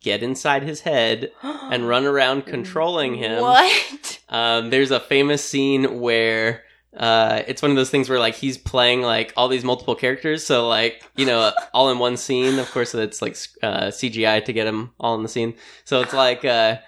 [0.00, 3.42] get inside his head and run around controlling him.
[3.42, 4.20] What?
[4.28, 6.62] Um, there's a famous scene where
[6.96, 10.44] uh, it's one of those things where like he's playing like all these multiple characters,
[10.44, 12.58] so like you know all in one scene.
[12.58, 15.54] Of course, it's like uh, CGI to get him all in the scene.
[15.84, 16.78] So it's like uh,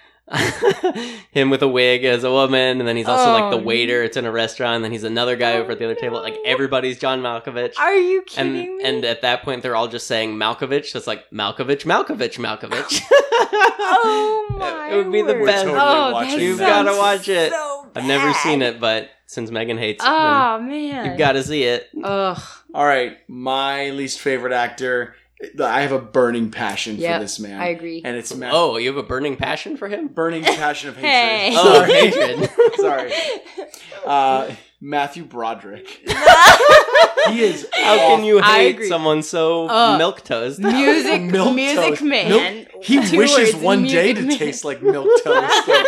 [1.31, 4.03] him with a wig as a woman, and then he's also like Oh, the waiter.
[4.03, 6.21] It's in a restaurant, and then he's another guy over at the other table.
[6.21, 7.77] Like oh, everybody's John Malkovich.
[7.77, 8.83] Are you and kidding me?
[8.83, 10.87] and at that point, they're all just saying Malkovich.
[10.87, 13.01] So it's like Malkovich, Malkovich, Malkovich.
[13.11, 15.45] oh my it would be the word.
[15.45, 15.65] best.
[15.65, 17.51] Totally oh, You've gotta watch it.
[17.51, 21.43] so I've never seen it, but since Megan hates him, Oh man, you've got to
[21.43, 21.87] see it.
[22.03, 22.41] Ugh.
[22.73, 25.15] All right, my least favorite actor.
[25.59, 27.59] I have a burning passion Yep, for this man.
[27.59, 28.01] I agree.
[28.05, 28.53] and it's Matt.
[28.53, 30.07] Oh, you have a burning passion for him?
[30.07, 31.11] burning passion of hatred.
[31.11, 31.51] Hey.
[31.55, 31.93] Oh, Sorry.
[31.93, 32.49] hatred.
[32.75, 33.11] Sorry.
[34.05, 34.51] Uh,
[34.83, 35.87] Matthew Broderick.
[37.27, 37.67] he is.
[37.73, 38.87] How can you I hate agree.
[38.89, 40.59] someone so Uh, milk toast?
[40.59, 42.01] music, Milk music toast.
[42.01, 42.29] man.
[42.29, 44.37] Milk- he Two wishes words, one day music to man.
[44.39, 45.67] taste like milk toast.
[45.67, 45.85] Like,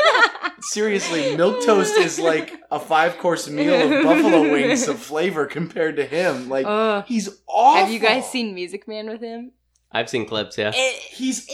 [0.62, 5.96] seriously, milk toast is like a five course meal of buffalo wings of flavor compared
[5.96, 6.50] to him.
[6.50, 7.04] Like Ugh.
[7.08, 7.82] he's awful.
[7.82, 9.54] Have you guys seen Music Man with him?
[9.92, 10.72] I've seen clips, yeah.
[10.72, 11.46] He's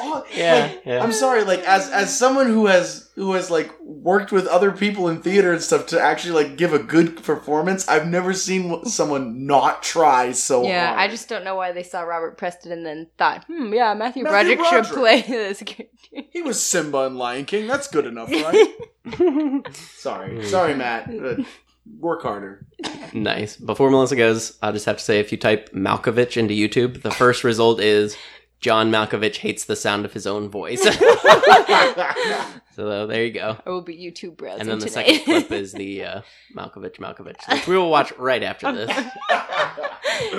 [0.00, 1.02] aw- Yeah, like, yeah.
[1.02, 1.44] I'm sorry.
[1.44, 5.52] Like as as someone who has who has like worked with other people in theater
[5.52, 10.32] and stuff to actually like give a good performance, I've never seen someone not try
[10.32, 10.68] so hard.
[10.70, 10.98] yeah, hard.
[11.00, 14.24] I just don't know why they saw Robert Preston and then thought, hmm, yeah, Matthew,
[14.24, 16.22] Matthew Broderick should play this character.
[16.30, 17.66] he was Simba in Lion King.
[17.66, 18.74] That's good enough, right?
[19.74, 21.10] sorry, sorry, Matt.
[21.98, 22.66] Work harder.
[23.12, 23.56] nice.
[23.56, 27.10] Before Melissa goes, I'll just have to say if you type Malkovich into YouTube, the
[27.10, 28.16] first result is
[28.60, 30.82] John Malkovich hates the sound of his own voice.
[32.74, 33.56] so there you go.
[33.64, 35.18] I will be YouTube browsing And then the today.
[35.18, 36.20] second clip is the uh,
[36.54, 38.90] Malkovich Malkovich, which we will watch right after this.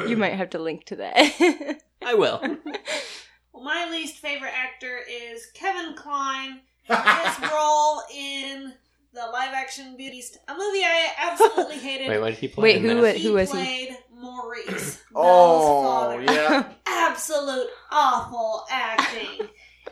[0.07, 1.81] you might have to link to that.
[2.03, 2.39] I will.
[3.53, 6.61] Well, my least favorite actor is Kevin Kline.
[6.83, 8.73] His role in
[9.13, 12.07] the live action Beauty, a movie I absolutely hated.
[12.07, 12.63] Wait, what did he play?
[12.63, 13.13] Wait, in who that?
[13.15, 13.57] was- who was he?
[13.57, 15.01] played Maurice.
[15.15, 16.21] oh father.
[16.21, 16.69] yeah.
[16.85, 19.47] Absolute awful acting.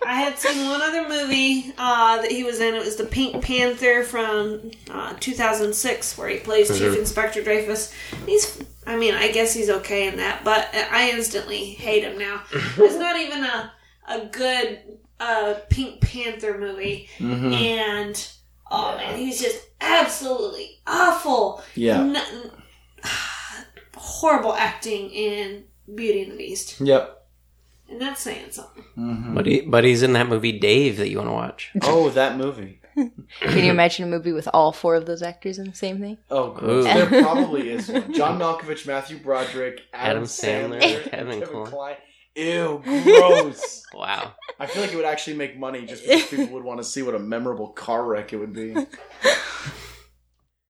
[0.06, 2.74] I had seen one other movie uh, that he was in.
[2.74, 6.98] It was the Pink Panther from uh, 2006, where he plays Chief.
[6.98, 7.92] Inspector Dreyfus.
[8.26, 12.44] He's, I mean, I guess he's okay in that, but I instantly hate him now.
[12.78, 13.74] It's not even a
[14.08, 14.80] a good
[15.20, 17.54] uh, Pink Panther movie, Mhm.
[17.54, 18.32] and
[18.72, 21.62] oh man, he's just absolutely awful.
[21.76, 22.00] Yeah.
[22.00, 22.52] N-
[24.00, 27.26] horrible acting in Beauty and the Beast, Yep.
[27.90, 28.84] and that's saying something.
[28.98, 29.36] Mhm.
[29.36, 31.72] But, he, but he's in that movie Dave that you want to watch.
[31.84, 32.76] Oh, that movie.
[32.96, 36.18] Can you imagine a movie with all four of those actors in the same thing?
[36.30, 36.84] Oh, gross.
[36.84, 38.14] There probably is one.
[38.14, 41.66] John Malkovich, Matthew Broderick, Adam, Adam Sandler, Sandler, Kevin and Kline.
[41.68, 41.96] Kline.
[42.36, 43.84] Ew, gross.
[43.94, 44.34] Wow.
[44.60, 47.02] I feel like it would actually make money just because people would want to see
[47.02, 48.76] what a memorable car wreck it would be.